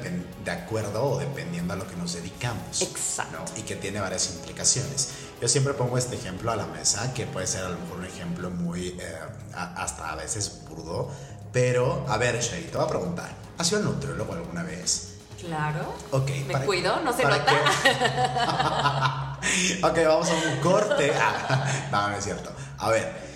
de, 0.45 0.51
acuerdo 0.51 1.05
o 1.05 1.19
dependiendo 1.19 1.75
a 1.75 1.77
lo 1.77 1.87
que 1.87 1.95
nos 1.97 2.15
dedicamos. 2.15 2.83
Exacto. 2.83 3.45
Y 3.57 3.63
que 3.63 3.77
tiene 3.77 4.01
varias 4.01 4.31
implicaciones. 4.35 5.11
Yo 5.41 5.47
siempre 5.47 5.73
pongo 5.75 5.97
este 5.99 6.17
ejemplo 6.17 6.51
a 6.51 6.57
la 6.57 6.67
mesa, 6.67 7.15
que 7.15 7.27
puede 7.27 7.47
ser 7.47 7.65
a 7.65 7.69
lo 7.69 7.79
mejor 7.79 7.99
un 7.99 8.07
ejemplo 8.07 8.51
muy, 8.51 8.89
eh, 8.89 9.19
hasta 9.55 10.11
a 10.11 10.17
veces 10.17 10.63
burdo, 10.69 11.11
pero 11.53 12.05
a 12.09 12.17
ver, 12.17 12.41
Shay, 12.41 12.65
te 12.65 12.77
voy 12.77 12.87
a 12.87 12.89
preguntar, 12.89 13.31
¿has 13.57 13.69
sido 13.69 13.83
nutriólogo 13.83 14.33
alguna 14.33 14.65
vez? 14.65 15.15
Claro. 15.41 15.95
Ok. 16.11 16.31
Me 16.47 16.55
cuido, 16.65 17.01
no 17.01 17.13
se 17.13 17.23
nota. 17.23 17.53
ok, 19.83 19.99
vamos 20.07 20.29
a 20.29 20.35
un 20.35 20.61
corte. 20.61 21.13
no, 21.93 22.09
no 22.09 22.17
es 22.17 22.25
cierto. 22.25 22.51
A 22.79 22.91
ver, 22.91 23.28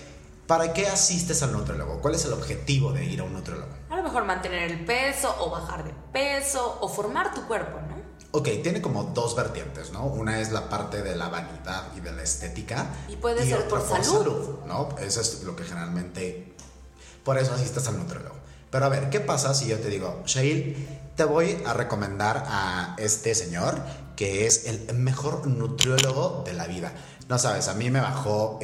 ¿para 0.47 0.73
qué 0.73 0.87
asistes 0.87 1.41
al 1.43 1.51
nutriólogo? 1.51 1.99
¿Cuál 2.01 2.15
es 2.15 2.25
el 2.25 2.33
objetivo 2.33 2.91
de 2.91 3.05
ir 3.05 3.19
a 3.21 3.23
un 3.23 3.33
nutriólogo? 3.33 3.71
A 3.89 3.95
lo 3.95 4.03
mejor 4.03 4.25
mantener 4.25 4.71
el 4.71 4.85
peso 4.85 5.35
o 5.39 5.49
bajar 5.49 5.83
de 5.83 5.93
peso 6.11 6.77
o 6.81 6.89
formar 6.89 7.33
tu 7.33 7.45
cuerpo, 7.47 7.79
¿no? 7.81 8.03
Ok, 8.35 8.49
tiene 8.63 8.81
como 8.81 9.03
dos 9.03 9.35
vertientes, 9.35 9.91
¿no? 9.91 10.05
Una 10.05 10.41
es 10.41 10.51
la 10.51 10.67
parte 10.67 11.03
de 11.03 11.15
la 11.15 11.29
vanidad 11.29 11.83
y 11.95 11.99
de 11.99 12.11
la 12.11 12.23
estética. 12.23 12.87
Y 13.07 13.15
puede 13.15 13.45
ser 13.45 13.67
por, 13.67 13.87
salud. 13.87 14.03
salud. 14.03 14.59
¿no? 14.65 14.89
Eso 14.99 15.21
es 15.21 15.43
lo 15.43 15.55
que 15.55 15.63
generalmente... 15.63 16.55
Por 17.23 17.37
eso 17.37 17.53
asistes 17.53 17.87
al 17.87 17.99
nutriólogo. 17.99 18.35
Pero 18.71 18.85
a 18.85 18.89
ver, 18.89 19.11
¿qué 19.11 19.19
pasa 19.19 19.53
si 19.53 19.67
yo 19.67 19.79
te 19.79 19.87
digo, 19.87 20.23
Shail, 20.25 20.87
te 21.15 21.25
voy 21.25 21.61
a 21.63 21.73
recomendar 21.73 22.43
a 22.47 22.95
este 22.97 23.35
señor 23.35 23.79
que 24.15 24.47
es 24.47 24.65
el 24.65 24.95
mejor 24.95 25.45
nutriólogo 25.45 26.41
de 26.43 26.53
la 26.53 26.65
vida? 26.65 26.91
No 27.29 27.39
sabes, 27.39 27.69
a 27.69 27.73
mí 27.73 27.89
me 27.89 28.01
bajó 28.01 28.59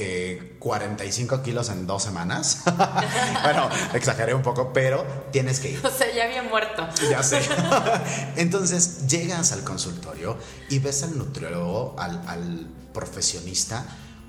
45 0.60 1.36
eh, 1.36 1.41
kilos 1.43 1.69
en 1.69 1.88
dos 1.88 2.04
semanas. 2.04 2.63
bueno, 3.43 3.69
exageré 3.93 4.34
un 4.34 4.41
poco, 4.41 4.74
pero 4.74 5.06
tienes 5.32 5.60
que 5.60 5.72
ir. 5.72 5.80
O 5.86 5.89
sea, 5.89 6.13
ya 6.13 6.26
había 6.26 6.43
muerto. 6.43 6.88
Ya 7.10 7.24
sé. 7.24 7.41
Entonces 8.36 9.08
llegas 9.08 9.52
al 9.54 9.63
consultorio 9.63 10.38
y 10.69 10.80
ves 10.80 11.04
al 11.04 11.17
nutriólogo, 11.17 11.95
al, 11.98 12.22
al 12.28 12.67
profesionista 12.93 13.86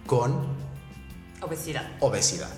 con 0.07 0.57
obesidad. 1.43 1.89
Obesidad. 2.01 2.51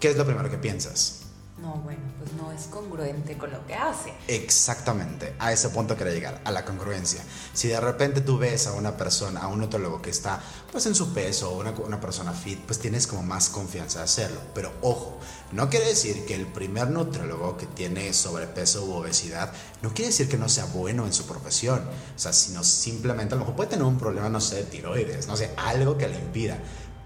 ¿Qué 0.00 0.10
es 0.10 0.16
lo 0.16 0.24
primero 0.24 0.50
que 0.50 0.58
piensas? 0.58 1.19
No, 1.60 1.74
bueno, 1.76 2.00
pues 2.18 2.32
no 2.32 2.52
es 2.52 2.64
congruente 2.64 3.36
con 3.36 3.50
lo 3.50 3.66
que 3.66 3.74
hace. 3.74 4.12
Exactamente, 4.28 5.34
a 5.38 5.52
ese 5.52 5.68
punto 5.70 5.96
quería 5.96 6.12
llegar, 6.12 6.40
a 6.44 6.50
la 6.50 6.64
congruencia. 6.64 7.22
Si 7.52 7.68
de 7.68 7.80
repente 7.80 8.20
tú 8.20 8.38
ves 8.38 8.66
a 8.66 8.72
una 8.72 8.96
persona, 8.96 9.40
a 9.40 9.48
un 9.48 9.60
nutrólogo 9.60 10.00
que 10.00 10.10
está 10.10 10.40
pues 10.70 10.86
en 10.86 10.94
su 10.94 11.12
peso, 11.12 11.50
una, 11.52 11.72
una 11.72 12.00
persona 12.00 12.32
fit, 12.32 12.60
pues 12.60 12.78
tienes 12.78 13.06
como 13.06 13.22
más 13.22 13.48
confianza 13.48 13.98
de 13.98 14.04
hacerlo. 14.04 14.40
Pero 14.54 14.72
ojo, 14.82 15.18
no 15.52 15.68
quiere 15.68 15.86
decir 15.86 16.24
que 16.26 16.34
el 16.34 16.46
primer 16.46 16.90
nutrólogo 16.90 17.56
que 17.56 17.66
tiene 17.66 18.12
sobrepeso 18.12 18.84
u 18.84 18.92
obesidad, 18.92 19.52
no 19.82 19.92
quiere 19.92 20.10
decir 20.10 20.28
que 20.28 20.38
no 20.38 20.48
sea 20.48 20.66
bueno 20.66 21.06
en 21.06 21.12
su 21.12 21.26
profesión. 21.26 21.80
O 21.80 22.18
sea, 22.18 22.32
sino 22.32 22.62
simplemente 22.62 23.34
a 23.34 23.36
lo 23.36 23.40
mejor 23.40 23.56
puede 23.56 23.70
tener 23.70 23.84
un 23.84 23.98
problema, 23.98 24.28
no 24.28 24.40
sé, 24.40 24.56
de 24.56 24.62
tiroides, 24.64 25.26
no 25.26 25.36
sé, 25.36 25.52
algo 25.56 25.98
que 25.98 26.08
le 26.08 26.18
impida 26.18 26.58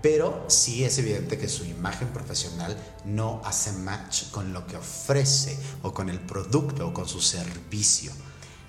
pero 0.04 0.44
sí 0.48 0.84
es 0.84 0.98
evidente 0.98 1.38
que 1.38 1.48
su 1.48 1.64
imagen 1.64 2.08
profesional 2.08 2.76
no 3.06 3.40
hace 3.42 3.72
match 3.72 4.30
con 4.32 4.52
lo 4.52 4.66
que 4.66 4.76
ofrece 4.76 5.58
o 5.80 5.94
con 5.94 6.10
el 6.10 6.20
producto 6.20 6.88
o 6.88 6.92
con 6.92 7.08
su 7.08 7.22
servicio. 7.22 8.12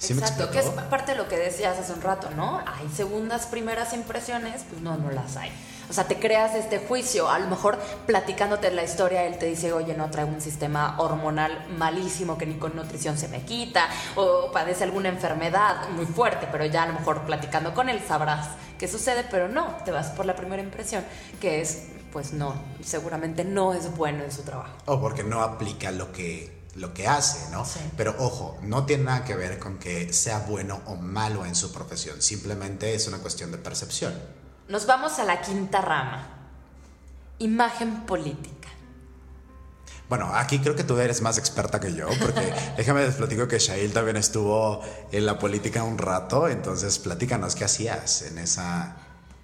Exacto, 0.01 0.49
que 0.49 0.59
es 0.59 0.65
parte 0.89 1.11
de 1.11 1.17
lo 1.17 1.27
que 1.27 1.35
decías 1.35 1.77
hace 1.77 1.91
un 1.91 2.01
rato, 2.01 2.29
¿no? 2.31 2.59
Hay 2.59 2.87
segundas, 2.95 3.47
primeras 3.47 3.91
impresiones, 3.91 4.61
pues 4.69 4.81
no, 4.81 4.95
no 4.95 5.11
las 5.11 5.35
hay. 5.35 5.51
O 5.89 5.93
sea, 5.93 6.07
te 6.07 6.19
creas 6.19 6.55
este 6.55 6.79
juicio. 6.79 7.29
A 7.29 7.39
lo 7.39 7.47
mejor 7.47 7.79
platicándote 8.05 8.71
la 8.71 8.83
historia, 8.83 9.23
él 9.23 9.37
te 9.37 9.45
dice, 9.45 9.73
oye, 9.73 9.95
no 9.95 10.09
traigo 10.09 10.31
un 10.31 10.41
sistema 10.41 10.95
hormonal 10.99 11.65
malísimo 11.77 12.37
que 12.37 12.45
ni 12.45 12.55
con 12.55 12.75
nutrición 12.75 13.17
se 13.17 13.27
me 13.27 13.43
quita, 13.43 13.87
o 14.15 14.51
padece 14.51 14.83
alguna 14.83 15.09
enfermedad 15.09 15.89
muy 15.89 16.05
fuerte, 16.05 16.47
pero 16.51 16.65
ya 16.65 16.83
a 16.83 16.87
lo 16.87 16.93
mejor 16.93 17.21
platicando 17.21 17.73
con 17.73 17.89
él 17.89 18.01
sabrás 18.07 18.47
qué 18.77 18.87
sucede, 18.87 19.25
pero 19.29 19.47
no, 19.47 19.77
te 19.85 19.91
vas 19.91 20.07
por 20.07 20.25
la 20.25 20.35
primera 20.35 20.61
impresión, 20.61 21.03
que 21.39 21.61
es, 21.61 21.87
pues 22.11 22.33
no, 22.33 22.55
seguramente 22.83 23.43
no 23.43 23.73
es 23.73 23.95
bueno 23.95 24.23
en 24.23 24.31
su 24.31 24.43
trabajo. 24.43 24.75
O 24.85 24.99
porque 24.99 25.23
no 25.23 25.41
aplica 25.41 25.91
lo 25.91 26.11
que 26.11 26.65
lo 26.75 26.93
que 26.93 27.07
hace, 27.07 27.49
¿no? 27.51 27.65
Pero 27.95 28.15
ojo, 28.19 28.57
no 28.61 28.85
tiene 28.85 29.05
nada 29.05 29.23
que 29.23 29.33
ver 29.33 29.59
con 29.59 29.77
que 29.77 30.11
sea 30.11 30.39
bueno 30.39 30.81
o 30.87 30.97
malo 30.97 31.45
en 31.45 31.55
su 31.55 31.71
profesión, 31.71 32.21
simplemente 32.21 32.93
es 32.93 33.07
una 33.07 33.19
cuestión 33.19 33.51
de 33.51 33.57
percepción. 33.57 34.13
Nos 34.67 34.87
vamos 34.87 35.19
a 35.19 35.25
la 35.25 35.41
quinta 35.41 35.79
rama. 35.81 36.27
Imagen 37.37 38.01
política. 38.05 38.55
Bueno, 40.09 40.31
aquí 40.33 40.59
creo 40.59 40.75
que 40.75 40.83
tú 40.83 40.97
eres 40.97 41.21
más 41.21 41.37
experta 41.37 41.79
que 41.79 41.93
yo, 41.93 42.07
porque 42.19 42.53
déjame 42.77 43.05
les 43.05 43.15
platico 43.15 43.47
que 43.47 43.59
Shail 43.59 43.91
también 43.91 44.17
estuvo 44.17 44.81
en 45.11 45.25
la 45.25 45.37
política 45.37 45.83
un 45.83 45.97
rato, 45.97 46.47
entonces 46.47 46.99
platícanos 46.99 47.55
qué 47.55 47.65
hacías 47.65 48.21
en 48.23 48.37
esa, 48.37 48.97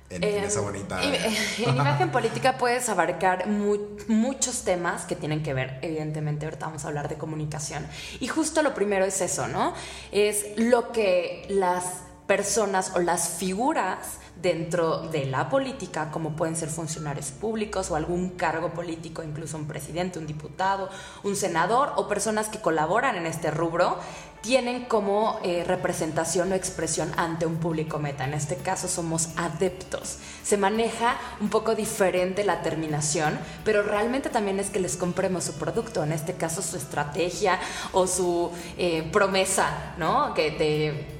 en, 0.09 0.23
esa 0.23 0.59
em, 0.59 0.65
bonita... 0.65 1.01
En, 1.03 1.75
imagen 1.75 2.11
política 2.11 2.57
puedes 2.57 2.89
abarcar 2.89 3.47
muchos 3.47 4.63
temas 4.63 5.05
que 5.05 5.15
tienen 5.15 5.41
que 5.41 5.53
ver, 5.53 5.79
evidentemente, 5.81 6.45
ahorita 6.45 6.67
vamos 6.67 6.85
a 6.85 6.89
hablar 6.89 7.09
de 7.09 7.17
comunicación. 7.17 7.87
Y 8.19 8.27
justo 8.27 8.61
lo 8.61 8.75
primero 8.75 9.05
es 9.05 9.19
eso, 9.21 9.47
¿no? 9.47 9.73
Es 10.11 10.45
lo 10.57 10.91
que 10.91 11.45
las 11.49 11.85
personas 12.27 12.91
o 12.95 12.99
las 12.99 13.29
figuras 13.29 14.20
dentro 14.41 14.99
de 15.09 15.25
la 15.25 15.49
política, 15.49 16.09
como 16.11 16.35
pueden 16.35 16.55
ser 16.55 16.69
funcionarios 16.69 17.31
públicos 17.31 17.91
o 17.91 17.95
algún 17.95 18.31
cargo 18.31 18.69
político, 18.69 19.23
incluso 19.23 19.57
un 19.57 19.67
presidente, 19.67 20.19
un 20.19 20.27
diputado, 20.27 20.89
un 21.23 21.35
senador 21.35 21.93
o 21.95 22.07
personas 22.07 22.49
que 22.49 22.59
colaboran 22.59 23.15
en 23.15 23.25
este 23.25 23.51
rubro, 23.51 23.97
tienen 24.41 24.85
como 24.85 25.39
eh, 25.43 25.63
representación 25.67 26.51
o 26.51 26.55
expresión 26.55 27.11
ante 27.15 27.45
un 27.45 27.57
público 27.57 27.99
meta. 27.99 28.25
En 28.25 28.33
este 28.33 28.55
caso 28.55 28.87
somos 28.87 29.29
adeptos. 29.37 30.17
Se 30.43 30.57
maneja 30.57 31.15
un 31.39 31.49
poco 31.49 31.75
diferente 31.75 32.43
la 32.43 32.63
terminación, 32.63 33.37
pero 33.63 33.83
realmente 33.83 34.29
también 34.29 34.59
es 34.59 34.71
que 34.71 34.79
les 34.79 34.97
compremos 34.97 35.43
su 35.43 35.53
producto, 35.53 36.03
en 36.03 36.11
este 36.11 36.33
caso 36.33 36.63
su 36.63 36.77
estrategia 36.77 37.59
o 37.91 38.07
su 38.07 38.51
eh, 38.77 39.07
promesa, 39.11 39.93
¿no? 39.99 40.33
Que 40.33 40.51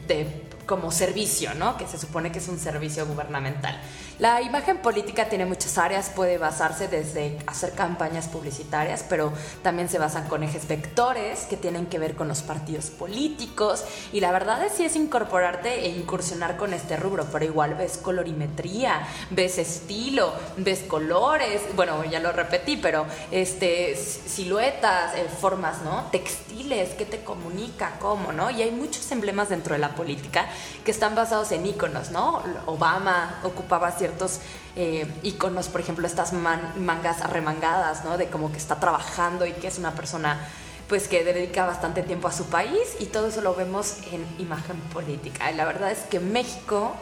de 0.08 0.41
como 0.66 0.92
servicio, 0.92 1.54
¿no? 1.54 1.78
Que 1.78 1.88
se 1.88 1.98
supone 1.98 2.32
que 2.32 2.40
es 2.40 2.48
un 2.48 2.60
servicio 2.60 3.06
gubernamental. 3.06 3.80
La 4.22 4.40
imagen 4.40 4.78
política 4.78 5.30
tiene 5.30 5.48
muchas 5.48 5.80
áreas, 5.80 6.12
puede 6.12 6.38
basarse 6.38 6.88
desde 6.88 7.40
hacer 7.48 7.72
campañas 7.72 8.28
publicitarias, 8.28 9.04
pero 9.10 9.34
también 9.64 9.90
se 9.90 9.98
basan 9.98 10.28
con 10.28 10.44
ejes 10.44 10.68
vectores 10.68 11.48
que 11.50 11.58
tienen 11.58 11.88
que 11.88 11.98
ver 11.98 12.16
con 12.16 12.28
los 12.28 12.44
partidos 12.44 12.92
políticos 12.92 13.84
y 14.14 14.20
la 14.20 14.32
verdad 14.32 14.64
es 14.64 14.74
sí 14.74 14.86
es 14.86 14.96
incorporarte 14.96 15.88
e 15.88 15.90
incursionar 15.90 16.56
con 16.56 16.72
este 16.76 16.98
rubro, 16.98 17.26
pero 17.32 17.46
igual 17.46 17.74
ves 17.74 17.98
colorimetría, 17.98 19.08
ves 19.32 19.58
estilo, 19.58 20.32
ves 20.56 20.82
colores, 20.82 21.60
bueno, 21.76 22.06
ya 22.06 22.20
lo 22.20 22.32
repetí, 22.32 22.78
pero 22.78 23.08
este 23.32 23.96
siluetas, 23.96 25.16
eh, 25.16 25.26
formas, 25.40 25.82
¿no? 25.82 26.10
Textiles, 26.12 26.92
qué 26.92 27.06
te 27.06 27.24
comunica, 27.24 27.94
cómo, 28.00 28.32
¿no? 28.32 28.52
Y 28.52 28.62
hay 28.62 28.70
muchos 28.70 29.12
emblemas 29.12 29.50
dentro 29.50 29.74
de 29.74 29.80
la 29.80 29.96
política 29.96 30.46
que 30.86 30.92
están 30.92 31.16
basados 31.16 31.52
en 31.54 31.66
iconos, 31.66 32.12
¿no? 32.12 32.44
Obama 32.68 33.40
ocupaba 33.44 33.92
ciertos 34.12 34.40
eh, 34.76 35.08
iconos, 35.24 35.70
por 35.70 35.82
ejemplo, 35.82 36.06
estas 36.06 36.34
mangas 36.34 37.22
arremangadas. 37.22 38.02
De 38.18 38.28
como 38.28 38.52
que 38.52 38.58
está 38.58 38.80
trabajando 38.80 39.46
y 39.46 39.54
que 39.54 39.68
es 39.68 39.78
una 39.78 39.94
persona 39.94 40.48
pues 40.88 41.08
que 41.08 41.24
dedica 41.24 41.66
bastante 41.66 42.04
tiempo 42.04 42.28
a 42.28 42.34
su 42.34 42.46
país 42.48 42.98
y 43.00 43.06
todo 43.06 43.30
eso 43.30 43.40
lo 43.40 43.56
vemos 43.56 43.98
en 44.12 44.26
imagen 44.40 44.78
política. 44.94 45.50
La 45.52 45.64
verdad 45.64 45.90
es 45.90 46.00
que 46.00 46.20
México, 46.20 46.94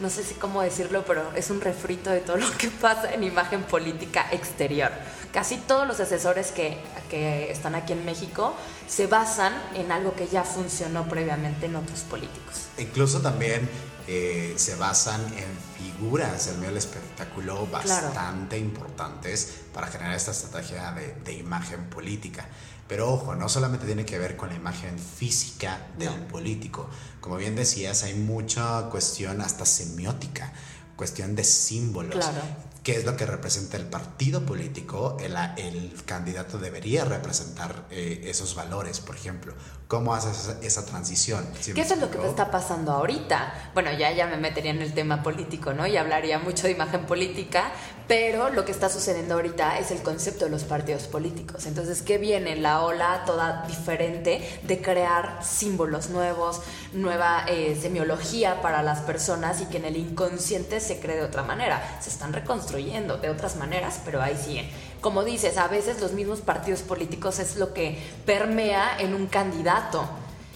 no 0.00 0.10
sé 0.10 0.24
cómo 0.40 0.60
decirlo, 0.60 1.04
pero 1.06 1.22
es 1.36 1.48
un 1.50 1.60
refrito 1.60 2.10
de 2.10 2.20
todo 2.20 2.36
lo 2.38 2.50
que 2.58 2.68
pasa 2.68 3.14
en 3.14 3.22
imagen 3.22 3.62
política 3.62 4.26
exterior. 4.32 4.90
Casi 5.32 5.56
todos 5.56 5.86
los 5.86 6.00
asesores 6.00 6.50
que, 6.50 6.78
que 7.08 7.52
están 7.52 7.76
aquí 7.76 7.92
en 7.92 8.04
México 8.04 8.54
se 8.88 9.06
basan 9.06 9.52
en 9.74 9.92
algo 9.92 10.14
que 10.16 10.26
ya 10.26 10.42
funcionó 10.42 11.04
previamente 11.08 11.66
en 11.66 11.76
otros 11.76 12.00
políticos. 12.00 12.66
Incluso 12.76 13.20
también 13.20 13.70
eh, 14.06 14.54
se 14.56 14.74
basan 14.76 15.20
en 15.36 15.48
figuras 15.76 16.46
del 16.46 16.56
medio 16.56 16.68
del 16.68 16.78
espectáculo 16.78 17.66
bastante 17.66 18.58
importantes 18.58 19.60
para 19.72 19.86
generar 19.86 20.14
esta 20.14 20.30
estrategia 20.30 20.92
de, 20.92 21.14
de, 21.24 21.32
imagen 21.34 21.84
política. 21.84 22.46
Pero 22.88 23.12
ojo, 23.12 23.34
no 23.34 23.48
solamente 23.48 23.86
tiene 23.86 24.04
que 24.04 24.18
ver 24.18 24.36
con 24.36 24.48
la 24.48 24.56
imagen 24.56 24.98
física 24.98 25.86
del 25.96 26.14
político. 26.26 26.88
Como 27.20 27.36
bien 27.36 27.54
decías, 27.54 28.02
hay 28.02 28.14
mucha 28.14 28.88
cuestión 28.90 29.40
hasta 29.40 29.64
semiótica, 29.64 30.52
cuestión 30.96 31.34
de 31.34 31.44
símbolos. 31.44 32.16
Claro 32.16 32.71
qué 32.82 32.96
es 32.96 33.04
lo 33.04 33.16
que 33.16 33.26
representa 33.26 33.76
el 33.76 33.86
partido 33.86 34.44
político, 34.44 35.16
el, 35.20 35.36
el 35.56 35.92
candidato 36.04 36.58
debería 36.58 37.04
representar 37.04 37.86
eh, 37.90 38.22
esos 38.24 38.54
valores, 38.54 39.00
por 39.00 39.14
ejemplo. 39.14 39.54
¿Cómo 39.86 40.14
haces 40.14 40.56
esa, 40.62 40.86
transición? 40.86 41.46
¿Qué 41.74 41.82
es 41.82 41.98
lo 41.98 42.10
que 42.10 42.26
está 42.26 42.50
pasando 42.50 42.92
ahorita? 42.92 43.70
Bueno, 43.74 43.92
ya, 43.92 44.10
ya 44.10 44.26
me 44.26 44.38
metería 44.38 44.70
en 44.70 44.80
el 44.80 44.94
tema 44.94 45.22
político, 45.22 45.74
¿no? 45.74 45.86
Y 45.86 45.98
hablaría 45.98 46.38
mucho 46.38 46.62
de 46.62 46.72
imagen 46.72 47.04
política, 47.04 47.70
pero 48.08 48.48
lo 48.48 48.64
que 48.64 48.72
está 48.72 48.88
sucediendo 48.88 49.34
ahorita 49.34 49.78
es 49.78 49.90
el 49.90 50.02
concepto 50.02 50.46
de 50.46 50.50
los 50.50 50.64
partidos 50.64 51.02
políticos. 51.02 51.66
Entonces, 51.66 52.00
¿qué 52.00 52.16
viene? 52.16 52.56
La 52.56 52.80
ola 52.80 53.24
toda 53.26 53.66
diferente 53.66 54.60
de 54.62 54.80
crear 54.80 55.40
símbolos 55.44 56.08
nuevos, 56.08 56.62
nueva 56.92 57.44
eh, 57.48 57.78
semiología 57.80 58.60
para 58.62 58.82
las 58.82 59.00
personas 59.00 59.60
y 59.60 59.66
que 59.66 59.78
en 59.78 59.86
el 59.86 59.96
inconsciente 59.96 60.80
se 60.80 61.00
cree 61.00 61.16
de 61.16 61.24
otra 61.24 61.42
manera. 61.42 61.98
Se 62.00 62.10
están 62.10 62.32
reconstruyendo 62.32 63.18
de 63.18 63.30
otras 63.30 63.56
maneras, 63.56 64.00
pero 64.04 64.20
ahí 64.20 64.36
siguen 64.36 64.68
como 65.02 65.24
dices, 65.24 65.58
a 65.58 65.66
veces 65.66 66.00
los 66.00 66.12
mismos 66.12 66.40
partidos 66.40 66.80
políticos 66.80 67.40
es 67.40 67.56
lo 67.56 67.74
que 67.74 67.98
permea 68.24 68.96
en 68.98 69.14
un 69.14 69.26
candidato. 69.26 70.08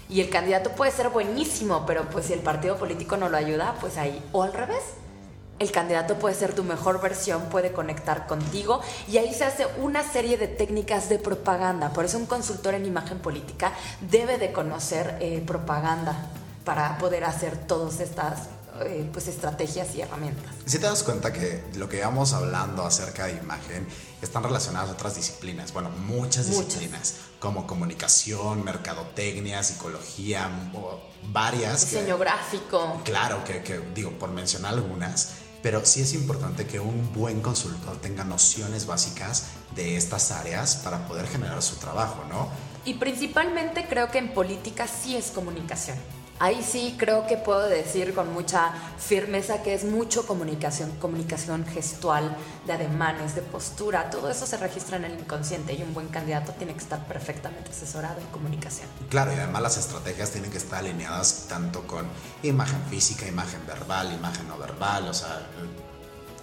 Y 0.08 0.20
el 0.20 0.30
candidato 0.30 0.70
puede 0.70 0.92
ser 0.92 1.08
buenísimo, 1.08 1.84
pero 1.84 2.08
pues 2.08 2.26
si 2.26 2.32
el 2.32 2.38
partido 2.38 2.76
político 2.76 3.16
no 3.16 3.28
lo 3.28 3.36
ayuda, 3.36 3.74
pues 3.80 3.98
ahí. 3.98 4.22
O 4.30 4.44
al 4.44 4.52
revés. 4.52 4.82
El 5.58 5.70
candidato 5.72 6.18
puede 6.18 6.34
ser 6.34 6.54
tu 6.54 6.64
mejor 6.64 7.00
versión, 7.00 7.44
puede 7.44 7.72
conectar 7.72 8.26
contigo 8.26 8.80
y 9.08 9.16
ahí 9.16 9.32
se 9.32 9.44
hace 9.44 9.66
una 9.78 10.02
serie 10.02 10.36
de 10.36 10.48
técnicas 10.48 11.08
de 11.08 11.18
propaganda. 11.18 11.92
Por 11.94 12.04
eso 12.04 12.18
un 12.18 12.26
consultor 12.26 12.74
en 12.74 12.84
imagen 12.84 13.18
política 13.20 13.72
debe 14.10 14.36
de 14.36 14.52
conocer 14.52 15.16
eh, 15.20 15.42
propaganda 15.46 16.30
para 16.64 16.98
poder 16.98 17.24
hacer 17.24 17.56
todas 17.56 18.00
estas 18.00 18.48
eh, 18.84 19.08
pues 19.10 19.28
estrategias 19.28 19.94
y 19.94 20.02
herramientas. 20.02 20.52
Si 20.66 20.78
te 20.78 20.84
das 20.84 21.02
cuenta 21.02 21.32
que 21.32 21.64
lo 21.76 21.88
que 21.88 21.98
íbamos 21.98 22.34
hablando 22.34 22.84
acerca 22.84 23.26
de 23.26 23.32
imagen 23.32 23.88
están 24.20 24.42
relacionadas 24.42 24.90
a 24.90 24.92
otras 24.92 25.14
disciplinas, 25.14 25.72
bueno, 25.72 25.88
muchas 25.88 26.48
disciplinas, 26.48 27.14
como 27.38 27.66
comunicación, 27.66 28.64
mercadotecnia, 28.64 29.62
psicología, 29.62 30.50
varias. 31.32 31.90
Diseño 31.90 32.18
gráfico. 32.18 33.00
Claro, 33.04 33.42
que, 33.44 33.62
que 33.62 33.78
digo, 33.94 34.10
por 34.10 34.30
mencionar 34.30 34.74
algunas, 34.74 35.30
pero 35.66 35.84
sí 35.84 36.00
es 36.00 36.14
importante 36.14 36.64
que 36.64 36.78
un 36.78 37.12
buen 37.12 37.40
consultor 37.40 37.96
tenga 38.00 38.22
nociones 38.22 38.86
básicas 38.86 39.48
de 39.74 39.96
estas 39.96 40.30
áreas 40.30 40.76
para 40.76 41.08
poder 41.08 41.26
generar 41.26 41.60
su 41.60 41.74
trabajo, 41.74 42.22
¿no? 42.28 42.50
Y 42.84 42.94
principalmente 42.94 43.84
creo 43.88 44.08
que 44.08 44.18
en 44.18 44.32
política 44.32 44.86
sí 44.86 45.16
es 45.16 45.32
comunicación 45.32 45.98
Ahí 46.38 46.62
sí 46.62 46.96
creo 46.98 47.26
que 47.26 47.38
puedo 47.38 47.66
decir 47.66 48.14
con 48.14 48.34
mucha 48.34 48.70
firmeza 48.98 49.62
que 49.62 49.72
es 49.72 49.84
mucho 49.84 50.26
comunicación, 50.26 50.90
comunicación 51.00 51.64
gestual, 51.64 52.36
de 52.66 52.74
ademanes, 52.74 53.34
de 53.34 53.40
postura, 53.40 54.10
todo 54.10 54.30
eso 54.30 54.46
se 54.46 54.58
registra 54.58 54.98
en 54.98 55.06
el 55.06 55.18
inconsciente 55.18 55.72
y 55.72 55.82
un 55.82 55.94
buen 55.94 56.08
candidato 56.08 56.52
tiene 56.52 56.74
que 56.74 56.80
estar 56.80 57.06
perfectamente 57.06 57.70
asesorado 57.70 58.20
en 58.20 58.26
comunicación. 58.26 58.86
Claro, 59.08 59.32
y 59.32 59.36
además 59.36 59.62
las 59.62 59.76
estrategias 59.78 60.30
tienen 60.30 60.50
que 60.50 60.58
estar 60.58 60.80
alineadas 60.80 61.46
tanto 61.48 61.86
con 61.86 62.06
imagen 62.42 62.82
física, 62.90 63.26
imagen 63.26 63.64
verbal, 63.66 64.12
imagen 64.12 64.46
no 64.48 64.58
verbal, 64.58 65.08
o 65.08 65.14
sea, 65.14 65.46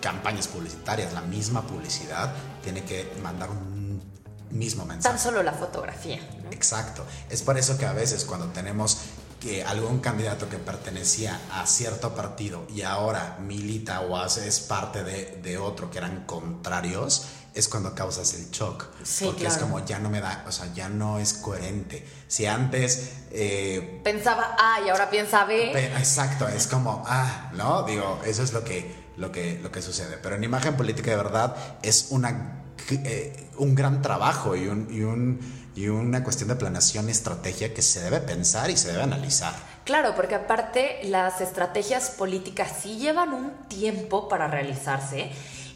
campañas 0.01 0.47
publicitarias, 0.47 1.13
la 1.13 1.21
misma 1.21 1.61
publicidad 1.61 2.33
tiene 2.63 2.83
que 2.83 3.11
mandar 3.21 3.51
un 3.51 4.01
mismo 4.49 4.85
mensaje. 4.85 5.15
Tan 5.15 5.23
solo 5.23 5.43
la 5.43 5.53
fotografía. 5.53 6.19
Exacto. 6.51 7.05
Es 7.29 7.41
por 7.41 7.57
eso 7.57 7.77
que 7.77 7.85
a 7.85 7.93
veces 7.93 8.23
cuando 8.25 8.47
tenemos 8.47 8.97
que 9.43 9.61
algún 9.61 9.99
candidato 9.99 10.47
que 10.47 10.57
pertenecía 10.57 11.37
a 11.51 11.67
cierto 11.67 12.15
partido 12.15 12.65
y 12.73 12.83
ahora 12.83 13.37
milita 13.41 13.99
o 13.99 14.25
es 14.25 14.61
parte 14.61 15.03
de, 15.03 15.57
otro 15.57 15.91
que 15.91 15.97
eran 15.97 16.23
contrarios, 16.25 17.25
es 17.53 17.67
cuando 17.67 17.93
causas 17.93 18.33
el 18.35 18.49
shock. 18.51 18.85
porque 19.21 19.45
es 19.45 19.57
como 19.57 19.83
ya 19.85 19.99
no 19.99 20.09
me 20.09 20.21
da, 20.21 20.45
o 20.47 20.51
sea, 20.51 20.73
ya 20.73 20.87
no 20.87 21.19
es 21.19 21.33
coherente. 21.33 22.07
Si 22.29 22.45
antes... 22.45 23.11
Eh, 23.31 23.99
Pensaba 24.01 24.55
A 24.57 24.79
y 24.79 24.89
ahora 24.89 25.09
piensa 25.09 25.43
B. 25.43 25.71
Exacto, 25.97 26.47
es 26.47 26.65
como, 26.65 27.03
ah, 27.05 27.51
¿no? 27.53 27.83
Digo, 27.83 28.21
eso 28.25 28.43
es 28.43 28.53
lo 28.53 28.63
que, 28.63 28.95
lo 29.17 29.33
que, 29.33 29.59
lo 29.61 29.73
que 29.73 29.81
sucede. 29.81 30.17
Pero 30.23 30.35
en 30.35 30.45
imagen 30.45 30.77
política 30.77 31.11
de 31.11 31.17
verdad 31.17 31.55
es 31.81 32.07
una, 32.11 32.63
eh, 32.89 33.49
un 33.57 33.75
gran 33.75 34.01
trabajo 34.01 34.55
y 34.55 34.67
un, 34.67 34.87
y 34.89 35.01
un 35.01 35.62
y 35.75 35.87
una 35.87 36.23
cuestión 36.23 36.49
de 36.49 36.55
planeación 36.55 37.07
y 37.07 37.11
estrategia 37.11 37.73
que 37.73 37.81
se 37.81 38.01
debe 38.01 38.19
pensar 38.19 38.69
y 38.69 38.77
se 38.77 38.91
debe 38.91 39.03
analizar. 39.03 39.53
Claro, 39.85 40.13
porque 40.15 40.35
aparte 40.35 40.99
las 41.05 41.41
estrategias 41.41 42.11
políticas 42.11 42.71
sí 42.81 42.97
llevan 42.97 43.33
un 43.33 43.51
tiempo 43.67 44.29
para 44.29 44.47
realizarse 44.47 45.31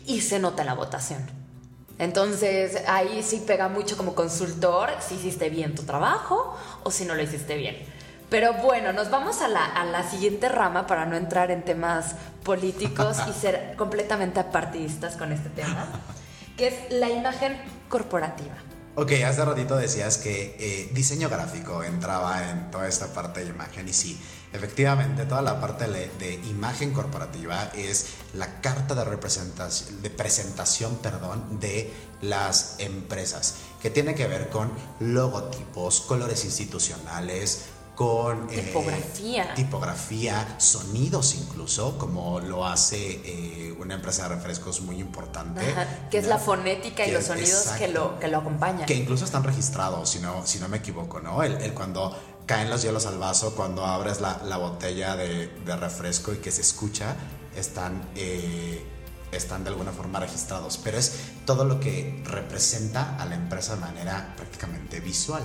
y 0.05 0.21
se 0.21 0.39
nota 0.39 0.63
la 0.63 0.75
votación. 0.75 1.25
Entonces 1.99 2.83
ahí 2.87 3.23
sí 3.23 3.43
pega 3.45 3.69
mucho 3.69 3.97
como 3.97 4.13
consultor 4.13 4.89
si 4.99 5.15
hiciste 5.15 5.49
bien 5.49 5.73
tu 5.73 5.83
trabajo 5.83 6.55
o 6.83 6.91
si 6.91 7.05
no 7.05 7.15
lo 7.15 7.23
hiciste 7.23 7.57
bien. 7.57 7.77
Pero 8.29 8.53
bueno, 8.53 8.93
nos 8.93 9.09
vamos 9.09 9.41
a 9.41 9.47
la, 9.47 9.65
a 9.65 9.85
la 9.85 10.07
siguiente 10.07 10.49
rama 10.49 10.85
para 10.85 11.05
no 11.05 11.15
entrar 11.15 11.49
en 11.49 11.63
temas 11.63 12.15
políticos 12.43 13.17
y 13.29 13.33
ser 13.33 13.75
completamente 13.77 14.39
apartidistas 14.39 15.15
con 15.15 15.31
este 15.31 15.49
tema, 15.49 15.87
que 16.55 16.67
es 16.67 16.75
la 16.91 17.09
imagen 17.09 17.57
corporativa. 17.89 18.66
Ok, 18.99 19.11
hace 19.27 19.45
ratito 19.45 19.75
decías 19.75 20.17
que 20.17 20.55
eh, 20.57 20.89
diseño 20.91 21.29
gráfico 21.29 21.83
entraba 21.83 22.49
en 22.49 22.71
toda 22.71 22.87
esta 22.87 23.13
parte 23.13 23.41
de 23.41 23.51
imagen 23.51 23.87
y 23.87 23.93
sí, 23.93 24.19
efectivamente 24.51 25.27
toda 25.27 25.43
la 25.43 25.61
parte 25.61 25.87
de, 25.87 26.33
imagen 26.49 26.93
corporativa 26.93 27.65
es 27.75 28.07
la 28.33 28.59
carta 28.59 28.95
de 28.95 29.03
representación, 29.03 30.01
de 30.01 30.09
presentación, 30.09 30.95
perdón, 30.95 31.59
de 31.59 31.93
las 32.23 32.77
empresas, 32.79 33.57
que 33.83 33.91
tiene 33.91 34.15
que 34.15 34.25
ver 34.25 34.49
con 34.49 34.71
logotipos, 34.99 36.01
colores 36.01 36.43
institucionales, 36.43 37.65
con 37.97 38.47
eh, 38.51 38.61
tipografía. 38.61 39.55
tipografía, 39.55 40.55
sonidos 40.59 41.33
incluso, 41.33 41.97
como 41.97 42.39
lo 42.39 42.63
hace 42.63 43.21
eh, 43.25 43.75
una 43.79 43.95
empresa 43.95 44.29
de 44.29 44.35
refrescos 44.35 44.81
muy 44.81 44.99
importante. 44.99 45.61
que 46.11 46.19
es 46.19 46.27
la 46.27 46.37
fonética 46.37 47.07
y 47.07 47.11
los 47.11 47.25
sonidos 47.25 47.69
que 47.79 47.87
lo, 47.87 48.19
que 48.19 48.27
lo 48.27 48.37
acompañan. 48.37 48.85
Que 48.85 48.93
incluso 48.93 49.25
están 49.25 49.43
registrados, 49.43 50.11
si 50.11 50.19
no, 50.19 50.45
si 50.45 50.59
no 50.59 50.69
me 50.69 50.77
equivoco, 50.77 51.19
¿no? 51.21 51.41
El, 51.41 51.73
cuando 51.73 52.15
caen 52.45 52.69
los 52.69 52.83
hielos 52.83 53.07
al 53.07 53.17
vaso, 53.17 53.55
cuando 53.55 53.83
abres 53.83 54.21
la, 54.21 54.43
la 54.45 54.57
botella 54.57 55.15
de, 55.15 55.47
de, 55.47 55.75
refresco 55.75 56.31
y 56.33 56.37
que 56.37 56.51
se 56.51 56.61
escucha, 56.61 57.15
están... 57.55 58.09
Eh, 58.15 58.93
están 59.29 59.65
de 59.65 59.71
alguna 59.71 59.91
forma 59.91 60.21
registrados, 60.21 60.79
pero 60.81 60.97
es 60.97 61.11
todo 61.45 61.65
lo 61.65 61.81
que 61.81 62.23
representa 62.23 63.17
a 63.21 63.25
la 63.25 63.35
empresa 63.35 63.75
de 63.75 63.81
manera 63.81 64.33
prácticamente 64.37 65.01
visual. 65.01 65.43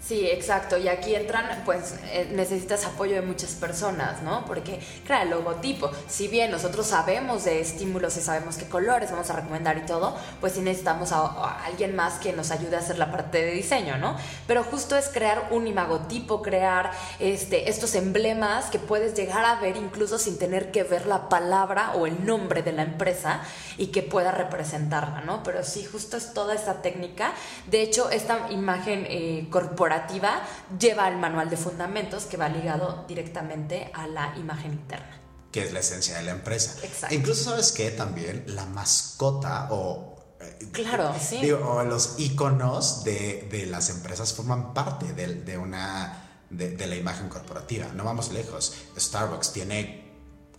Sí, 0.00 0.26
exacto. 0.26 0.78
Y 0.78 0.88
aquí 0.88 1.14
entran, 1.14 1.62
pues 1.66 1.94
eh, 2.06 2.30
necesitas 2.32 2.86
apoyo 2.86 3.16
de 3.16 3.20
muchas 3.20 3.50
personas, 3.50 4.22
¿no? 4.22 4.46
Porque, 4.46 4.80
claro, 5.04 5.24
el 5.24 5.30
logotipo, 5.30 5.90
si 6.08 6.26
bien 6.26 6.50
nosotros 6.50 6.86
sabemos 6.86 7.44
de 7.44 7.60
estímulos 7.60 8.16
y 8.16 8.20
sabemos 8.22 8.56
qué 8.56 8.66
colores 8.66 9.10
vamos 9.10 9.28
a 9.28 9.34
recomendar 9.34 9.76
y 9.76 9.82
todo, 9.82 10.16
pues 10.40 10.54
sí 10.54 10.62
necesitamos 10.62 11.12
a, 11.12 11.64
alguien 11.64 11.94
más 11.94 12.14
que 12.14 12.32
nos 12.32 12.50
ayude 12.50 12.76
a 12.76 12.78
hacer 12.78 12.98
la 12.98 13.12
parte 13.12 13.44
de 13.44 13.52
diseño, 13.52 13.98
¿no? 13.98 14.16
Pero 14.46 14.64
justo 14.64 14.96
es 14.96 15.08
crear 15.08 15.48
un 15.50 15.66
imagotipo, 15.66 16.40
crear 16.40 16.92
este, 17.18 17.68
estos 17.68 17.94
emblemas 17.94 18.70
que 18.70 18.78
puedes 18.78 19.14
llegar 19.14 19.44
a 19.44 19.60
ver 19.60 19.76
incluso 19.76 20.18
sin 20.18 20.38
tener 20.38 20.72
que 20.72 20.82
ver 20.82 21.06
la 21.06 21.28
palabra 21.28 21.92
o 21.92 22.06
el 22.06 22.24
nombre 22.24 22.62
de 22.62 22.72
la 22.72 22.82
empresa 22.82 23.42
y 23.76 23.88
que 23.88 24.02
pueda 24.02 24.32
representarla, 24.32 25.20
¿no? 25.20 25.42
Pero 25.42 25.62
sí, 25.62 25.84
justo 25.84 26.16
es 26.16 26.32
toda 26.32 26.54
esa 26.54 26.80
técnica. 26.80 27.32
De 27.66 27.82
hecho, 27.82 28.10
esta 28.10 28.50
imagen 28.50 29.06
eh, 29.08 29.46
corporativa 29.90 30.42
lleva 30.78 31.08
el 31.08 31.16
manual 31.16 31.50
de 31.50 31.56
fundamentos 31.56 32.24
que 32.24 32.36
va 32.36 32.48
ligado 32.48 33.04
directamente 33.08 33.90
a 33.92 34.06
la 34.06 34.36
imagen 34.36 34.72
interna. 34.72 35.18
Que 35.50 35.64
es 35.64 35.72
la 35.72 35.80
esencia 35.80 36.16
de 36.16 36.22
la 36.22 36.30
empresa. 36.30 36.76
Exacto. 36.84 37.14
E 37.14 37.18
incluso 37.18 37.50
sabes 37.50 37.72
que 37.72 37.90
también 37.90 38.44
la 38.46 38.66
mascota 38.66 39.68
o 39.70 40.16
eh, 40.40 40.68
Claro, 40.72 41.12
sí. 41.18 41.50
o 41.50 41.82
los 41.82 42.14
iconos 42.18 43.02
de, 43.02 43.48
de, 43.50 43.66
las 43.66 43.90
empresas 43.90 44.32
forman 44.32 44.72
parte 44.72 45.12
de, 45.12 45.34
de 45.34 45.58
una 45.58 46.44
de, 46.50 46.76
de, 46.76 46.86
la 46.86 46.94
imagen 46.94 47.28
corporativa. 47.28 47.88
No 47.92 48.04
vamos 48.04 48.30
lejos. 48.30 48.74
Starbucks 48.96 49.52
tiene 49.52 50.08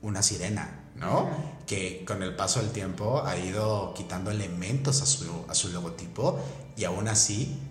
una 0.02 0.22
sirena, 0.22 0.92
¿no? 0.96 1.30
Que 1.66 2.04
con 2.06 2.22
el 2.22 2.36
paso 2.36 2.60
del 2.60 2.72
tiempo 2.72 3.24
ha 3.26 3.38
ido 3.38 3.94
quitando 3.94 4.30
elementos 4.30 5.02
a 5.02 5.06
su, 5.06 5.46
a 5.48 5.56
su 5.56 5.70
logotipo 5.70 6.38
y 6.76 6.84
aún 6.84 7.08
así 7.08 7.71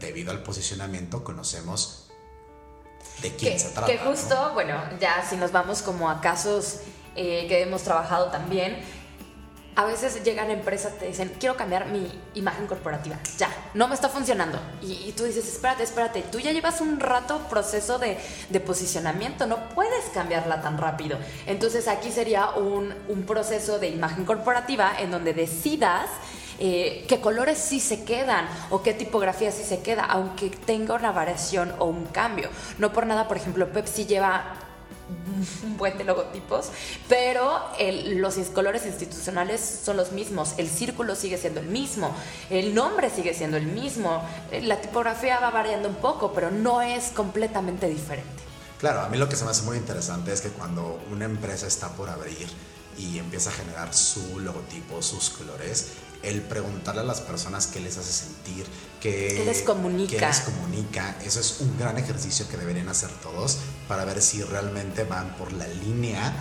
debido 0.00 0.30
al 0.30 0.42
posicionamiento 0.42 1.24
conocemos 1.24 2.10
de 3.22 3.34
quién 3.36 3.58
se 3.58 3.70
trata. 3.70 3.86
Que 3.86 3.98
justo, 3.98 4.52
bueno, 4.54 4.80
ya 5.00 5.24
si 5.28 5.36
nos 5.36 5.52
vamos 5.52 5.82
como 5.82 6.10
a 6.10 6.20
casos 6.20 6.80
eh, 7.16 7.46
que 7.48 7.62
hemos 7.62 7.82
trabajado 7.82 8.30
también, 8.30 8.76
a 9.76 9.84
veces 9.84 10.22
llegan 10.22 10.50
empresas 10.50 10.98
te 10.98 11.06
dicen, 11.06 11.32
quiero 11.40 11.56
cambiar 11.56 11.86
mi 11.86 12.08
imagen 12.34 12.66
corporativa, 12.66 13.18
ya, 13.38 13.48
no 13.74 13.88
me 13.88 13.94
está 13.94 14.08
funcionando. 14.08 14.60
Y, 14.80 15.12
tú 15.12 15.24
dices, 15.24 15.48
espérate, 15.48 15.82
espérate, 15.82 16.22
tú 16.22 16.38
ya 16.38 16.52
llevas 16.52 16.80
un 16.80 17.00
rato 17.00 17.40
proceso 17.50 17.98
de, 17.98 18.16
de, 18.50 18.60
posicionamiento, 18.60 19.46
no 19.46 19.68
puedes 19.70 20.04
cambiarla 20.12 20.62
tan 20.62 20.78
rápido. 20.78 21.18
Entonces 21.46 21.88
aquí 21.88 22.12
sería 22.12 22.50
un, 22.50 22.94
un 23.08 23.24
proceso 23.24 23.78
de 23.78 23.88
imagen 23.88 24.24
corporativa 24.24 24.92
en 24.98 25.10
donde 25.10 25.34
decidas 25.34 26.08
eh, 26.58 27.04
qué 27.08 27.20
colores 27.20 27.58
sí 27.58 27.80
se 27.80 28.04
quedan 28.04 28.48
o 28.70 28.82
qué 28.82 28.94
tipografía 28.94 29.50
sí 29.52 29.64
se 29.64 29.80
queda, 29.80 30.04
aunque 30.04 30.50
tenga 30.50 30.94
una 30.94 31.12
variación 31.12 31.72
o 31.78 31.86
un 31.86 32.06
cambio. 32.06 32.48
No 32.78 32.92
por 32.92 33.06
nada, 33.06 33.28
por 33.28 33.36
ejemplo, 33.36 33.72
Pepsi 33.72 34.06
lleva 34.06 34.56
un 35.64 35.76
buen 35.76 35.98
de 35.98 36.04
logotipos, 36.04 36.70
pero 37.08 37.60
los 38.16 38.36
colores 38.54 38.86
institucionales 38.86 39.60
son 39.84 39.96
los 39.96 40.12
mismos, 40.12 40.54
el 40.58 40.68
círculo 40.68 41.14
sigue 41.14 41.38
siendo 41.38 41.60
el 41.60 41.66
mismo, 41.66 42.14
el 42.50 42.74
nombre 42.74 43.10
sigue 43.10 43.34
siendo 43.34 43.56
el 43.56 43.66
mismo, 43.66 44.22
eh, 44.50 44.62
la 44.62 44.80
tipografía 44.80 45.40
va 45.40 45.50
variando 45.50 45.88
un 45.88 45.96
poco, 45.96 46.32
pero 46.32 46.50
no 46.50 46.82
es 46.82 47.08
completamente 47.08 47.88
diferente. 47.88 48.42
Claro, 48.78 49.00
a 49.00 49.08
mí 49.08 49.16
lo 49.16 49.28
que 49.28 49.36
se 49.36 49.44
me 49.44 49.50
hace 49.50 49.62
muy 49.62 49.76
interesante 49.76 50.32
es 50.32 50.40
que 50.40 50.48
cuando 50.48 51.00
una 51.10 51.24
empresa 51.24 51.66
está 51.66 51.88
por 51.90 52.10
abrir 52.10 52.48
y 52.98 53.18
empieza 53.18 53.50
a 53.50 53.52
generar 53.52 53.94
su 53.94 54.40
logotipo, 54.40 55.02
sus 55.02 55.30
colores, 55.30 55.88
el 56.24 56.42
preguntarle 56.42 57.02
a 57.02 57.04
las 57.04 57.20
personas 57.20 57.66
qué 57.66 57.80
les 57.80 57.96
hace 57.98 58.12
sentir, 58.12 58.66
qué, 59.00 59.42
les 59.44 59.62
comunica. 59.62 60.26
les 60.26 60.40
comunica. 60.40 61.16
Eso 61.24 61.40
es 61.40 61.60
un 61.60 61.78
gran 61.78 61.98
ejercicio 61.98 62.48
que 62.48 62.56
deberían 62.56 62.88
hacer 62.88 63.10
todos 63.22 63.58
para 63.88 64.04
ver 64.04 64.20
si 64.22 64.42
realmente 64.42 65.04
van 65.04 65.34
por 65.36 65.52
la 65.52 65.66
línea 65.66 66.32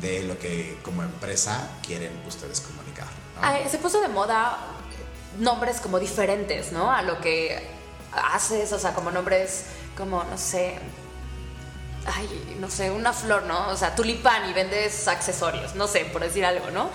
de 0.00 0.22
lo 0.22 0.38
que 0.38 0.78
como 0.82 1.02
empresa 1.02 1.70
quieren 1.84 2.12
ustedes 2.26 2.60
comunicar. 2.60 3.08
se 3.70 3.78
puso 3.78 4.00
de 4.00 4.08
moda 4.08 4.58
nombres 5.38 5.80
como 5.80 5.98
diferentes, 5.98 6.72
¿no? 6.72 6.90
A 6.90 7.02
lo 7.02 7.20
que 7.20 7.68
haces, 8.12 8.72
o 8.72 8.78
sea, 8.78 8.94
como 8.94 9.10
nombres 9.10 9.64
como, 9.96 10.24
no 10.24 10.38
sé, 10.38 10.78
ay, 12.06 12.56
no 12.60 12.70
sé, 12.70 12.90
una 12.90 13.12
flor, 13.12 13.44
¿no? 13.44 13.68
O 13.68 13.76
sea, 13.76 13.94
tulipán 13.94 14.48
y 14.48 14.52
vendes 14.52 15.08
accesorios, 15.08 15.74
no 15.74 15.86
sé, 15.86 16.04
por 16.06 16.22
decir 16.22 16.44
algo, 16.44 16.70
¿no? 16.70 16.90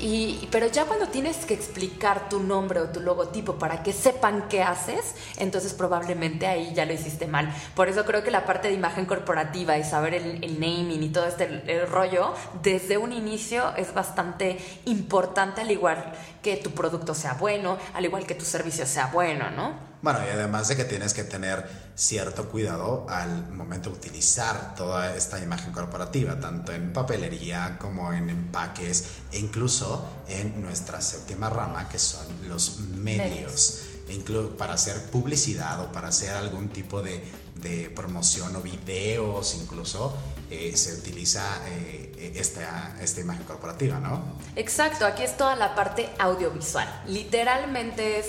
Y, 0.00 0.48
pero 0.52 0.68
ya 0.68 0.84
cuando 0.84 1.08
tienes 1.08 1.44
que 1.44 1.54
explicar 1.54 2.28
tu 2.28 2.40
nombre 2.40 2.80
o 2.80 2.88
tu 2.90 3.00
logotipo 3.00 3.54
para 3.54 3.82
que 3.82 3.92
sepan 3.92 4.48
qué 4.48 4.62
haces, 4.62 5.14
entonces 5.38 5.74
probablemente 5.74 6.46
ahí 6.46 6.72
ya 6.74 6.84
lo 6.84 6.92
hiciste 6.92 7.26
mal. 7.26 7.52
Por 7.74 7.88
eso 7.88 8.04
creo 8.04 8.22
que 8.22 8.30
la 8.30 8.46
parte 8.46 8.68
de 8.68 8.74
imagen 8.74 9.06
corporativa 9.06 9.76
y 9.76 9.84
saber 9.84 10.14
el, 10.14 10.60
naming 10.60 11.02
y 11.02 11.08
todo 11.08 11.26
este 11.26 11.84
rollo, 11.86 12.32
desde 12.62 12.96
un 12.96 13.12
inicio 13.12 13.74
es 13.76 13.92
bastante 13.92 14.58
importante, 14.84 15.62
al 15.62 15.70
igual 15.70 16.12
que 16.42 16.56
tu 16.56 16.70
producto 16.70 17.14
sea 17.14 17.34
bueno, 17.34 17.76
al 17.94 18.04
igual 18.04 18.24
que 18.24 18.34
tu 18.34 18.44
servicio 18.44 18.86
sea 18.86 19.06
bueno, 19.08 19.50
¿no? 19.50 19.87
Bueno, 20.00 20.20
y 20.24 20.30
además 20.30 20.68
de 20.68 20.76
que 20.76 20.84
tienes 20.84 21.12
que 21.12 21.24
tener 21.24 21.68
cierto 21.96 22.48
cuidado 22.48 23.06
al 23.08 23.48
momento 23.50 23.90
de 23.90 23.96
utilizar 23.96 24.74
toda 24.76 25.16
esta 25.16 25.40
imagen 25.40 25.72
corporativa, 25.72 26.38
tanto 26.38 26.72
en 26.72 26.92
papelería 26.92 27.76
como 27.80 28.12
en 28.12 28.30
empaques 28.30 29.04
e 29.32 29.38
incluso 29.38 30.08
en 30.28 30.62
nuestra 30.62 31.00
séptima 31.00 31.50
rama, 31.50 31.88
que 31.88 31.98
son 31.98 32.26
los 32.48 32.78
medios. 32.78 33.82
Incluso 34.08 34.56
para 34.56 34.74
hacer 34.74 35.10
publicidad 35.10 35.80
o 35.80 35.92
para 35.92 36.08
hacer 36.08 36.30
algún 36.30 36.70
tipo 36.70 37.02
de, 37.02 37.22
de 37.56 37.90
promoción 37.90 38.54
o 38.56 38.62
videos, 38.62 39.54
incluso 39.60 40.16
eh, 40.50 40.74
se 40.76 40.94
utiliza 40.94 41.44
eh, 41.68 42.32
esta, 42.36 42.96
esta 43.02 43.20
imagen 43.20 43.44
corporativa, 43.44 43.98
¿no? 43.98 44.22
Exacto, 44.56 45.04
aquí 45.04 45.24
es 45.24 45.36
toda 45.36 45.56
la 45.56 45.74
parte 45.74 46.08
audiovisual. 46.18 47.02
Literalmente 47.06 48.20
es 48.20 48.26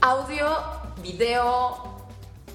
audio, 0.00 0.46
video, 1.02 1.90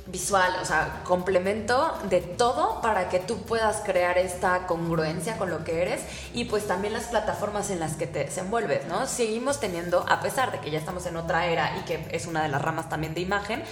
visual, 0.07 0.53
o 0.61 0.65
sea, 0.65 1.01
complemento 1.03 1.97
de 2.09 2.21
todo 2.21 2.79
para 2.81 3.09
que 3.09 3.19
tú 3.19 3.37
puedas 3.41 3.77
crear 3.77 4.17
esta 4.17 4.67
congruencia 4.67 5.37
con 5.37 5.49
lo 5.49 5.63
que 5.63 5.81
eres 5.81 6.01
y 6.33 6.45
pues 6.45 6.67
también 6.67 6.93
las 6.93 7.05
plataformas 7.05 7.71
en 7.71 7.79
las 7.79 7.95
que 7.95 8.05
te 8.05 8.25
desenvuelves, 8.25 8.85
¿no? 8.87 9.07
Seguimos 9.07 9.59
teniendo, 9.59 10.05
a 10.07 10.21
pesar 10.21 10.51
de 10.51 10.59
que 10.59 10.69
ya 10.69 10.77
estamos 10.77 11.05
en 11.07 11.17
otra 11.17 11.47
era 11.47 11.77
y 11.77 11.81
que 11.85 12.07
es 12.11 12.27
una 12.27 12.43
de 12.43 12.49
las 12.49 12.61
ramas 12.61 12.87
también 12.87 13.15
de 13.15 13.21
imagen, 13.21 13.63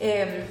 eh, 0.00 0.46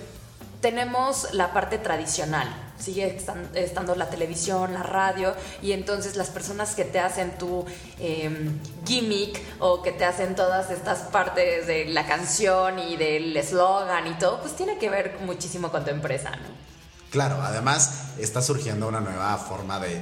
tenemos 0.61 1.33
la 1.33 1.53
parte 1.53 1.79
tradicional, 1.79 2.47
sigue 2.81 3.17
estando 3.53 3.95
la 3.95 4.09
televisión, 4.09 4.73
la 4.73 4.83
radio, 4.83 5.33
y 5.61 5.71
entonces 5.71 6.15
las 6.15 6.29
personas 6.29 6.75
que 6.75 6.85
te 6.85 6.99
hacen 6.99 7.37
tu 7.37 7.65
em, 7.99 8.59
gimmick 8.85 9.39
o 9.59 9.81
que 9.81 9.91
te 9.91 10.05
hacen 10.05 10.35
todas 10.35 10.71
estas 10.71 10.99
partes 10.99 11.67
de 11.67 11.85
la 11.85 12.05
canción 12.05 12.79
y 12.79 12.97
del 12.97 13.35
eslogan 13.37 14.07
y 14.07 14.13
todo, 14.17 14.41
pues 14.41 14.55
tiene 14.55 14.77
que 14.77 14.89
ver 14.89 15.17
muchísimo 15.21 15.71
con 15.71 15.83
tu 15.83 15.91
empresa, 15.91 16.31
¿no? 16.31 16.71
Claro, 17.11 17.41
además 17.41 18.13
está 18.19 18.41
surgiendo 18.41 18.87
una 18.87 19.01
nueva 19.01 19.37
forma 19.37 19.81
de, 19.81 20.01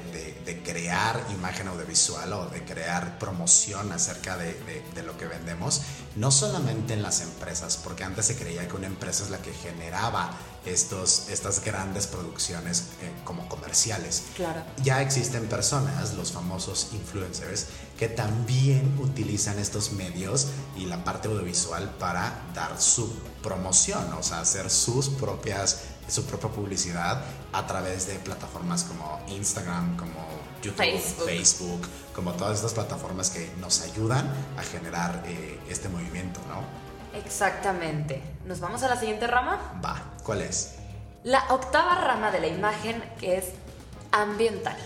crear 0.64 1.20
imagen 1.32 1.68
audiovisual 1.68 2.32
o 2.34 2.46
de 2.50 2.64
crear 2.64 3.18
promoción 3.18 3.92
acerca 3.92 4.38
de, 4.38 4.84
lo 5.04 5.18
que 5.18 5.26
vendemos, 5.26 5.82
no 6.16 6.30
solamente 6.30 6.94
en 6.94 7.02
las 7.02 7.22
empresas, 7.22 7.78
porque 7.78 8.04
antes 8.04 8.28
se 8.28 8.38
creía 8.38 8.68
que 8.68 8.76
una 8.76 8.86
empresa 8.86 9.24
es 9.24 9.32
la 9.32 9.40
que 9.40 9.52
generaba 9.54 10.30
estos, 10.66 11.30
estas 11.30 11.64
grandes 11.64 12.08
producciones 12.08 12.90
eh, 13.02 13.12
como 13.24 13.48
comerciales. 13.50 14.24
Claro. 14.36 14.62
Ya 14.84 15.02
existen 15.02 15.48
personas, 15.48 16.14
los 16.14 16.32
famosos 16.32 16.90
influencers, 16.94 17.68
que 17.98 18.08
también 18.08 18.98
utilizan 19.00 19.60
estos 19.60 19.92
medios 19.92 20.48
y 20.78 20.86
la 20.86 21.04
parte 21.04 21.28
audiovisual 21.28 21.90
para 22.00 22.44
dar 22.54 22.80
su 22.82 23.14
promoción, 23.42 24.14
o 24.14 24.24
sea, 24.24 24.42
hacer 24.42 24.70
sus 24.70 25.10
propias 25.10 25.80
su 26.10 26.26
propia 26.26 26.50
publicidad 26.50 27.22
a 27.54 27.68
través 27.68 28.08
de 28.08 28.16
plataformas 28.16 28.84
como 28.84 29.22
Instagram, 29.28 29.96
como 29.96 30.28
YouTube, 30.62 31.00
Facebook, 31.26 31.82
como 32.14 32.34
todas 32.34 32.58
estas 32.58 32.74
plataformas 32.74 33.30
que 33.30 33.52
nos 33.60 33.82
ayudan 33.82 34.28
a 34.58 34.64
generar 34.64 35.24
eh, 35.26 35.60
este 35.70 35.88
movimiento, 35.88 36.40
¿no? 36.48 36.64
Exactamente. 37.18 38.22
¿Nos 38.46 38.60
vamos 38.60 38.84
a 38.84 38.90
la 38.90 38.98
siguiente 38.98 39.28
rama? 39.28 39.80
Va, 39.84 40.02
¿cuál 40.24 40.42
es? 40.42 40.76
La 41.24 41.46
octava 41.50 41.96
rama 41.96 42.32
de 42.32 42.40
la 42.40 42.48
imagen 42.48 43.04
que 43.20 43.38
es 43.38 43.46
ambiental. 44.12 44.78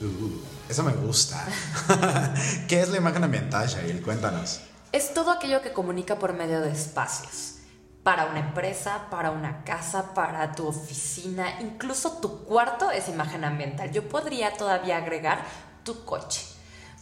Uh, 0.00 0.40
eso 0.68 0.82
me 0.82 0.92
gusta. 0.92 1.44
¿Qué 2.68 2.80
es 2.80 2.88
la 2.88 2.98
imagen 2.98 3.24
ambiental, 3.24 3.68
Shail? 3.68 4.02
Cuéntanos. 4.02 4.60
Es 4.92 5.14
todo 5.14 5.30
aquello 5.30 5.62
que 5.62 5.72
comunica 5.72 6.18
por 6.18 6.32
medio 6.34 6.60
de 6.60 6.70
espacios 6.70 7.52
para 8.02 8.26
una 8.26 8.40
empresa, 8.40 9.06
para 9.10 9.30
una 9.30 9.62
casa, 9.64 10.12
para 10.14 10.52
tu 10.52 10.66
oficina, 10.66 11.60
incluso 11.60 12.18
tu 12.18 12.44
cuarto 12.44 12.90
es 12.90 13.08
imagen 13.08 13.44
ambiental. 13.44 13.92
Yo 13.92 14.08
podría 14.08 14.56
todavía 14.56 14.96
agregar 14.96 15.44
tu 15.84 16.04
coche. 16.04 16.42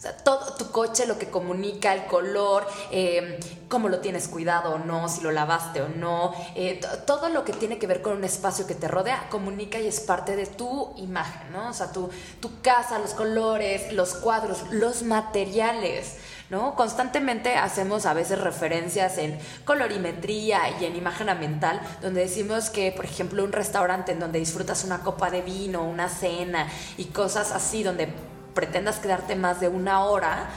O 0.01 0.03
sea, 0.03 0.17
todo 0.17 0.55
tu 0.55 0.71
coche, 0.71 1.05
lo 1.05 1.19
que 1.19 1.29
comunica, 1.29 1.93
el 1.93 2.07
color, 2.07 2.65
em, 2.89 3.37
cómo 3.67 3.87
lo 3.87 3.99
tienes 3.99 4.27
cuidado 4.27 4.73
o 4.73 4.79
no, 4.79 5.07
si 5.07 5.21
lo 5.21 5.31
lavaste 5.31 5.79
o 5.83 5.89
no, 5.89 6.33
eh, 6.55 6.81
todo 7.05 7.29
lo 7.29 7.45
que 7.45 7.53
tiene 7.53 7.77
que 7.77 7.85
ver 7.85 8.01
con 8.01 8.17
un 8.17 8.23
espacio 8.23 8.65
que 8.65 8.73
te 8.73 8.87
rodea, 8.87 9.27
comunica 9.29 9.79
y 9.79 9.85
es 9.85 9.99
parte 9.99 10.35
de 10.35 10.47
tu 10.47 10.91
imagen, 10.97 11.51
¿no? 11.51 11.69
O 11.69 11.73
sea, 11.73 11.91
tu, 11.91 12.09
tu 12.39 12.61
casa, 12.63 12.97
los 12.97 13.13
colores, 13.13 13.93
los 13.93 14.15
cuadros, 14.15 14.63
los 14.71 15.03
materiales. 15.03 16.17
¿no? 16.49 16.75
Constantemente 16.75 17.55
hacemos 17.55 18.05
a 18.05 18.13
veces 18.13 18.41
referencias 18.41 19.19
en 19.19 19.39
colorimetría 19.65 20.59
y 20.81 20.85
en 20.85 20.97
imagen 20.97 21.29
ambiental, 21.29 21.79
donde 22.01 22.21
decimos 22.21 22.71
que, 22.71 22.91
por 22.91 23.05
ejemplo, 23.05 23.43
un 23.43 23.53
restaurante 23.53 24.11
en 24.11 24.19
donde 24.19 24.39
disfrutas 24.39 24.83
una 24.83 25.01
copa 25.01 25.29
de 25.29 25.41
vino, 25.41 25.83
una 25.83 26.09
cena 26.09 26.67
y 26.97 27.05
cosas 27.05 27.53
así, 27.53 27.83
donde 27.83 28.09
pretendas 28.53 28.99
quedarte 28.99 29.35
más 29.35 29.59
de 29.59 29.67
una 29.67 30.03
hora, 30.05 30.49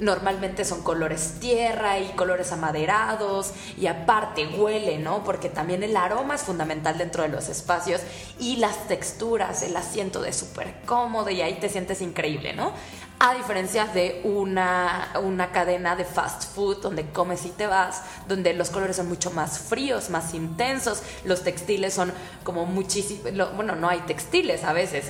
normalmente 0.00 0.64
son 0.64 0.82
colores 0.82 1.38
tierra 1.40 1.98
y 1.98 2.06
colores 2.10 2.52
amaderados 2.52 3.52
y 3.76 3.86
aparte 3.86 4.46
huele, 4.46 4.98
¿no? 4.98 5.24
Porque 5.24 5.48
también 5.48 5.82
el 5.82 5.96
aroma 5.96 6.36
es 6.36 6.42
fundamental 6.42 6.98
dentro 6.98 7.22
de 7.22 7.28
los 7.28 7.48
espacios 7.48 8.02
y 8.38 8.56
las 8.56 8.86
texturas, 8.86 9.62
el 9.62 9.76
asiento 9.76 10.20
de 10.22 10.32
súper 10.32 10.74
cómodo 10.86 11.30
y 11.30 11.40
ahí 11.40 11.54
te 11.54 11.68
sientes 11.68 12.00
increíble, 12.00 12.52
¿no? 12.52 12.72
A 13.20 13.34
diferencia 13.34 13.86
de 13.86 14.20
una, 14.24 15.12
una, 15.22 15.50
cadena 15.50 15.96
de 15.96 16.04
fast 16.04 16.44
food 16.54 16.78
donde 16.82 17.10
comes 17.10 17.44
y 17.46 17.50
te 17.50 17.66
vas, 17.66 18.02
donde 18.28 18.54
los 18.54 18.70
colores 18.70 18.96
son 18.96 19.08
mucho 19.08 19.30
más 19.32 19.58
fríos, 19.58 20.08
más 20.10 20.34
intensos, 20.34 21.02
los 21.24 21.42
textiles 21.42 21.94
son 21.94 22.12
como 22.44 22.64
muchísimo, 22.64 23.22
bueno, 23.56 23.74
no 23.74 23.88
hay 23.88 24.00
textiles 24.00 24.62
a 24.62 24.72
veces, 24.72 25.06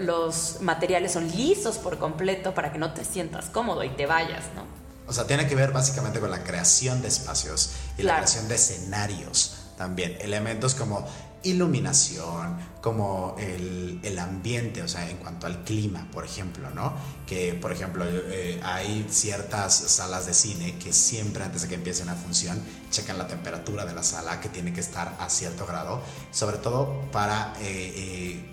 los 0.00 0.60
materiales 0.60 1.12
son 1.12 1.28
lisos 1.36 1.78
por 1.78 1.98
completo 1.98 2.52
para 2.52 2.72
que 2.72 2.78
no 2.78 2.92
te 2.92 3.04
sientas 3.04 3.46
cómodo 3.46 3.84
y 3.84 3.90
te 3.90 4.06
vayas, 4.06 4.44
¿no? 4.54 4.64
O 5.08 5.12
sea, 5.12 5.26
tiene 5.26 5.46
que 5.46 5.54
ver 5.54 5.70
básicamente 5.70 6.18
con 6.18 6.32
la 6.32 6.42
creación 6.42 7.00
de 7.00 7.08
espacios 7.08 7.70
y 7.96 8.02
la 8.02 8.16
creación 8.16 8.48
de 8.48 8.56
escenarios 8.56 9.56
también. 9.76 10.16
Elementos 10.20 10.74
como 10.74 11.06
iluminación, 11.46 12.56
como 12.80 13.36
el, 13.38 14.00
el, 14.02 14.18
ambiente, 14.18 14.82
o 14.82 14.88
sea, 14.88 15.08
en 15.08 15.16
cuanto 15.18 15.46
al 15.46 15.64
clima, 15.64 16.08
por 16.12 16.24
ejemplo, 16.24 16.70
¿no? 16.70 16.94
Que, 17.26 17.54
por 17.54 17.72
ejemplo, 17.72 18.04
eh, 18.06 18.60
hay 18.62 19.06
ciertas 19.10 19.74
salas 19.74 20.26
de 20.26 20.34
cine 20.34 20.76
que 20.78 20.92
siempre 20.92 21.44
antes 21.44 21.62
de 21.62 21.68
que 21.68 21.74
empiece 21.74 22.02
una 22.02 22.14
función 22.14 22.60
checan 22.90 23.18
la 23.18 23.26
temperatura 23.26 23.84
de 23.84 23.94
la 23.94 24.02
sala 24.02 24.40
que 24.40 24.48
tiene 24.48 24.72
que 24.72 24.80
estar 24.80 25.16
a 25.18 25.28
cierto 25.28 25.66
grado, 25.66 26.02
sobre 26.30 26.58
todo 26.58 27.02
para... 27.12 27.54
Eh, 27.60 27.92
eh, 27.96 28.52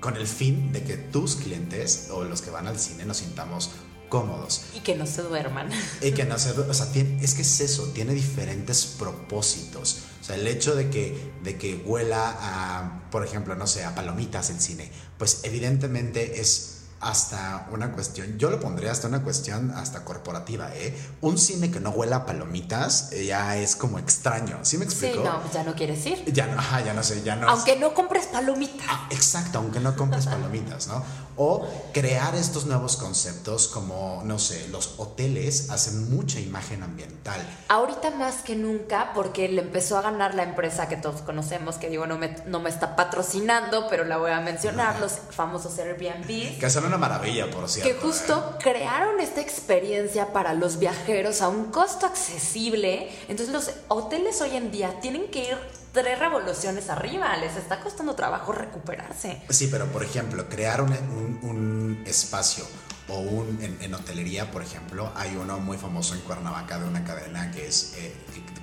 con 0.00 0.16
el 0.16 0.26
fin 0.26 0.72
de 0.72 0.84
que 0.84 0.96
tus 0.96 1.36
clientes 1.36 2.08
o 2.12 2.22
los 2.22 2.42
que 2.42 2.50
van 2.50 2.68
al 2.68 2.78
cine 2.78 3.04
nos 3.06 3.16
sintamos 3.16 3.70
cómodos. 4.08 4.62
Y 4.74 4.80
que 4.80 4.94
no 4.94 5.06
se 5.06 5.22
duerman. 5.22 5.68
Y 6.00 6.12
que 6.12 6.24
no 6.24 6.38
se 6.38 6.52
duerman. 6.52 6.70
O 6.70 6.74
sea, 6.74 6.86
es 7.20 7.34
que 7.34 7.42
es 7.42 7.60
eso, 7.60 7.84
tiene 7.94 8.14
diferentes 8.14 8.86
propósitos. 8.98 10.02
O 10.26 10.28
sea, 10.28 10.34
el 10.34 10.48
hecho 10.48 10.74
de 10.74 10.90
que, 10.90 11.16
de 11.44 11.56
que 11.56 11.76
huela 11.76 12.36
a, 12.40 13.08
por 13.12 13.24
ejemplo, 13.24 13.54
no 13.54 13.68
sé, 13.68 13.84
a 13.84 13.94
palomitas 13.94 14.50
el 14.50 14.58
cine, 14.58 14.90
pues 15.18 15.42
evidentemente 15.44 16.40
es 16.40 16.75
hasta 17.00 17.68
una 17.72 17.92
cuestión, 17.92 18.38
yo 18.38 18.50
lo 18.50 18.58
pondría 18.58 18.90
hasta 18.90 19.08
una 19.08 19.22
cuestión 19.22 19.70
hasta 19.72 20.04
corporativa, 20.04 20.70
¿eh? 20.74 20.96
Un 21.20 21.36
cine 21.38 21.70
que 21.70 21.78
no 21.78 21.90
huela 21.90 22.16
a 22.16 22.26
palomitas 22.26 23.12
eh, 23.12 23.26
ya 23.26 23.56
es 23.56 23.76
como 23.76 23.98
extraño, 23.98 24.58
¿sí 24.62 24.78
me 24.78 24.84
explico? 24.84 25.18
Sí, 25.18 25.24
no, 25.24 25.40
pues 25.42 25.52
ya 25.52 25.62
no 25.62 25.74
quieres 25.74 26.04
ir. 26.06 26.24
Ya 26.32 26.46
no, 26.46 26.58
ajá, 26.58 26.80
ya 26.80 26.94
no 26.94 27.02
sé, 27.02 27.22
ya 27.22 27.36
no. 27.36 27.48
Aunque 27.48 27.76
no 27.76 27.92
compres 27.92 28.26
palomitas. 28.26 28.86
Ah, 28.88 29.08
exacto, 29.10 29.58
aunque 29.58 29.80
no 29.80 29.94
compres 29.94 30.26
palomitas, 30.26 30.86
¿no? 30.86 31.04
O 31.36 31.68
crear 31.92 32.34
estos 32.34 32.64
nuevos 32.64 32.96
conceptos 32.96 33.68
como, 33.68 34.22
no 34.24 34.38
sé, 34.38 34.68
los 34.68 34.94
hoteles 34.96 35.68
hacen 35.70 36.10
mucha 36.10 36.40
imagen 36.40 36.82
ambiental. 36.82 37.40
Ahorita 37.68 38.10
más 38.12 38.36
que 38.36 38.56
nunca, 38.56 39.12
porque 39.14 39.48
le 39.48 39.60
empezó 39.60 39.98
a 39.98 40.02
ganar 40.02 40.34
la 40.34 40.44
empresa 40.44 40.88
que 40.88 40.96
todos 40.96 41.20
conocemos, 41.20 41.76
que 41.76 41.90
digo, 41.90 42.06
no 42.06 42.16
me, 42.16 42.36
no 42.46 42.60
me 42.60 42.70
está 42.70 42.96
patrocinando, 42.96 43.86
pero 43.90 44.04
la 44.04 44.16
voy 44.16 44.30
a 44.30 44.40
mencionar, 44.40 44.98
los 44.98 45.12
famosos 45.30 45.78
Airbnb. 45.78 46.58
Que 46.58 46.70
son 46.70 46.85
una 46.86 46.98
maravilla, 46.98 47.50
por 47.50 47.68
cierto. 47.68 47.92
Que 47.92 48.06
justo 48.06 48.54
¿eh? 48.54 48.62
crearon 48.62 49.20
esta 49.20 49.40
experiencia 49.40 50.32
para 50.32 50.54
los 50.54 50.78
viajeros 50.78 51.42
a 51.42 51.48
un 51.48 51.70
costo 51.70 52.06
accesible. 52.06 53.10
Entonces 53.28 53.52
los 53.52 53.70
hoteles 53.88 54.40
hoy 54.40 54.56
en 54.56 54.70
día 54.70 55.00
tienen 55.00 55.30
que 55.30 55.50
ir 55.50 55.58
tres 55.92 56.18
revoluciones 56.18 56.90
arriba, 56.90 57.34
les 57.38 57.56
está 57.56 57.80
costando 57.80 58.14
trabajo 58.14 58.52
recuperarse. 58.52 59.42
Sí, 59.48 59.68
pero 59.70 59.86
por 59.86 60.04
ejemplo, 60.04 60.46
crear 60.48 60.82
un, 60.82 62.02
espacio 62.06 62.64
o 63.08 63.18
un, 63.18 63.58
en, 63.80 63.94
hotelería, 63.94 64.50
por 64.50 64.62
ejemplo, 64.62 65.10
hay 65.14 65.36
uno 65.36 65.58
muy 65.58 65.78
famoso 65.78 66.14
en 66.14 66.20
Cuernavaca 66.20 66.78
de 66.78 66.84
una 66.84 67.02
cadena 67.02 67.50
que 67.50 67.66
es 67.66 67.94
eh, 67.96 68.14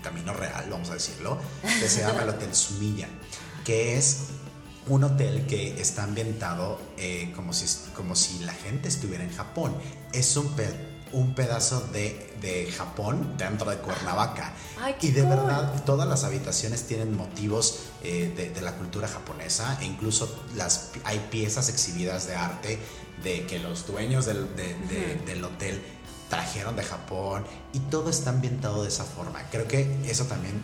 Camino 0.04 0.34
Real, 0.34 0.68
vamos 0.70 0.92
a 0.92 0.94
decirlo, 0.94 1.40
que 1.62 1.90
se 1.90 2.02
llama 2.02 2.22
el 2.22 2.30
Hotel 2.36 2.54
Sumilla, 2.54 3.08
que 3.66 3.98
es 3.98 4.28
un 4.88 5.04
hotel 5.04 5.46
que 5.48 5.80
está 5.82 6.04
ambientado 6.04 6.80
eh, 6.98 7.32
como, 7.36 7.54
si, 7.54 7.66
como 7.96 8.16
si 8.16 8.40
la 8.40 8.54
gente 8.54 8.90
estuviera 8.90 9.24
en 9.24 9.34
Japón. 9.34 9.76
Es 10.12 10.36
un 10.38 10.54
un 11.14 11.36
pedazo 11.36 11.80
de, 11.94 12.36
de 12.42 12.72
Japón 12.72 13.36
dentro 13.38 13.70
de 13.70 13.78
Cuernavaca. 13.78 14.52
Ay, 14.82 14.96
y 15.00 15.10
de 15.12 15.22
cool. 15.22 15.30
verdad, 15.30 15.84
todas 15.86 16.08
las 16.10 16.24
habitaciones 16.24 16.88
tienen 16.88 17.16
motivos 17.16 17.82
eh, 18.02 18.34
de, 18.36 18.50
de 18.50 18.62
la 18.62 18.74
cultura 18.78 19.08
japonesa 19.08 19.78
e 19.80 19.86
incluso 19.86 20.44
las, 20.56 20.90
hay 21.04 21.20
piezas 21.30 21.70
exhibidas 21.70 22.26
de 22.26 22.36
arte 22.36 22.80
de 23.24 23.46
que 23.46 23.60
los 23.60 23.86
dueños 23.86 24.26
del, 24.26 24.56
de- 24.56 24.74
de- 24.90 25.22
del 25.28 25.44
hotel 25.44 25.84
trajeron 26.32 26.76
de 26.76 26.84
Japón 26.84 27.46
y 27.74 27.80
todo 27.80 28.10
está 28.10 28.32
ambientado 28.32 28.82
de 28.82 28.90
esa 28.90 29.04
forma. 29.04 29.40
Creo 29.52 29.68
que 29.68 29.96
eso 30.10 30.26
también 30.26 30.64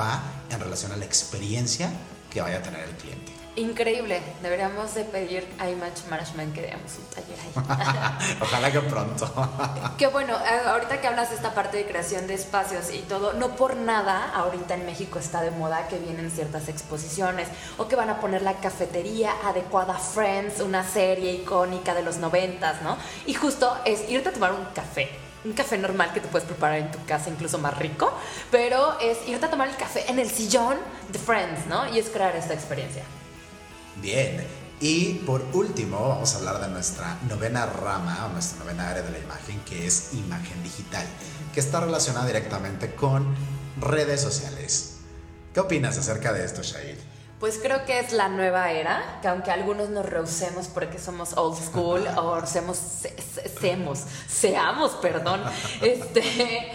va 0.00 0.22
en 0.48 0.60
relación 0.60 0.92
a 0.92 0.96
la 0.96 1.04
experiencia 1.04 1.92
que 2.30 2.40
vaya 2.40 2.56
a 2.56 2.62
tener 2.62 2.80
el 2.88 2.96
cliente. 2.96 3.32
Increíble. 3.56 4.20
Deberíamos 4.42 4.94
de 4.94 5.04
pedir 5.04 5.46
a 5.60 5.70
Image 5.70 6.08
Management 6.10 6.54
que 6.54 6.62
demos 6.62 6.98
un 6.98 7.04
taller 7.06 7.38
ahí. 7.38 8.36
Ojalá 8.40 8.72
que 8.72 8.80
pronto. 8.80 9.32
Qué 9.98 10.08
bueno, 10.08 10.36
eh, 10.36 10.62
ahorita 10.66 11.00
que 11.00 11.06
hablas 11.06 11.30
de 11.30 11.36
esta 11.36 11.54
parte 11.54 11.76
de 11.76 11.86
creación 11.86 12.26
de 12.26 12.34
espacios 12.34 12.92
y 12.92 12.98
todo, 13.02 13.32
no 13.34 13.54
por 13.54 13.76
nada 13.76 14.32
ahorita 14.34 14.74
en 14.74 14.86
México 14.86 15.20
está 15.20 15.40
de 15.40 15.52
moda 15.52 15.86
que 15.86 15.98
vienen 15.98 16.32
ciertas 16.32 16.68
exposiciones 16.68 17.46
o 17.78 17.86
que 17.86 17.94
van 17.94 18.10
a 18.10 18.18
poner 18.18 18.42
la 18.42 18.54
cafetería 18.54 19.32
adecuada 19.44 19.94
Friends, 19.94 20.60
una 20.60 20.82
serie 20.82 21.32
icónica 21.34 21.94
de 21.94 22.02
los 22.02 22.16
noventas, 22.16 22.82
¿no? 22.82 22.96
Y 23.26 23.34
justo 23.34 23.76
es 23.84 24.10
irte 24.10 24.30
a 24.30 24.32
tomar 24.32 24.52
un 24.52 24.64
café. 24.74 25.08
Un 25.44 25.52
café 25.52 25.78
normal 25.78 26.12
que 26.12 26.20
te 26.20 26.26
puedes 26.26 26.48
preparar 26.48 26.78
en 26.78 26.90
tu 26.90 27.04
casa, 27.04 27.30
incluso 27.30 27.58
más 27.58 27.76
rico, 27.78 28.12
pero 28.50 28.98
es 28.98 29.28
irte 29.28 29.46
a 29.46 29.50
tomar 29.50 29.68
el 29.68 29.76
café 29.76 30.10
en 30.10 30.18
el 30.18 30.28
sillón 30.28 30.76
de 31.10 31.18
Friends, 31.20 31.66
¿no? 31.66 31.86
Y 31.94 32.00
es 32.00 32.08
crear 32.08 32.34
esta 32.34 32.54
experiencia. 32.54 33.04
Bien. 33.96 34.44
Y 34.80 35.14
por 35.26 35.42
último, 35.52 36.08
vamos 36.08 36.34
a 36.34 36.38
hablar 36.38 36.60
de 36.60 36.68
nuestra 36.68 37.16
novena 37.28 37.64
rama 37.64 38.26
o 38.26 38.32
nuestra 38.32 38.58
novena 38.58 38.90
área 38.90 39.02
de 39.02 39.12
la 39.12 39.18
imagen, 39.18 39.60
que 39.60 39.86
es 39.86 40.12
imagen 40.12 40.62
digital, 40.62 41.06
que 41.54 41.60
está 41.60 41.80
relacionada 41.80 42.26
directamente 42.26 42.94
con 42.94 43.34
redes 43.80 44.20
sociales. 44.20 44.96
¿Qué 45.54 45.60
opinas 45.60 45.96
acerca 45.96 46.32
de 46.32 46.44
esto, 46.44 46.62
Shahid? 46.62 46.96
Pues 47.40 47.58
creo 47.62 47.84
que 47.84 47.98
es 48.00 48.12
la 48.12 48.28
nueva 48.28 48.72
era, 48.72 49.18
que 49.22 49.28
aunque 49.28 49.50
algunos 49.50 49.90
nos 49.90 50.06
rehusemos 50.06 50.66
porque 50.66 50.98
somos 50.98 51.34
old 51.36 51.56
school 51.58 52.06
o 52.16 52.44
seamos, 52.46 52.76
se- 52.76 53.14
se- 53.22 53.48
seamos, 53.60 54.00
seamos, 54.28 54.92
perdón, 54.92 55.42
este, 55.82 56.72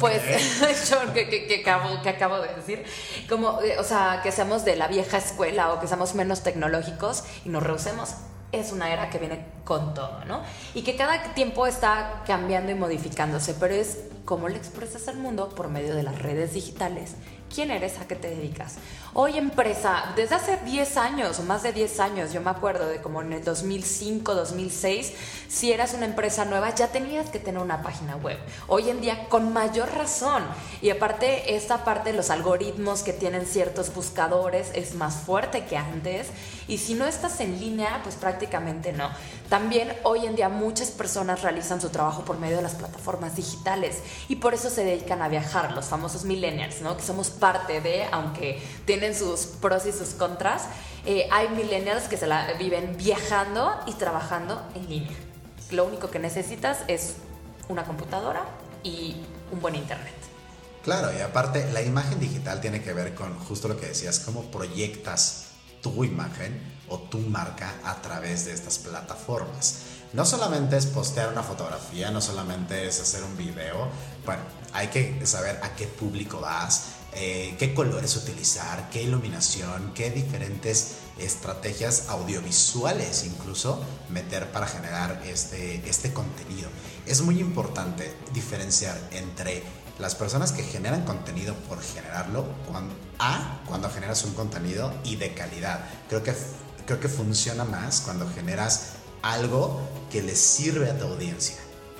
Pues 0.00 0.22
yo 0.90 1.12
que, 1.14 1.28
que- 1.28 1.46
que 1.46 1.60
acabo, 1.60 2.02
que 2.02 2.08
acabo 2.10 2.38
de 2.40 2.54
decir, 2.54 2.84
como, 3.28 3.60
eh, 3.62 3.78
o 3.78 3.84
sea, 3.84 4.20
que 4.22 4.30
seamos 4.32 4.64
de 4.64 4.76
la 4.76 4.86
vieja 4.88 5.16
escuela 5.18 5.72
o 5.72 5.80
que 5.80 5.86
seamos 5.86 6.14
menos 6.14 6.42
tecnológicos 6.42 7.24
y 7.44 7.48
nos 7.48 7.62
rehusemos, 7.62 8.14
es 8.52 8.72
una 8.72 8.92
era 8.92 9.10
que 9.10 9.18
viene 9.18 9.44
con 9.64 9.94
todo, 9.94 10.24
¿no? 10.26 10.42
Y 10.74 10.82
que 10.82 10.96
cada 10.96 11.34
tiempo 11.34 11.66
está 11.66 12.22
cambiando 12.26 12.70
y 12.72 12.74
modificándose, 12.74 13.54
pero 13.54 13.74
es 13.74 13.98
cómo 14.24 14.48
le 14.48 14.56
expresas 14.56 15.08
al 15.08 15.16
mundo 15.16 15.48
por 15.50 15.68
medio 15.68 15.94
de 15.94 16.02
las 16.02 16.18
redes 16.18 16.52
digitales. 16.54 17.12
¿Quién 17.54 17.70
eres? 17.70 17.98
¿A 17.98 18.06
qué 18.06 18.14
te 18.14 18.28
dedicas? 18.28 18.76
Hoy 19.14 19.38
empresa, 19.38 20.12
desde 20.16 20.34
hace 20.34 20.58
10 20.58 20.96
años 20.98 21.38
o 21.38 21.42
más 21.42 21.62
de 21.62 21.72
10 21.72 22.00
años, 22.00 22.32
yo 22.32 22.42
me 22.42 22.50
acuerdo 22.50 22.86
de 22.86 23.00
como 23.00 23.22
en 23.22 23.32
el 23.32 23.42
2005, 23.42 24.34
2006, 24.34 25.12
si 25.48 25.72
eras 25.72 25.94
una 25.94 26.04
empresa 26.04 26.44
nueva 26.44 26.74
ya 26.74 26.88
tenías 26.88 27.30
que 27.30 27.38
tener 27.38 27.62
una 27.62 27.82
página 27.82 28.16
web. 28.16 28.38
Hoy 28.66 28.90
en 28.90 29.00
día 29.00 29.28
con 29.28 29.52
mayor 29.52 29.90
razón. 29.94 30.44
Y 30.82 30.90
aparte 30.90 31.56
esta 31.56 31.84
parte 31.84 32.10
de 32.10 32.16
los 32.16 32.30
algoritmos 32.30 33.02
que 33.02 33.14
tienen 33.14 33.46
ciertos 33.46 33.94
buscadores 33.94 34.70
es 34.74 34.94
más 34.94 35.14
fuerte 35.16 35.64
que 35.64 35.78
antes. 35.78 36.28
Y 36.68 36.76
si 36.76 36.92
no 36.92 37.06
estás 37.06 37.40
en 37.40 37.58
línea, 37.58 38.00
pues 38.02 38.14
prácticamente 38.14 38.92
no. 38.92 39.10
También 39.48 39.90
hoy 40.02 40.26
en 40.26 40.36
día 40.36 40.50
muchas 40.50 40.90
personas 40.90 41.40
realizan 41.40 41.80
su 41.80 41.88
trabajo 41.88 42.26
por 42.26 42.38
medio 42.38 42.56
de 42.56 42.62
las 42.62 42.74
plataformas 42.74 43.34
digitales 43.36 43.96
y 44.28 44.36
por 44.36 44.52
eso 44.52 44.68
se 44.68 44.84
dedican 44.84 45.22
a 45.22 45.28
viajar, 45.28 45.72
los 45.72 45.86
famosos 45.86 46.24
millennials, 46.24 46.82
¿no? 46.82 46.94
Que 46.96 47.02
somos 47.02 47.30
parte 47.30 47.80
de, 47.80 48.04
aunque 48.12 48.62
tienen 48.84 49.14
sus 49.14 49.46
pros 49.46 49.86
y 49.86 49.92
sus 49.92 50.10
contras, 50.10 50.64
eh, 51.06 51.26
hay 51.32 51.48
millennials 51.48 52.04
que 52.04 52.18
se 52.18 52.26
la 52.26 52.52
viven 52.58 52.98
viajando 52.98 53.74
y 53.86 53.94
trabajando 53.94 54.62
en 54.74 54.90
línea. 54.90 55.16
Lo 55.70 55.86
único 55.86 56.10
que 56.10 56.18
necesitas 56.18 56.80
es 56.86 57.14
una 57.70 57.84
computadora 57.84 58.42
y 58.82 59.16
un 59.50 59.60
buen 59.62 59.74
internet. 59.74 60.14
Claro, 60.84 61.16
y 61.16 61.20
aparte 61.22 61.70
la 61.72 61.80
imagen 61.80 62.20
digital 62.20 62.60
tiene 62.60 62.82
que 62.82 62.92
ver 62.92 63.14
con 63.14 63.38
justo 63.38 63.68
lo 63.68 63.80
que 63.80 63.86
decías, 63.86 64.20
cómo 64.20 64.50
proyectas 64.50 65.47
tu 65.80 66.04
imagen 66.04 66.60
o 66.88 66.98
tu 66.98 67.18
marca 67.18 67.74
a 67.84 68.00
través 68.00 68.46
de 68.46 68.54
estas 68.54 68.78
plataformas. 68.78 69.80
No 70.12 70.24
solamente 70.24 70.76
es 70.76 70.86
postear 70.86 71.30
una 71.30 71.42
fotografía, 71.42 72.10
no 72.10 72.20
solamente 72.20 72.86
es 72.86 73.00
hacer 73.00 73.22
un 73.24 73.36
video, 73.36 73.88
bueno, 74.24 74.42
hay 74.72 74.88
que 74.88 75.26
saber 75.26 75.60
a 75.62 75.74
qué 75.74 75.86
público 75.86 76.40
vas, 76.40 76.84
eh, 77.12 77.56
qué 77.58 77.74
colores 77.74 78.16
utilizar, 78.16 78.88
qué 78.90 79.02
iluminación, 79.02 79.92
qué 79.94 80.10
diferentes 80.10 80.96
estrategias 81.18 82.08
audiovisuales 82.08 83.24
incluso 83.24 83.82
meter 84.08 84.50
para 84.52 84.66
generar 84.66 85.22
este, 85.26 85.88
este 85.88 86.12
contenido. 86.12 86.68
Es 87.06 87.22
muy 87.22 87.40
importante 87.40 88.14
diferenciar 88.32 88.98
entre 89.10 89.62
las 89.98 90.14
personas 90.14 90.52
que 90.52 90.62
generan 90.62 91.04
contenido 91.04 91.54
por 91.68 91.80
generarlo, 91.82 92.46
A, 93.18 93.60
cuando 93.66 93.90
generas 93.90 94.24
un 94.24 94.34
contenido 94.34 94.92
y 95.04 95.16
de 95.16 95.34
calidad. 95.34 95.80
Creo 96.08 96.22
que, 96.22 96.34
creo 96.86 97.00
que 97.00 97.08
funciona 97.08 97.64
más 97.64 98.00
cuando 98.02 98.28
generas 98.28 98.92
algo 99.22 99.80
que 100.10 100.22
le 100.22 100.36
sirve 100.36 100.90
a 100.90 100.98
tu 100.98 101.06
audiencia. 101.06 101.56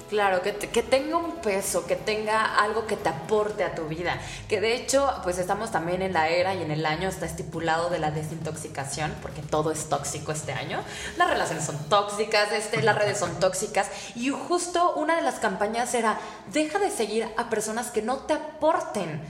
Claro, 0.09 0.40
que, 0.40 0.54
que 0.54 0.82
tenga 0.82 1.18
un 1.18 1.36
peso, 1.36 1.86
que 1.86 1.94
tenga 1.94 2.54
algo 2.56 2.86
que 2.86 2.96
te 2.96 3.11
aporte 3.11 3.62
a 3.62 3.74
tu 3.74 3.88
vida. 3.88 4.18
Que 4.48 4.59
de 4.59 4.74
hecho, 4.74 5.06
pues 5.22 5.38
estamos 5.38 5.70
también 5.70 6.00
en 6.00 6.14
la 6.14 6.28
era 6.28 6.54
y 6.54 6.62
en 6.62 6.70
el 6.70 6.86
año 6.86 7.11
está 7.11 7.26
estipulado 7.26 7.90
de 7.90 7.98
la 7.98 8.11
desintoxicación, 8.11 9.14
porque 9.20 9.42
todo 9.42 9.70
es 9.70 9.90
tóxico 9.90 10.32
este 10.32 10.52
año. 10.52 10.80
Las 11.18 11.28
relaciones 11.28 11.64
son 11.66 11.76
tóxicas, 11.90 12.52
este, 12.52 12.82
las 12.82 12.96
redes 12.96 13.18
son 13.18 13.38
tóxicas. 13.38 13.90
Y 14.14 14.30
justo 14.30 14.94
una 14.94 15.16
de 15.16 15.22
las 15.22 15.40
campañas 15.40 15.92
era, 15.94 16.18
deja 16.52 16.78
de 16.78 16.90
seguir 16.90 17.28
a 17.36 17.50
personas 17.50 17.90
que 17.90 18.00
no 18.00 18.18
te 18.18 18.32
aporten. 18.32 19.20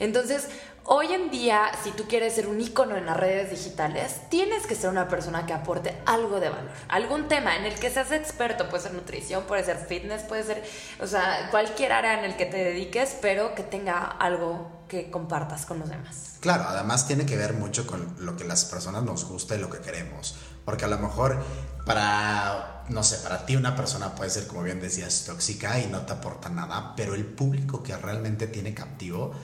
Entonces, 0.00 0.48
hoy 0.90 1.12
en 1.12 1.30
día, 1.30 1.70
si 1.84 1.90
tú 1.90 2.04
quieres 2.08 2.34
ser 2.34 2.48
un 2.48 2.60
ícono 2.60 2.96
en 2.96 3.04
las 3.04 3.16
redes 3.16 3.50
digitales, 3.50 4.22
tienes 4.30 4.66
que 4.66 4.74
ser 4.74 4.88
una 4.88 5.06
persona 5.06 5.44
que 5.44 5.52
aporte 5.52 5.94
algo 6.06 6.40
de 6.40 6.48
valor, 6.48 6.70
algún 6.88 7.28
tema 7.28 7.56
en 7.56 7.66
el 7.66 7.74
que 7.74 7.90
seas 7.90 8.10
experto, 8.10 8.70
puede 8.70 8.84
ser 8.84 8.94
nutrición, 8.94 9.44
puede 9.44 9.64
ser 9.64 9.76
fitness, 9.76 10.22
puede 10.22 10.44
ser, 10.44 10.64
o 11.00 11.06
sea, 11.06 11.48
cualquier 11.50 11.92
área 11.92 12.18
en 12.18 12.24
el 12.24 12.36
que 12.36 12.46
te 12.46 12.56
dediques, 12.56 13.16
pero 13.20 13.54
que 13.54 13.62
tenga 13.62 13.98
algo 14.02 14.84
que 14.88 15.10
compartas 15.10 15.66
con 15.66 15.78
los 15.78 15.90
demás. 15.90 16.36
Claro, 16.40 16.64
además 16.66 17.06
tiene 17.06 17.26
que 17.26 17.36
ver 17.36 17.52
mucho 17.52 17.86
con 17.86 18.16
lo 18.20 18.36
que 18.36 18.44
las 18.44 18.64
personas 18.64 19.02
nos 19.02 19.26
gusta 19.26 19.56
y 19.56 19.58
lo 19.58 19.68
que 19.68 19.80
queremos. 19.80 20.36
Porque 20.64 20.86
a 20.86 20.88
lo 20.88 20.98
mejor 20.98 21.38
para, 21.84 22.84
no 22.88 23.02
sé, 23.02 23.18
para 23.18 23.44
ti 23.44 23.56
una 23.56 23.76
persona 23.76 24.14
puede 24.14 24.30
ser, 24.30 24.46
como 24.46 24.62
bien 24.62 24.80
decías, 24.80 25.24
tóxica 25.26 25.78
y 25.80 25.86
no 25.86 26.02
te 26.02 26.14
aporta 26.14 26.48
nada, 26.48 26.94
pero 26.96 27.14
el 27.14 27.26
público 27.26 27.82
que 27.82 27.94
realmente 27.96 28.46
tiene 28.46 28.72
captivo 28.72 29.34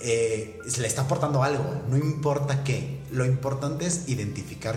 eh, 0.00 0.58
le 0.78 0.86
está 0.86 1.02
aportando 1.02 1.42
algo, 1.42 1.64
no 1.88 1.96
importa 1.96 2.64
qué. 2.64 3.00
Lo 3.10 3.24
importante 3.24 3.86
es 3.86 4.08
identificar 4.08 4.76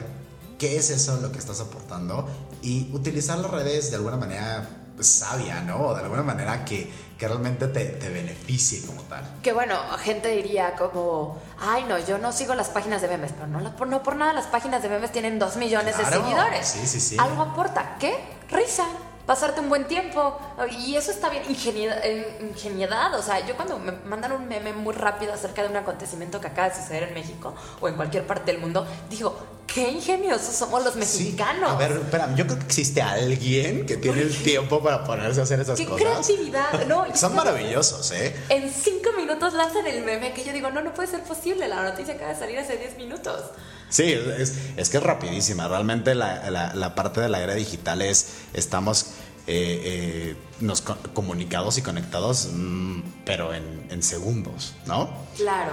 qué 0.59 0.77
es 0.77 0.89
eso 0.89 1.17
lo 1.21 1.31
que 1.31 1.39
estás 1.39 1.59
aportando 1.59 2.27
y 2.61 2.89
utilizar 2.93 3.37
las 3.39 3.51
redes 3.51 3.89
de 3.89 3.97
alguna 3.97 4.17
manera 4.17 4.67
sabia, 4.99 5.61
¿no? 5.61 5.93
De 5.93 6.01
alguna 6.01 6.23
manera 6.23 6.65
que, 6.65 6.91
que 7.19 7.27
realmente 7.27 7.67
te, 7.67 7.85
te 7.85 8.09
beneficie 8.09 8.83
como 8.85 9.01
tal. 9.03 9.23
Que 9.43 9.53
bueno, 9.53 9.75
gente 9.99 10.29
diría 10.29 10.73
como, 10.75 11.39
ay 11.59 11.85
no, 11.87 11.99
yo 11.99 12.17
no 12.17 12.31
sigo 12.31 12.55
las 12.55 12.69
páginas 12.69 13.03
de 13.03 13.07
memes, 13.07 13.31
pero 13.33 13.45
no, 13.47 13.59
la- 13.59 13.75
no 13.85 14.01
por 14.03 14.15
nada 14.15 14.33
las 14.33 14.47
páginas 14.47 14.81
de 14.81 14.89
memes 14.89 15.11
tienen 15.11 15.37
dos 15.37 15.55
millones 15.57 15.95
Claro, 15.95 16.17
de 16.17 16.23
seguidores. 16.23 16.67
sí, 16.67 16.87
sí, 16.87 16.99
sí. 16.99 17.17
Algo 17.19 17.43
aporta, 17.43 17.97
¿qué? 17.99 18.15
Risa, 18.49 18.85
pasarte 19.27 19.61
un 19.61 19.69
buen 19.69 19.85
tiempo. 19.85 20.39
Y 20.79 20.95
eso 20.95 21.11
está 21.11 21.29
bien, 21.29 21.43
ingeniedad, 21.47 21.99
eh, 22.03 22.39
ingeniedad. 22.41 23.13
O 23.13 23.21
sea, 23.21 23.45
yo 23.45 23.55
cuando 23.55 23.77
me 23.77 23.91
mandan 23.91 24.31
un 24.31 24.47
meme 24.47 24.73
muy 24.73 24.95
rápido 24.95 25.33
acerca 25.33 25.61
de 25.61 25.69
un 25.69 25.75
acontecimiento 25.75 26.41
que 26.41 26.47
acaba 26.47 26.69
de 26.69 26.75
suceder 26.75 27.03
en 27.03 27.13
México 27.13 27.53
o 27.79 27.87
en 27.87 27.95
cualquier 27.95 28.25
parte 28.25 28.51
del 28.51 28.59
mundo, 28.61 28.87
digo, 29.09 29.37
qué 29.67 29.91
ingeniosos 29.91 30.55
somos 30.55 30.83
los 30.83 30.93
Sí. 30.93 30.99
mexicanos. 30.99 31.69
A 31.69 31.75
ver, 31.75 31.91
espera, 31.91 32.33
yo 32.35 32.47
creo 32.47 32.57
que 32.57 32.65
existe 32.65 33.01
alguien 33.01 33.85
que 33.85 33.97
tiene 33.97 34.21
el 34.21 34.35
tiempo 34.43 34.81
para 34.81 35.03
ponerse 35.03 35.41
a 35.41 35.43
hacer 35.43 35.59
esas 35.59 35.77
qué 35.77 35.85
cosas. 35.85 36.01
creatividad, 36.25 36.85
¿no? 36.87 37.05
Son 37.15 37.35
maravillosos, 37.35 38.09
¿eh? 38.13 38.33
En 38.49 38.71
cinco 38.71 39.11
minutos 39.17 39.53
lanzan 39.53 39.85
el 39.85 40.03
meme 40.03 40.31
que 40.33 40.43
yo 40.45 40.53
digo, 40.53 40.69
no, 40.71 40.81
no 40.81 40.93
puede 40.93 41.09
ser 41.09 41.21
posible, 41.23 41.67
la 41.67 41.83
noticia 41.83 42.13
acaba 42.13 42.31
de 42.33 42.39
salir 42.39 42.57
hace 42.57 42.77
10 42.77 42.95
minutos. 42.97 43.41
Sí, 43.89 44.03
es, 44.13 44.57
es 44.75 44.89
que 44.89 44.97
es 44.97 45.03
rapidísima. 45.03 45.67
Realmente 45.67 46.13
la, 46.15 46.49
la- 46.49 46.73
la 46.73 46.95
parte 46.95 47.21
de 47.21 47.29
la 47.29 47.41
era 47.41 47.53
digital 47.55 48.01
es, 48.01 48.27
estamos 48.53 49.11
eh, 49.47 49.81
eh, 49.85 50.35
nos 50.59 50.81
co- 50.81 50.97
comunicados 51.13 51.77
y 51.77 51.81
conectados, 51.81 52.49
mm, 52.53 53.01
pero 53.25 53.53
en, 53.53 53.87
en 53.89 54.03
segundos, 54.03 54.73
¿no? 54.85 55.09
Claro. 55.37 55.71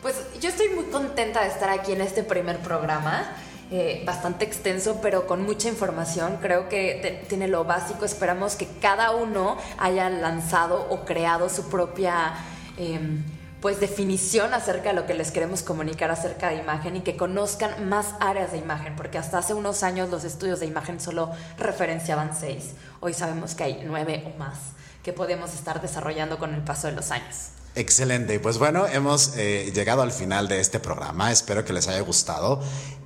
Pues 0.00 0.16
yo 0.40 0.48
estoy 0.48 0.70
muy 0.70 0.84
contenta 0.86 1.42
de 1.42 1.48
estar 1.48 1.68
aquí 1.70 1.92
en 1.92 2.00
este 2.00 2.22
primer 2.22 2.58
programa. 2.60 3.36
eh, 3.70 4.02
bastante 4.04 4.44
extenso, 4.44 4.98
pero 5.00 5.26
con 5.26 5.42
mucha 5.44 5.66
información. 5.68 6.36
Creo 6.42 6.68
que 6.68 7.24
tiene 7.28 7.48
lo 7.48 7.64
básico. 7.64 8.04
Esperamos 8.04 8.54
que 8.54 8.66
cada 8.82 9.12
uno 9.12 9.56
haya 9.78 10.10
lanzado 10.10 10.86
o 10.90 11.04
creado 11.06 11.48
su 11.48 11.68
propia... 11.70 12.34
Em, 12.76 13.22
pues 13.62 13.78
definición 13.78 14.52
acerca 14.54 14.88
de 14.88 14.96
lo 14.96 15.06
que 15.06 15.14
les 15.14 15.30
queremos 15.30 15.62
comunicar 15.62 16.10
acerca 16.10 16.48
de 16.48 16.56
imagen 16.56 16.96
y 16.96 17.02
que 17.02 17.16
conozcan 17.16 17.88
más 17.88 18.08
áreas 18.18 18.50
de 18.50 18.58
imagen, 18.58 18.96
porque 18.96 19.18
hasta 19.18 19.38
hace 19.38 19.54
unos 19.54 19.84
años 19.84 20.10
los 20.10 20.24
estudios 20.24 20.58
de 20.58 20.66
imagen 20.66 21.00
solo 21.00 21.30
referenciaban 21.56 22.36
seis. 22.38 22.72
Hoy 22.98 23.14
sabemos 23.14 23.54
que 23.54 23.62
hay 23.62 23.82
nueve 23.86 24.24
o 24.26 24.36
más 24.36 24.58
que 25.04 25.12
podemos 25.12 25.54
estar 25.54 25.80
desarrollando 25.80 26.38
con 26.38 26.54
el 26.54 26.62
paso 26.62 26.88
de 26.88 26.94
los 26.94 27.12
años. 27.12 27.50
Excelente, 27.76 28.38
pues 28.40 28.58
bueno, 28.58 28.86
hemos 28.86 29.36
eh, 29.36 29.70
llegado 29.72 30.02
al 30.02 30.12
final 30.12 30.48
de 30.48 30.60
este 30.60 30.80
programa, 30.80 31.30
espero 31.30 31.64
que 31.64 31.72
les 31.72 31.86
haya 31.86 32.00
gustado 32.00 32.60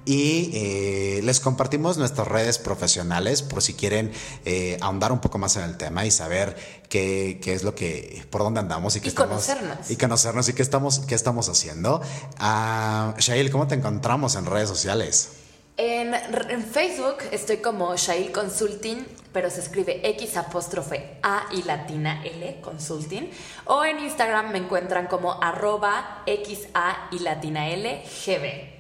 y 0.07 0.51
eh, 0.55 1.21
les 1.25 1.41
compartimos 1.41 1.99
nuestras 1.99 2.29
redes 2.29 2.59
profesionales 2.59 3.43
por 3.43 3.61
si 3.61 3.75
quieren 3.75 4.13
eh, 4.45 4.79
ahondar 4.81 5.11
un 5.11 5.21
poco 5.21 5.37
más 5.37 5.57
en 5.57 5.65
el 5.65 5.77
tema 5.77 6.07
y 6.07 6.13
saber 6.13 6.57
qué, 6.89 7.41
qué 7.43 7.53
es 7.53 7.65
lo 7.65 7.75
que, 7.75 8.25
por 8.31 8.43
dónde 8.43 8.61
andamos 8.61 8.95
y 8.97 9.01
qué 9.01 9.09
y 9.09 9.13
conocernos. 9.13 9.91
Y 9.91 9.97
conocernos 9.97 10.49
y 10.49 10.53
qué 10.55 10.63
estamos, 10.63 11.01
qué 11.01 11.17
estamos 11.17 11.49
haciendo. 11.49 12.01
Uh, 12.41 13.19
Shail, 13.19 13.51
¿cómo 13.51 13.67
te 13.67 13.75
encontramos 13.75 14.37
en 14.37 14.47
redes 14.47 14.69
sociales? 14.69 15.33
En, 15.77 16.15
en, 16.15 16.65
Facebook 16.65 17.17
estoy 17.33 17.59
como 17.59 17.95
Shail 17.97 18.33
Consulting, 18.33 19.05
pero 19.33 19.51
se 19.51 19.61
escribe 19.61 20.09
X 20.09 20.39
apóstrofe 20.39 21.19
A 21.23 21.49
y 21.53 21.65
latina 21.65 22.25
L 22.25 22.61
Consulting. 22.63 23.29
O 23.67 23.85
en 23.85 23.99
Instagram 23.99 24.53
me 24.53 24.59
encuentran 24.59 25.07
como 25.07 25.43
arroba 25.43 26.23
X 26.25 26.69
A 26.73 27.09
y 27.11 27.19
latina 27.19 27.69
L 27.69 28.03
GB. 28.25 28.76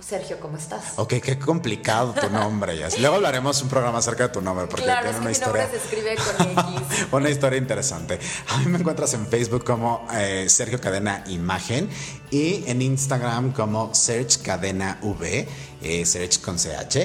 Sergio, 0.00 0.38
¿cómo 0.38 0.58
estás? 0.58 0.92
Ok, 0.96 1.14
qué 1.22 1.38
complicado 1.38 2.12
tu 2.12 2.28
nombre. 2.28 2.76
Luego 3.00 3.16
hablaremos 3.16 3.62
un 3.62 3.68
programa 3.68 3.98
acerca 3.98 4.24
de 4.24 4.28
tu 4.28 4.42
nombre 4.42 4.66
porque 4.66 4.84
claro, 4.84 5.00
tiene 5.00 5.16
es 5.16 5.20
una 5.20 5.26
mi 5.26 5.32
historia. 5.32 5.62
Nombre 5.62 5.80
se 5.80 5.84
escribe 5.84 6.16
con 6.16 6.82
X. 6.82 7.06
una 7.12 7.30
historia 7.30 7.58
interesante. 7.58 8.20
A 8.48 8.58
mí 8.58 8.66
me 8.66 8.78
encuentras 8.78 9.14
en 9.14 9.26
Facebook 9.26 9.64
como 9.64 10.06
eh, 10.12 10.46
Sergio 10.48 10.78
Cadena 10.80 11.24
Imagen 11.28 11.88
y 12.30 12.64
en 12.66 12.82
Instagram 12.82 13.52
como 13.52 13.94
Search 13.94 14.42
Cadena 14.42 14.98
V, 15.02 15.48
eh, 15.82 16.04
Search 16.04 16.40
con 16.40 16.56
CH. 16.56 16.96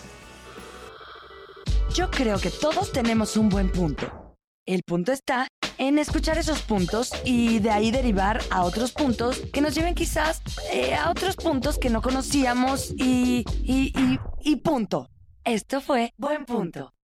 Yo 1.95 2.11
creo 2.11 2.39
que 2.39 2.51
todos 2.51 2.93
tenemos 2.93 3.37
un 3.37 3.51
buen 3.51 3.71
punto. 3.71 4.37
El 4.65 4.83
punto 4.85 5.13
está 5.13 5.49
en 5.79 5.99
escuchar 5.99 6.39
esos 6.39 6.63
puntos 6.63 7.11
y 7.25 7.61
de 7.61 7.71
ahí 7.71 7.91
derivar 7.91 8.41
a 8.51 8.65
otros 8.65 8.93
puntos 8.93 9.41
que 9.53 9.61
nos 9.61 9.75
lleven 9.75 9.95
quizás 9.95 10.43
eh, 10.73 10.95
a 10.95 11.11
otros 11.11 11.37
puntos 11.37 11.79
que 11.79 11.91
no 11.91 12.03
conocíamos 12.03 12.93
y, 12.97 13.45
y, 13.63 13.93
y, 13.99 14.19
y 14.43 14.57
punto. 14.57 15.11
Esto 15.45 15.81
fue 15.81 16.13
Buen 16.19 16.45
Punto. 16.45 16.93